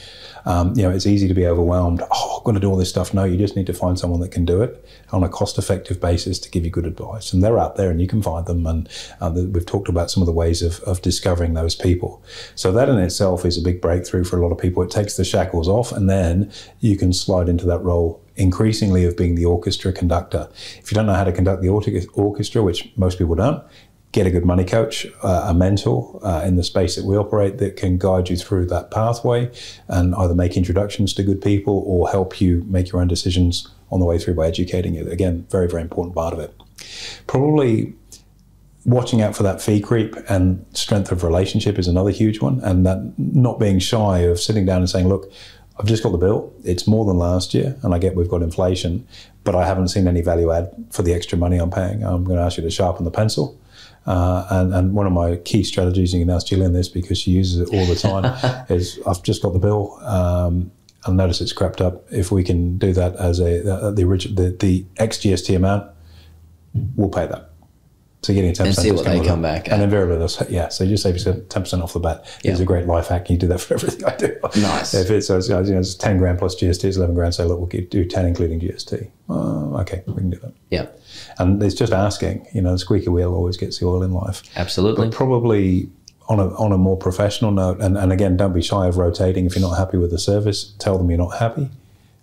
um, 0.45 0.73
you 0.77 0.83
know, 0.83 0.91
it's 0.91 1.07
easy 1.07 1.29
to 1.29 1.35
be 1.35 1.47
overwhelmed. 1.47 2.03
Oh, 2.11 2.39
I've 2.39 2.45
got 2.45 2.53
to 2.53 2.61
do 2.61 2.69
all 2.69 2.77
this 2.77 2.89
stuff. 2.89 3.15
No, 3.15 3.23
you 3.23 3.37
just 3.37 3.55
need 3.55 3.67
to 3.67 3.73
find 3.73 3.99
someone 3.99 4.21
that 4.21 4.33
can 4.33 4.45
do 4.45 4.61
it 4.61 4.85
on 5.13 5.23
a 5.23 5.29
cost-effective 5.29 6.01
basis 6.01 6.39
to 6.41 6.51
give 6.51 6.65
you 6.65 6.71
good 6.71 6.87
advice. 6.87 7.33
And 7.33 7.45
they're 7.45 7.59
out 7.59 7.77
there, 7.77 7.91
and 7.91 8.01
you 8.01 8.09
can 8.09 8.23
find 8.23 8.47
them. 8.47 8.67
And 8.67 8.89
uh, 9.21 9.31
we've 9.33 9.67
talked 9.67 9.89
about 9.89 10.11
some 10.11 10.21
of 10.21 10.27
the 10.27 10.33
ways 10.33 10.63
of, 10.63 10.81
of 10.81 11.01
discovering 11.01 11.55
those 11.55 11.77
people. 11.77 12.23
So 12.57 12.73
that 12.73 12.89
in 12.89 12.99
itself 12.99 13.45
is 13.45 13.57
a 13.57 13.63
big 13.63 13.81
breakthrough 13.81 14.25
for 14.25 14.37
a 14.37 14.43
lot 14.43 14.53
of 14.53 14.59
people. 14.59 14.83
It 14.83 14.91
takes 14.91 15.17
the 15.17 15.25
shackles 15.25 15.69
off, 15.69 15.93
and 15.93 16.11
then 16.11 16.51
you 16.81 16.97
can 16.97 17.13
slide 17.13 17.49
into 17.49 17.67
that 17.67 17.79
role 17.81 18.21
increasingly 18.35 19.05
of 19.05 19.17
being 19.17 19.37
the 19.37 19.45
orchestra 19.45 19.93
conductor. 19.93 20.49
If 20.79 20.91
you 20.91 20.97
don't 20.97 21.07
know 21.07 21.15
how 21.15 21.25
to 21.25 21.33
conduct 21.33 21.63
the 21.63 21.69
orchestra, 21.69 22.63
which 22.63 22.91
most 22.97 23.19
people 23.19 23.35
don't, 23.35 23.63
get 24.13 24.27
a 24.27 24.31
good 24.31 24.45
money 24.45 24.65
coach, 24.65 25.07
uh, 25.23 25.47
a 25.49 25.55
mentor 25.55 26.21
uh, 26.23 26.43
in 26.45 26.57
the 26.57 26.63
space 26.63 26.97
that 26.97 27.05
we 27.05 27.17
operate 27.17 27.59
that 27.59 27.77
can 27.77 27.97
guide 27.97 28.29
you 28.29 28.37
through 28.37 28.67
that 28.67 28.91
pathway 28.91 29.51
and 29.89 30.15
either 30.17 30.35
make 30.35 30.57
introductions 30.57 31.15
to 31.15 31.23
good 31.23 31.41
people 31.41 31.83
or 31.87 32.09
help 32.11 32.41
you 32.41 32.63
make 32.69 32.93
your 32.93 33.01
own 33.01 33.09
decisions 33.09 33.67
on 33.91 34.01
the 34.01 34.07
way 34.07 34.19
through 34.19 34.35
by 34.35 34.47
educating 34.47 34.95
you. 34.95 35.09
Again, 35.09 35.47
very, 35.51 35.67
very 35.67 35.83
important 35.83 36.15
part 36.15 36.35
of 36.35 36.41
it. 36.41 36.55
Probably 37.27 37.95
watching 38.85 39.23
out 39.23 39.35
for 39.35 39.45
that 39.45 39.63
fee 39.63 39.81
creep 39.81 40.15
and 40.29 40.65
strength 40.73 41.11
of 41.11 41.25
relationship 41.25 41.79
is 41.79 41.89
another 41.89 42.11
huge 42.11 42.41
one. 42.41 42.61
And 42.61 42.85
that 42.85 43.15
not 43.17 43.59
being 43.59 43.79
shy 43.79 44.19
of 44.21 44.39
sitting 44.39 44.67
down 44.67 44.79
and 44.79 44.91
saying, 44.91 45.09
look, 45.09 45.33
I've 45.79 45.87
just 45.87 46.03
got 46.03 46.13
the 46.13 46.19
bill. 46.19 46.53
It's 46.65 46.87
more 46.87 47.07
than 47.07 47.17
last 47.17 47.55
year, 47.55 47.79
and 47.83 47.95
I 47.95 47.99
get 47.99 48.15
we've 48.15 48.29
got 48.29 48.43
inflation, 48.43 49.07
but 49.43 49.55
I 49.55 49.67
haven't 49.67 49.89
seen 49.89 50.07
any 50.07 50.21
value 50.21 50.53
add 50.53 50.71
for 50.91 51.03
the 51.03 51.15
extra 51.15 51.39
money 51.39 51.57
I'm 51.57 51.71
paying. 51.71 52.05
I'm 52.05 52.25
going 52.25 52.37
to 52.37 52.45
ask 52.45 52.59
you 52.59 52.63
to 52.63 52.71
sharpen 52.71 53.07
the 53.07 53.11
pencil 53.11 53.59
uh, 54.07 54.47
and, 54.51 54.75
and 54.75 54.95
one 54.95 55.07
of 55.07 55.13
my 55.13 55.37
key 55.37 55.63
strategies, 55.63 56.13
you 56.13 56.21
can 56.21 56.31
ask 56.31 56.47
Gillian 56.47 56.73
this 56.73 56.89
because 56.89 57.19
she 57.19 57.31
uses 57.31 57.61
it 57.61 57.75
all 57.75 57.87
the 57.87 57.95
time, 57.95 58.67
is 58.69 58.99
I've 59.07 59.23
just 59.23 59.43
got 59.43 59.53
the 59.53 59.59
bill. 59.59 59.99
Um, 60.03 60.73
I'll 61.05 61.15
notice 61.15 61.41
it's 61.41 61.53
crept 61.53 61.81
up. 61.81 62.05
If 62.11 62.31
we 62.31 62.45
can 62.45 62.79
do 62.79 62.93
that 62.93 63.17
as 63.17 63.41
a 63.41 63.73
uh, 63.73 63.91
the 63.91 64.05
original 64.05 64.37
the, 64.37 64.51
the 64.51 64.87
ex 64.97 65.19
GST 65.19 65.55
amount, 65.55 65.91
we'll 66.97 67.11
pay 67.11 67.27
that. 67.27 67.52
So 68.23 68.33
getting 68.33 68.53
ten 68.53 68.67
percent 68.67 68.87
and 68.87 68.99
see 68.99 69.05
what 69.05 69.05
they 69.05 69.27
come 69.27 69.43
back, 69.43 69.69
and 69.69 69.83
invariably 69.83 70.17
they'll 70.17 70.49
yeah. 70.49 70.69
So 70.69 70.85
you 70.85 70.91
just 70.91 71.03
save 71.03 71.49
ten 71.49 71.63
percent 71.63 71.83
off 71.83 71.93
the 71.93 71.99
bat. 71.99 72.25
Yeah. 72.45 72.53
It's 72.53 72.61
a 72.61 72.65
great 72.65 72.87
life 72.87 73.09
hack. 73.09 73.29
You 73.29 73.37
do 73.37 73.49
that 73.49 73.61
for 73.61 73.75
everything 73.75 74.05
I 74.05 74.17
do. 74.17 74.37
Nice. 74.61 74.95
if 74.95 75.11
it's, 75.11 75.29
you 75.29 75.55
know, 75.55 75.61
it's 75.61 75.95
ten 75.95 76.19
grand 76.19 76.39
plus 76.39 76.55
GST, 76.55 76.85
it's 76.85 76.97
eleven 76.97 77.17
grand. 77.17 77.35
Say 77.35 77.45
look, 77.45 77.59
we'll 77.59 77.83
do 77.87 78.05
ten 78.05 78.25
including 78.25 78.61
GST. 78.61 79.11
Oh, 79.29 79.77
okay, 79.81 80.05
we 80.07 80.15
can 80.15 80.31
do 80.31 80.39
that. 80.39 80.55
Yeah. 80.71 80.87
And 81.39 81.61
it's 81.61 81.75
just 81.75 81.93
asking. 81.93 82.47
You 82.55 82.63
know, 82.63 82.73
the 82.73 82.79
squeaky 82.79 83.09
wheel 83.09 83.35
always 83.35 83.57
gets 83.57 83.79
the 83.81 83.87
oil 83.87 84.05
in 84.05 84.13
life. 84.13 84.43
Absolutely. 84.57 85.07
But 85.07 85.15
probably 85.15 85.91
on 86.29 86.39
a, 86.39 86.49
on 86.55 86.71
a 86.71 86.79
more 86.79 86.97
professional 86.97 87.51
note, 87.51 87.81
and, 87.81 87.99
and 87.99 88.13
again, 88.13 88.37
don't 88.37 88.53
be 88.53 88.63
shy 88.63 88.87
of 88.87 88.99
rotating. 88.99 89.47
If 89.47 89.57
you're 89.57 89.69
not 89.69 89.77
happy 89.77 89.97
with 89.97 90.13
the 90.13 90.19
service, 90.19 90.75
tell 90.79 90.97
them 90.97 91.11
you're 91.11 91.19
not 91.19 91.39
happy 91.39 91.71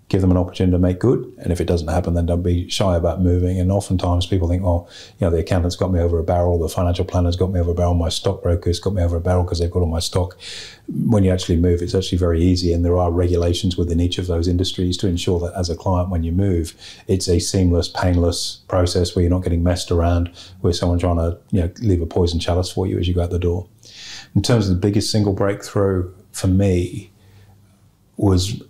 give 0.10 0.22
them 0.22 0.32
an 0.32 0.38
opportunity 0.38 0.72
to 0.72 0.80
make 0.80 1.00
good. 1.00 1.32
And 1.38 1.52
if 1.54 1.62
it 1.62 1.65
doesn't 1.65 1.88
happen, 1.88 2.15
then 2.15 2.26
don't 2.26 2.41
be 2.41 2.67
shy 2.67 2.95
about 2.95 3.22
moving. 3.22 3.60
And 3.60 3.72
oftentimes 3.72 4.26
people 4.26 4.50
think, 4.50 4.63
well, 4.63 4.89
you 5.19 5.26
know, 5.26 5.30
the 5.30 5.38
accountant's 5.38 5.76
got 5.76 5.91
me 5.91 6.00
over 6.00 6.17
a 6.17 6.24
barrel, 6.24 6.58
the 6.58 6.67
financial 6.67 7.06
planner's 7.06 7.36
got 7.36 7.52
me 7.52 7.60
over 7.60 7.72
a 7.72 7.76
barrel, 7.76 7.93
my 7.93 8.10
stockbroker's 8.10 8.80
got 8.80 8.93
me 8.93 9.04
over 9.04 9.17
a 9.17 9.22
barrel 9.22 9.43
because 9.43 9.60
they've 9.60 9.69
got 9.69 9.82
all 9.82 9.86
my 9.86 10.00
stock. 10.00 10.36
When 10.88 11.24
you 11.24 11.32
actually 11.32 11.58
move, 11.58 11.84
it's 11.84 11.93
actually 11.93 12.17
very 12.17 12.41
easy. 12.41 12.74
And 12.74 12.84
there 12.84 12.98
are 12.98 13.12
regulations 13.12 13.78
within 13.78 14.00
each 14.00 14.17
of 14.17 14.26
those 14.26 14.48
industries 14.48 14.98
to 14.98 15.08
ensure 15.08 15.39
that 15.41 15.54
as 15.56 15.69
a 15.69 15.76
client, 15.76 16.10
when 16.10 16.24
you 16.24 16.32
move, 16.32 16.74
it's 17.08 17.30
a 17.30 17.39
seamless, 17.39 17.88
painless 17.88 18.62
process 18.67 19.15
where 19.15 19.22
you're 19.22 19.30
not 19.30 19.43
getting 19.43 19.63
messed 19.63 19.91
around 19.91 20.32
with 20.63 20.76
someone 20.76 20.98
trying 20.98 21.17
to, 21.17 21.38
you 21.52 21.62
know, 21.62 21.72
leave 21.82 22.02
a 22.02 22.08
poison 22.08 22.39
chalice 22.39 22.72
for 22.72 22.88
you 22.88 22.98
as 22.98 23.08
you 23.08 23.13
go 23.13 23.22
out 23.22 23.30
the 23.30 23.38
door. 23.38 23.67
In 24.36 24.41
terms 24.41 24.67
of 24.67 24.74
the 24.74 24.82
biggest 24.82 25.12
single 25.12 25.34
breakthrough 25.34 26.12
for 26.32 26.48
me 26.48 27.12
was 28.17 28.62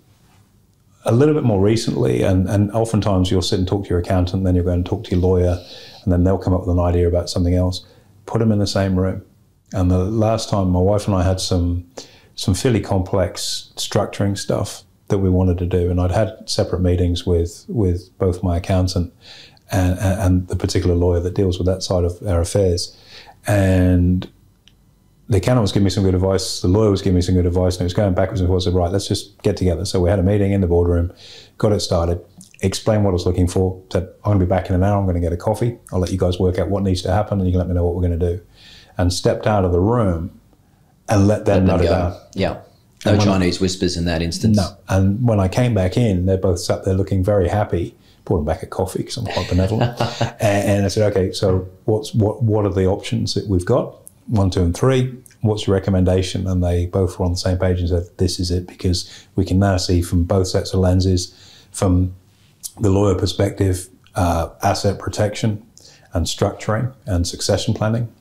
a 1.06 1.12
little 1.12 1.34
bit 1.34 1.44
more 1.44 1.62
recently, 1.62 2.24
and, 2.24 2.50
and 2.50 2.72
oftentimes 2.72 3.32
you'll 3.32 3.42
sit 3.42 3.60
and 3.60 3.68
talk 3.68 3.84
to 3.86 3.90
your 3.90 4.00
accountant, 4.00 4.44
then 4.44 4.56
you'll 4.56 4.66
go 4.66 4.72
and 4.72 4.86
talk 4.86 5.04
to 5.06 5.12
your 5.12 5.20
lawyer, 5.20 5.58
and 6.04 6.12
then 6.12 6.24
they'll 6.24 6.38
come 6.38 6.54
up 6.54 6.62
with 6.62 6.70
an 6.70 6.80
idea 6.80 7.08
about 7.08 7.30
something 7.30 7.56
else. 7.56 7.86
Put 8.26 8.40
them 8.40 8.52
in 8.52 8.60
the 8.60 8.68
same 8.68 9.00
room. 9.00 9.24
And 9.72 9.90
the 9.90 10.00
last 10.00 10.50
time 10.50 10.70
my 10.70 10.80
wife 10.80 11.08
and 11.08 11.16
I 11.16 11.24
had 11.24 11.40
some 11.40 11.90
some 12.36 12.54
fairly 12.54 12.80
complex 12.80 13.74
structuring 13.76 14.38
stuff 14.38 14.84
that 15.10 15.18
we 15.18 15.30
wanted 15.30 15.58
to 15.58 15.66
do, 15.66 15.92
and 15.92 16.00
I'd 16.00 16.12
had 16.12 16.50
separate 16.50 16.82
meetings 16.82 17.26
with 17.26 17.66
with 17.68 18.18
both 18.18 18.44
my 18.44 18.58
accountant 18.58 19.14
and, 19.72 20.00
and 20.00 20.48
the 20.48 20.56
particular 20.56 20.96
lawyer 20.96 21.20
that 21.20 21.36
deals 21.36 21.60
with 21.60 21.68
that 21.68 21.84
side 21.84 22.04
of 22.04 22.22
our 22.26 22.42
affairs, 22.42 22.98
and 23.46 24.28
the 25.30 25.38
accountant 25.38 25.62
was 25.62 25.72
giving 25.72 25.84
me 25.84 25.92
some 25.92 26.04
good 26.04 26.16
advice, 26.16 26.62
the 26.62 26.68
lawyer 26.68 26.90
was 26.90 27.04
giving 27.04 27.16
me 27.16 27.22
some 27.22 27.36
good 27.36 27.46
advice, 27.46 27.76
and 27.76 27.82
it 27.82 27.86
was 27.86 27.94
going 27.94 28.16
backwards 28.16 28.42
and 28.42 28.48
forwards. 28.48 28.66
I 28.66 28.72
said, 28.72 28.76
right, 28.76 28.92
let's 28.92 29.08
just 29.08 29.40
get 29.44 29.58
together. 29.58 29.86
So 29.86 30.02
we 30.02 30.10
had 30.10 30.18
a 30.18 30.24
meeting 30.24 30.54
in 30.54 30.62
the 30.62 30.68
boardroom, 30.68 31.14
got 31.60 31.72
it 31.72 31.82
started, 31.82 32.20
explained 32.62 33.06
what 33.06 33.12
I 33.12 33.14
was 33.14 33.28
looking 33.28 33.48
for, 33.48 33.80
said, 33.92 34.04
I'm 34.26 34.32
going 34.32 34.40
to 34.40 34.46
be 34.46 34.50
back 34.50 34.70
in 34.70 34.76
an 34.76 34.84
hour, 34.84 34.98
I'm 34.98 35.06
going 35.06 35.16
to 35.16 35.22
get 35.22 35.32
a 35.32 35.38
coffee. 35.38 35.78
I'll 35.92 36.00
let 36.00 36.12
you 36.12 36.18
guys 36.18 36.40
work 36.40 36.58
out 36.58 36.70
what 36.70 36.82
needs 36.82 37.04
to 37.04 37.12
happen, 37.12 37.40
and 37.40 37.48
you 37.48 37.54
can 37.54 37.60
let 37.60 37.68
me 37.68 37.76
know 37.76 37.86
what 37.86 37.94
we're 37.94 38.08
going 38.08 38.20
to 38.20 38.38
do. 38.38 38.42
And 38.98 39.14
stepped 39.14 39.46
out 39.46 39.66
of 39.66 39.72
the 39.72 39.80
room 39.80 40.40
and 41.08 41.28
let 41.28 41.46
them 41.46 41.68
let 41.68 41.78
nut 41.78 41.86
it 41.86 41.92
out. 41.92 42.18
Yeah. 42.34 42.62
No 43.06 43.18
Chinese 43.18 43.60
I, 43.60 43.62
whispers 43.62 43.96
in 43.98 44.06
that 44.06 44.22
instance. 44.22 44.58
No. 44.58 44.76
And 44.90 45.26
when 45.26 45.40
I 45.40 45.48
came 45.48 45.74
back 45.74 45.96
in, 45.96 46.26
they 46.26 46.38
both 46.38 46.60
sat 46.60 46.86
there 46.86 46.96
looking 46.96 47.24
very 47.24 47.48
happy. 47.48 47.96
Poured 48.26 48.40
them 48.40 48.46
back 48.46 48.62
a 48.62 48.68
coffee 48.68 49.00
because 49.00 49.16
I'm 49.16 49.26
quite 49.26 49.48
benevolent. 49.48 50.00
and, 50.22 50.70
and 50.70 50.86
I 50.86 50.90
said, 50.90 51.10
okay, 51.12 51.32
so 51.32 51.70
what's 51.86 52.14
what? 52.14 52.44
What 52.44 52.66
are 52.66 52.74
the 52.74 52.86
options 52.86 53.36
that 53.36 53.48
we've 53.48 53.66
got? 53.66 53.96
One, 54.30 54.50
two, 54.50 54.64
and 54.64 54.76
three. 54.76 55.16
What's 55.42 55.68
your 55.68 55.76
recommendation? 55.76 56.48
And 56.48 56.64
they 56.64 56.86
both 56.86 57.18
were 57.18 57.26
on 57.26 57.32
the 57.32 57.38
same 57.38 57.58
page 57.58 57.80
and 57.80 57.90
said, 57.90 58.06
This 58.18 58.40
is 58.40 58.52
it, 58.52 58.68
because 58.68 59.28
we 59.36 59.46
can 59.46 59.60
now 59.60 59.78
see 59.78 60.02
from 60.02 60.24
both 60.24 60.48
sets 60.48 60.74
of 60.74 60.80
lenses, 60.80 61.34
from 61.72 62.14
the 62.80 62.90
lawyer 62.90 63.16
perspective, 63.16 63.88
uh, 64.16 64.50
asset 64.64 65.00
protection 65.00 65.66
and 66.14 66.26
structuring 66.26 66.94
and 67.06 67.28
succession 67.28 67.74
planning. 67.74 68.14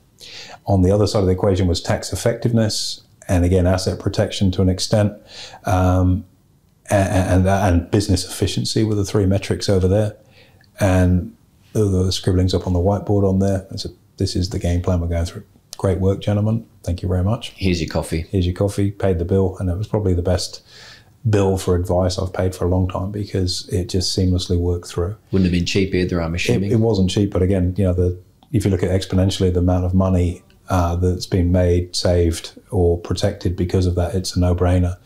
On 0.66 0.82
the 0.82 0.90
other 0.90 1.06
side 1.06 1.20
of 1.20 1.26
the 1.26 1.32
equation 1.32 1.66
was 1.66 1.80
tax 1.80 2.12
effectiveness 2.12 3.02
and 3.28 3.44
again, 3.44 3.66
asset 3.66 3.98
protection 3.98 4.50
to 4.52 4.62
an 4.62 4.68
extent. 4.68 5.12
Um, 5.64 6.24
and, 6.90 7.46
and, 7.46 7.48
and 7.48 7.90
business 7.90 8.24
efficiency 8.24 8.82
were 8.82 8.94
the 8.94 9.04
three 9.04 9.26
metrics 9.26 9.68
over 9.68 9.86
there. 9.86 10.16
And 10.80 11.36
the 11.72 12.10
scribblings 12.10 12.54
up 12.54 12.66
on 12.66 12.72
the 12.72 12.78
whiteboard 12.78 13.28
on 13.28 13.38
there. 13.38 13.66
Said, 13.76 13.92
this 14.16 14.34
is 14.34 14.48
the 14.48 14.58
game 14.58 14.80
plan 14.80 15.00
we're 15.00 15.08
going 15.08 15.26
through. 15.26 15.44
Great 15.78 16.00
work, 16.00 16.20
gentlemen. 16.20 16.66
Thank 16.82 17.02
you 17.02 17.08
very 17.08 17.22
much. 17.22 17.50
Here's 17.50 17.80
your 17.80 17.88
coffee. 17.88 18.26
Here's 18.30 18.44
your 18.44 18.54
coffee. 18.54 18.90
Paid 18.90 19.20
the 19.20 19.24
bill, 19.24 19.56
and 19.58 19.70
it 19.70 19.78
was 19.78 19.86
probably 19.86 20.12
the 20.12 20.22
best 20.22 20.60
bill 21.28 21.56
for 21.56 21.76
advice 21.76 22.18
I've 22.18 22.32
paid 22.32 22.54
for 22.54 22.64
a 22.64 22.68
long 22.68 22.88
time 22.88 23.12
because 23.12 23.68
it 23.68 23.88
just 23.88 24.16
seamlessly 24.16 24.58
worked 24.58 24.88
through. 24.88 25.16
Wouldn't 25.30 25.46
have 25.46 25.52
been 25.52 25.66
cheap 25.66 25.94
either, 25.94 26.20
I'm 26.20 26.34
assuming. 26.34 26.70
It, 26.70 26.74
it 26.74 26.80
wasn't 26.80 27.10
cheap, 27.10 27.32
but 27.32 27.42
again, 27.42 27.74
you 27.78 27.84
know, 27.84 27.92
the 27.92 28.18
if 28.52 28.64
you 28.64 28.70
look 28.70 28.82
at 28.82 28.90
exponentially 28.90 29.52
the 29.52 29.60
amount 29.60 29.84
of 29.84 29.94
money 29.94 30.42
uh, 30.68 30.96
that's 30.96 31.26
been 31.26 31.52
made, 31.52 31.94
saved, 31.94 32.58
or 32.70 32.98
protected 32.98 33.54
because 33.54 33.86
of 33.86 33.94
that, 33.94 34.14
it's 34.14 34.34
a 34.34 34.40
no-brainer. 34.40 34.96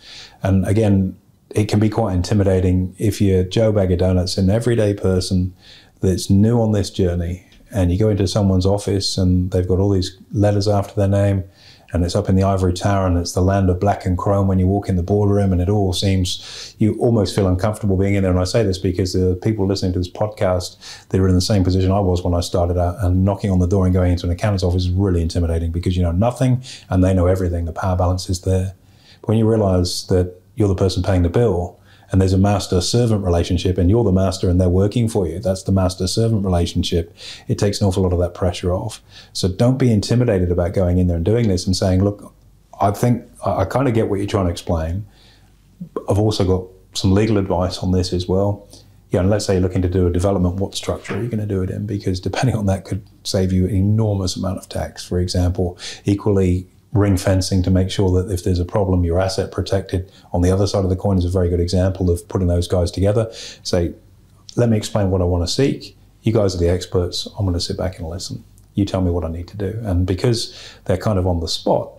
And 0.43 0.67
again, 0.67 1.19
it 1.51 1.69
can 1.69 1.81
be 1.81 1.91
quite 1.91 2.15
intimidating 2.15 2.95
if 2.99 3.21
you're 3.21 3.45
Joe 3.45 3.73
Bag 3.73 3.93
of 3.93 3.99
Donuts, 3.99 4.39
an 4.39 4.49
everyday 4.49 4.95
person 4.95 5.55
that's 6.01 6.31
new 6.31 6.61
on 6.61 6.73
this 6.73 6.89
journey 6.89 7.47
and 7.73 7.93
you 7.93 7.99
go 7.99 8.09
into 8.09 8.27
someone's 8.27 8.67
office 8.67 9.19
and 9.19 9.51
they've 9.51 9.69
got 9.69 9.79
all 9.79 9.91
these 9.91 10.17
letters 10.33 10.69
after 10.69 10.95
their 10.95 11.09
name 11.09 11.45
and 11.93 12.05
it's 12.05 12.17
up 12.17 12.29
in 12.29 12.37
the 12.37 12.43
ivory 12.43 12.73
tower 12.73 13.07
and 13.07 13.19
it's 13.19 13.33
the 13.33 13.43
land 13.43 13.69
of 13.69 13.79
black 13.79 14.07
and 14.07 14.17
chrome 14.17 14.49
when 14.49 14.59
you 14.59 14.67
walk 14.67 14.89
in 14.89 14.97
the 14.97 15.03
boardroom 15.03 15.53
and 15.53 15.61
it 15.61 15.69
all 15.69 15.93
seems 15.93 16.75
you 16.79 16.99
almost 16.99 17.35
feel 17.35 17.47
uncomfortable 17.47 17.97
being 17.97 18.15
in 18.15 18.23
there. 18.23 18.31
And 18.31 18.41
i 18.41 18.45
say 18.45 18.63
this 18.63 18.79
because 18.79 19.13
the 19.13 19.39
people 19.43 19.67
listening 19.67 19.93
to 19.93 19.99
this 19.99 20.11
podcast 20.11 21.09
they're 21.09 21.29
in 21.29 21.35
the 21.35 21.41
same 21.41 21.65
position 21.65 21.91
i 21.91 22.01
was 22.01 22.23
when 22.23 22.35
i 22.35 22.41
started 22.41 22.79
out 22.79 22.97
and 23.01 23.25
knocking 23.25 23.51
on 23.51 23.59
the 23.59 23.67
door 23.67 23.85
and 23.85 23.93
going 23.93 24.13
into 24.13 24.27
an 24.27 24.33
accountant's 24.33 24.65
office 24.65 24.85
is 24.85 24.91
really 24.91 25.21
intimidating 25.21 25.71
because 25.71 25.97
you 25.97 26.03
know 26.03 26.13
nothing 26.13 26.63
and 26.89 27.03
they 27.03 27.15
know 27.15 27.27
everything. 27.27 27.65
The 27.65 27.73
power 27.73 27.97
balance 27.97 28.29
is 28.29 28.43
there. 28.43 28.75
But 29.21 29.29
when 29.29 29.39
you 29.39 29.49
realize 29.49 30.07
that 30.09 30.35
you're 30.57 30.69
the 30.69 30.75
person 30.75 31.03
paying 31.03 31.23
the 31.23 31.29
bill 31.29 31.81
and 32.13 32.21
there's 32.21 32.35
a 32.35 32.39
master 32.39 32.81
servant 32.83 33.25
relationship 33.25 33.79
and 33.79 33.89
you're 33.89 34.05
the 34.05 34.13
master 34.13 34.51
and 34.51 34.61
they're 34.61 34.69
working 34.69 35.09
for 35.09 35.27
you. 35.27 35.41
That's 35.41 35.63
the 35.63 35.73
master 35.73 36.07
servant 36.07 36.45
relationship. 36.45 37.17
It 37.49 37.59
takes 37.59 37.81
an 37.81 37.87
awful 37.87 38.03
lot 38.03 38.13
of 38.13 38.19
that 38.19 38.35
pressure 38.35 38.73
off. 38.73 39.03
So 39.33 39.49
don't 39.49 39.79
be 39.79 39.91
intimidated 39.91 40.53
about 40.53 40.75
going 40.75 40.99
in 40.99 41.07
there 41.07 41.17
and 41.17 41.25
doing 41.25 41.49
this 41.49 41.67
and 41.67 41.75
saying 41.75 42.05
look 42.05 42.35
i 42.81 42.91
think 42.91 43.25
i, 43.45 43.63
I 43.63 43.65
kind 43.65 43.89
of 43.89 43.95
get 43.95 44.09
what 44.09 44.19
you're 44.19 44.29
trying 44.29 44.47
to 44.47 44.53
explain. 44.53 45.07
I've 46.09 46.19
also 46.19 46.45
got 46.45 46.69
some 46.97 47.13
legal 47.13 47.39
advice 47.39 47.79
on 47.79 47.93
this 47.93 48.13
as 48.13 48.29
well. 48.29 48.69
Yeah, 49.11 49.21
and 49.21 49.31
let's 49.31 49.45
say 49.45 49.55
you're 49.55 49.63
looking 49.63 49.83
to 49.83 49.89
do 49.89 50.07
a 50.07 50.11
development, 50.11 50.57
what 50.57 50.75
structure 50.75 51.15
are 51.15 51.23
you 51.23 51.29
going 51.29 51.41
to 51.41 51.47
do 51.47 51.63
it 51.63 51.71
in? 51.71 51.87
Because 51.87 52.19
depending 52.19 52.57
on 52.57 52.67
that 52.67 52.85
could 52.85 53.07
save 53.25 53.53
you 53.53 53.67
an 53.67 53.75
enormous 53.75 54.37
amount 54.37 54.59
of 54.59 54.69
tax. 54.69 55.05
For 55.05 55.19
example, 55.21 55.79
equally, 56.05 56.69
ring 56.93 57.17
fencing 57.17 57.63
to 57.63 57.71
make 57.71 57.91
sure 57.91 58.11
that 58.23 58.33
if 58.33 58.45
there's 58.45 58.59
a 58.59 58.65
problem, 58.65 59.05
you're 59.05 59.21
asset 59.21 59.51
protected. 59.51 60.11
On 60.33 60.43
the 60.43 60.51
other 60.51 60.67
side 60.67 60.85
of 60.85 60.91
the 60.91 60.97
coin 60.97 61.19
is 61.19 61.25
a 61.25 61.31
very 61.31 61.49
good 61.49 61.61
example 61.61 62.11
of 62.11 62.27
putting 62.29 62.49
those 62.49 62.69
guys 62.69 62.91
together. 62.91 63.29
Say, 63.63 63.95
let 64.57 64.69
me 64.69 64.77
explain 64.77 65.11
what 65.11 65.23
I 65.23 65.25
want 65.25 65.47
to 65.47 65.53
seek. 65.53 65.97
You 66.23 66.33
guys 66.33 66.55
are 66.55 66.59
the 66.59 66.69
experts. 66.69 67.27
I'm 67.39 67.47
going 67.47 67.55
to 67.55 67.61
sit 67.61 67.79
back 67.79 67.99
and 67.99 68.09
listen. 68.09 68.45
You 68.75 68.85
tell 68.85 69.01
me 69.01 69.11
what 69.11 69.25
I 69.25 69.29
need 69.29 69.49
to 69.49 69.57
do. 69.57 69.81
And 69.83 70.07
because 70.07 70.77
they're 70.85 70.99
kind 70.99 71.19
of 71.19 71.27
on 71.27 71.41
the 71.41 71.49
spot, 71.49 71.93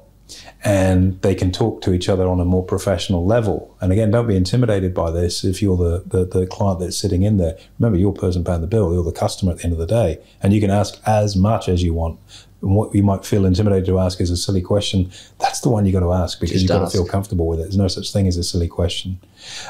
and 0.64 1.22
they 1.22 1.36
can 1.36 1.52
talk 1.52 1.82
to 1.82 1.94
each 1.94 2.08
other 2.08 2.28
on 2.28 2.40
a 2.40 2.46
more 2.46 2.64
professional 2.64 3.26
level. 3.26 3.76
And 3.82 3.92
again, 3.92 4.12
don't 4.12 4.28
be 4.28 4.36
intimidated 4.36 4.94
by 4.94 5.12
this 5.12 5.44
if 5.44 5.62
you're 5.62 5.78
the, 5.78 6.04
the, 6.06 6.26
the, 6.26 6.48
client 6.48 6.80
that's 6.80 6.98
sitting 6.98 7.24
in 7.24 7.38
there. 7.38 7.58
Remember, 7.78 8.00
you're 8.00 8.14
the 8.14 8.20
person 8.20 8.44
paying 8.44 8.62
the 8.62 8.68
bill, 8.68 8.94
you're 8.94 9.04
the 9.04 9.12
customer 9.12 9.52
at 9.52 9.58
the 9.60 9.66
end 9.66 9.74
of 9.74 9.80
the 9.80 9.86
day, 9.86 10.20
and 10.42 10.54
you 10.54 10.62
can 10.62 10.70
ask 10.70 11.00
as 11.06 11.36
much 11.36 11.68
as 11.68 11.84
you 11.84 11.94
want. 11.94 12.20
And 12.64 12.76
what 12.76 12.96
you 12.96 13.04
might 13.04 13.26
feel 13.26 13.46
intimidated 13.46 13.86
to 13.88 14.00
ask 14.00 14.22
is 14.22 14.32
a 14.32 14.38
silly 14.38 14.62
question. 14.62 15.12
That's 15.40 15.60
the 15.60 15.70
one 15.70 15.86
you 15.86 15.92
got 15.92 16.00
to 16.00 16.14
ask 16.14 16.40
because 16.40 16.54
Just 16.54 16.64
you've 16.64 16.70
got 16.70 16.90
to 16.90 16.98
feel 16.98 17.06
comfortable 17.06 17.46
with 17.46 17.60
it. 17.60 17.64
There's 17.64 17.78
no 17.78 17.90
such 17.90 18.12
thing 18.12 18.26
as 18.26 18.38
a 18.38 18.44
silly 18.44 18.70
question. 18.70 19.20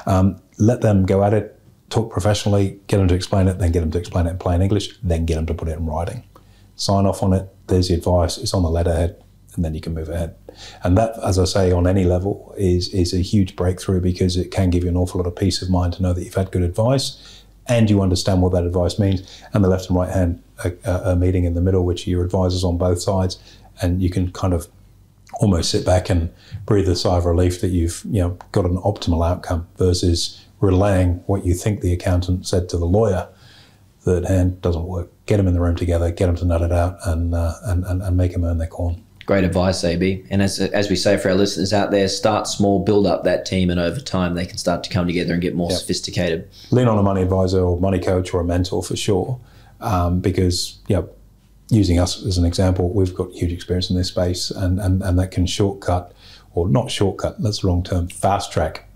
Um, 0.06 0.40
let 0.60 0.82
them 0.82 1.06
go 1.06 1.24
at 1.24 1.34
it, 1.34 1.60
talk 1.90 2.12
professionally, 2.12 2.80
get 2.88 2.98
them 2.98 3.08
to 3.08 3.16
explain 3.16 3.48
it, 3.48 3.58
then 3.58 3.72
get 3.72 3.82
them 3.82 3.92
to 3.92 3.98
explain 3.98 4.28
it 4.28 4.32
in 4.32 4.38
plain 4.38 4.62
English, 4.62 4.98
then 5.02 5.26
get 5.26 5.36
them 5.36 5.48
to 5.48 5.56
put 5.56 5.68
it 5.68 5.78
in 5.78 5.88
writing. 5.88 6.24
Sign 6.76 7.06
off 7.06 7.24
on 7.24 7.34
it. 7.34 7.50
There's 7.68 7.88
the 7.88 7.96
advice. 7.96 8.38
It's 8.38 8.54
on 8.54 8.62
the 8.62 8.70
letterhead 8.70 9.24
and 9.56 9.66
then 9.66 9.74
you 9.74 9.82
can 9.82 9.94
move 9.94 10.10
ahead. 10.10 10.36
And 10.84 10.98
that, 10.98 11.18
as 11.24 11.40
I 11.40 11.46
say, 11.46 11.72
on 11.72 11.88
any 11.88 12.04
level 12.04 12.54
is 12.58 12.94
is 12.94 13.14
a 13.14 13.20
huge 13.20 13.56
breakthrough 13.56 14.02
because 14.02 14.38
it 14.38 14.52
can 14.52 14.70
give 14.70 14.84
you 14.84 14.90
an 14.90 14.98
awful 14.98 15.20
lot 15.20 15.28
of 15.28 15.36
peace 15.36 15.62
of 15.62 15.70
mind 15.70 15.94
to 15.94 16.04
know 16.04 16.14
that 16.14 16.24
you've 16.24 16.34
had 16.34 16.52
good 16.52 16.64
advice 16.64 17.43
and 17.68 17.90
you 17.90 18.02
understand 18.02 18.42
what 18.42 18.52
that 18.52 18.66
advice 18.66 19.00
means. 19.00 19.42
And 19.54 19.64
the 19.64 19.70
left 19.70 19.90
and 19.90 19.98
right 19.98 20.10
hand 20.10 20.44
a, 20.64 21.12
a 21.12 21.16
meeting 21.16 21.46
in 21.46 21.54
the 21.54 21.62
middle, 21.62 21.86
which 21.86 22.08
your 22.08 22.24
advisors 22.24 22.64
on 22.64 22.78
both 22.78 23.02
sides, 23.02 23.38
and 23.82 24.02
you 24.02 24.10
can 24.10 24.32
kind 24.32 24.54
of 24.54 24.68
almost 25.36 25.72
sit 25.72 25.86
back 25.86 26.10
and 26.10 26.32
breathe 26.66 26.88
a 26.88 26.96
sigh 26.96 27.18
of 27.18 27.26
relief 27.26 27.60
that 27.62 27.70
you've 27.70 28.04
you 28.06 28.22
know 28.22 28.38
got 28.52 28.66
an 28.66 28.78
optimal 28.78 29.28
outcome 29.28 29.68
versus 29.78 30.46
relaying 30.60 31.16
what 31.26 31.46
you 31.46 31.54
think 31.54 31.82
the 31.82 31.92
accountant 31.92 32.48
said 32.48 32.70
to 32.70 32.78
the 32.78 32.86
lawyer. 32.86 33.28
Third 34.02 34.26
hand 34.26 34.62
doesn't 34.62 34.84
work. 34.84 35.10
Get 35.26 35.38
them 35.38 35.48
in 35.48 35.54
the 35.54 35.62
room 35.62 35.76
together, 35.76 36.12
get 36.12 36.26
them 36.26 36.36
to 36.36 36.46
nut 36.46 36.62
it 36.62 36.72
out, 36.72 36.98
and 37.06 37.34
uh, 37.34 37.54
and, 37.64 37.86
and, 37.86 38.02
and 38.02 38.18
make 38.18 38.34
them 38.34 38.44
earn 38.44 38.58
their 38.58 38.68
corn. 38.68 39.04
Great 39.26 39.44
advice, 39.44 39.84
AB. 39.84 40.26
And 40.30 40.42
as, 40.42 40.60
as 40.60 40.90
we 40.90 40.96
say 40.96 41.18
for 41.18 41.30
our 41.30 41.36
listeners 41.36 41.72
out 41.72 41.92
there, 41.92 42.08
start 42.08 42.48
small, 42.48 42.84
build 42.84 43.08
up 43.08 43.24
that 43.24 43.46
team, 43.46 43.70
and 43.70 43.80
over 43.80 44.00
time 44.00 44.34
they 44.34 44.46
can 44.46 44.58
start 44.58 44.84
to 44.84 44.90
come 44.90 45.08
together 45.08 45.34
and 45.34 45.42
get 45.42 45.56
more 45.56 45.70
yep. 45.70 45.80
sophisticated. 45.80 46.50
Lean 46.72 46.88
on 46.88 46.98
a 46.98 47.04
money 47.04 47.22
advisor 47.22 47.62
or 47.62 47.80
money 47.80 48.00
coach 48.00 48.34
or 48.34 48.42
a 48.42 48.44
mentor 48.44 48.84
for 48.84 48.96
sure, 48.96 49.40
um, 49.80 50.20
because 50.20 50.80
yeah, 50.88 51.04
using 51.70 52.00
us 52.00 52.26
as 52.26 52.38
an 52.38 52.46
example, 52.46 52.90
we've 52.90 53.16
got 53.16 53.32
huge 53.32 53.52
experience 53.52 53.90
in 53.90 53.96
this 53.96 54.10
space, 54.10 54.52
and 54.52 54.80
and, 54.80 55.02
and 55.02 55.18
that 55.20 55.32
can 55.32 55.46
shortcut 55.46 56.14
or 56.54 56.68
not 56.68 56.92
shortcut. 56.92 57.42
That's 57.42 57.62
the 57.62 57.68
wrong 57.68 57.84
term. 57.84 58.10
Fast 58.10 58.52
track 58.52 58.90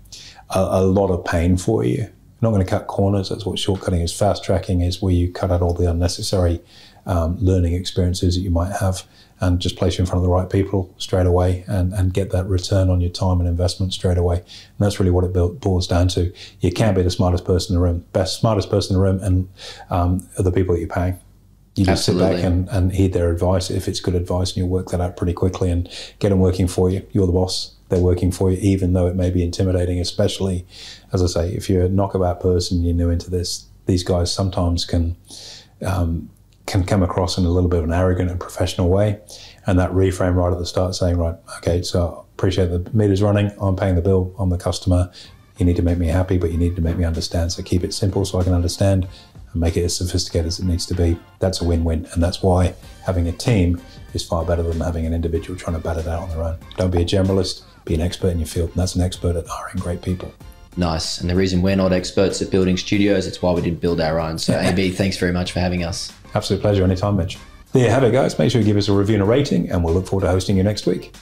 a, 0.50 0.60
a 0.60 0.82
lot 0.82 1.10
of 1.10 1.24
pain 1.24 1.56
for 1.56 1.84
you. 1.84 1.96
You're 1.96 2.10
not 2.42 2.50
going 2.50 2.64
to 2.64 2.70
cut 2.70 2.86
corners. 2.86 3.28
That's 3.28 3.44
what 3.44 3.56
shortcutting 3.56 4.02
is. 4.02 4.12
Fast 4.12 4.44
tracking 4.44 4.80
is 4.80 5.02
where 5.02 5.12
you 5.12 5.32
cut 5.32 5.50
out 5.50 5.62
all 5.62 5.74
the 5.74 5.90
unnecessary 5.90 6.60
um, 7.06 7.36
learning 7.38 7.74
experiences 7.74 8.36
that 8.36 8.42
you 8.42 8.50
might 8.50 8.72
have 8.80 9.02
and 9.40 9.60
just 9.60 9.76
place 9.76 9.98
you 9.98 10.02
in 10.02 10.06
front 10.06 10.18
of 10.18 10.22
the 10.22 10.30
right 10.30 10.50
people 10.50 10.92
straight 10.98 11.26
away 11.26 11.64
and, 11.68 11.92
and 11.92 12.12
get 12.12 12.30
that 12.30 12.46
return 12.46 12.90
on 12.90 13.00
your 13.00 13.10
time 13.10 13.40
and 13.40 13.48
investment 13.48 13.92
straight 13.92 14.18
away. 14.18 14.36
And 14.36 14.78
that's 14.78 14.98
really 14.98 15.12
what 15.12 15.24
it 15.24 15.32
boils 15.60 15.86
down 15.86 16.08
to. 16.08 16.32
You 16.60 16.72
can't 16.72 16.96
be 16.96 17.02
the 17.02 17.10
smartest 17.10 17.44
person 17.44 17.74
in 17.74 17.80
the 17.80 17.86
room. 17.86 18.04
Best 18.12 18.40
smartest 18.40 18.70
person 18.70 18.94
in 18.94 19.00
the 19.00 19.06
room 19.06 19.22
and 19.22 19.48
um, 19.90 20.28
are 20.38 20.42
the 20.42 20.52
people 20.52 20.74
that 20.74 20.80
you're 20.80 20.88
paying. 20.88 21.18
You 21.76 21.84
just 21.84 22.08
Absolutely. 22.08 22.26
sit 22.26 22.42
back 22.42 22.44
and, 22.44 22.68
and 22.70 22.92
heed 22.92 23.12
their 23.12 23.30
advice 23.30 23.70
if 23.70 23.86
it's 23.86 24.00
good 24.00 24.16
advice, 24.16 24.50
and 24.50 24.56
you'll 24.56 24.68
work 24.68 24.88
that 24.88 25.00
out 25.00 25.16
pretty 25.16 25.32
quickly 25.32 25.70
and 25.70 25.88
get 26.18 26.30
them 26.30 26.40
working 26.40 26.66
for 26.66 26.90
you. 26.90 27.06
You're 27.12 27.26
the 27.26 27.32
boss. 27.32 27.76
They're 27.88 28.00
working 28.00 28.32
for 28.32 28.50
you, 28.50 28.58
even 28.60 28.94
though 28.94 29.06
it 29.06 29.14
may 29.14 29.30
be 29.30 29.44
intimidating, 29.44 30.00
especially, 30.00 30.66
as 31.12 31.22
I 31.22 31.26
say, 31.26 31.54
if 31.54 31.70
you're 31.70 31.84
a 31.84 31.88
knockabout 31.88 32.40
person, 32.40 32.82
you're 32.82 32.94
new 32.94 33.10
into 33.10 33.30
this. 33.30 33.66
These 33.86 34.02
guys 34.02 34.32
sometimes 34.32 34.84
can 34.84 35.16
um, 35.86 36.30
can 36.68 36.84
come 36.84 37.02
across 37.02 37.38
in 37.38 37.46
a 37.46 37.48
little 37.48 37.70
bit 37.70 37.78
of 37.78 37.84
an 37.84 37.92
arrogant 37.92 38.30
and 38.30 38.38
professional 38.38 38.88
way. 38.88 39.18
And 39.66 39.78
that 39.78 39.90
reframe 39.90 40.34
right 40.34 40.52
at 40.52 40.58
the 40.58 40.66
start 40.66 40.94
saying, 40.94 41.16
right, 41.16 41.34
okay, 41.56 41.82
so 41.82 42.26
I 42.26 42.32
appreciate 42.34 42.66
the 42.66 42.88
meter's 42.92 43.22
running, 43.22 43.50
I'm 43.60 43.74
paying 43.74 43.96
the 43.96 44.02
bill, 44.02 44.34
I'm 44.38 44.50
the 44.50 44.58
customer. 44.58 45.10
You 45.56 45.66
need 45.66 45.76
to 45.76 45.82
make 45.82 45.98
me 45.98 46.06
happy, 46.06 46.38
but 46.38 46.52
you 46.52 46.58
need 46.58 46.76
to 46.76 46.82
make 46.82 46.96
me 46.96 47.04
understand. 47.04 47.52
So 47.52 47.62
keep 47.62 47.82
it 47.82 47.92
simple 47.92 48.24
so 48.24 48.38
I 48.38 48.44
can 48.44 48.52
understand 48.52 49.08
and 49.52 49.60
make 49.60 49.76
it 49.76 49.82
as 49.82 49.96
sophisticated 49.96 50.46
as 50.46 50.58
it 50.60 50.66
needs 50.66 50.86
to 50.86 50.94
be. 50.94 51.18
That's 51.40 51.62
a 51.62 51.64
win 51.64 51.84
win. 51.84 52.06
And 52.12 52.22
that's 52.22 52.42
why 52.42 52.74
having 53.04 53.26
a 53.28 53.32
team 53.32 53.80
is 54.12 54.24
far 54.24 54.44
better 54.44 54.62
than 54.62 54.78
having 54.80 55.06
an 55.06 55.14
individual 55.14 55.58
trying 55.58 55.76
to 55.76 55.82
bat 55.82 55.96
it 55.96 56.06
out 56.06 56.22
on 56.22 56.28
their 56.28 56.42
own. 56.42 56.58
Don't 56.76 56.90
be 56.90 57.02
a 57.02 57.04
generalist, 57.04 57.62
be 57.86 57.94
an 57.94 58.02
expert 58.02 58.28
in 58.28 58.38
your 58.38 58.46
field. 58.46 58.68
And 58.70 58.78
that's 58.78 58.94
an 58.94 59.00
expert 59.00 59.36
at 59.36 59.46
hiring 59.48 59.78
great 59.78 60.02
people. 60.02 60.32
Nice. 60.76 61.20
And 61.20 61.28
the 61.28 61.34
reason 61.34 61.60
we're 61.62 61.76
not 61.76 61.92
experts 61.92 62.40
at 62.40 62.50
building 62.50 62.76
studios, 62.76 63.26
it's 63.26 63.42
why 63.42 63.52
we 63.52 63.62
didn't 63.62 63.80
build 63.80 64.00
our 64.00 64.20
own. 64.20 64.38
So, 64.38 64.56
AB, 64.56 64.90
thanks 64.90 65.16
very 65.16 65.32
much 65.32 65.50
for 65.50 65.58
having 65.58 65.82
us. 65.82 66.12
Absolute 66.34 66.60
pleasure 66.60 66.84
anytime, 66.84 67.16
Mitch. 67.16 67.38
There 67.72 67.84
you 67.84 67.90
have 67.90 68.04
it, 68.04 68.12
guys. 68.12 68.38
Make 68.38 68.50
sure 68.50 68.60
you 68.60 68.66
give 68.66 68.76
us 68.76 68.88
a 68.88 68.92
review 68.92 69.16
and 69.16 69.22
a 69.22 69.26
rating, 69.26 69.70
and 69.70 69.84
we'll 69.84 69.94
look 69.94 70.06
forward 70.06 70.24
to 70.24 70.30
hosting 70.30 70.56
you 70.56 70.62
next 70.62 70.86
week. 70.86 71.14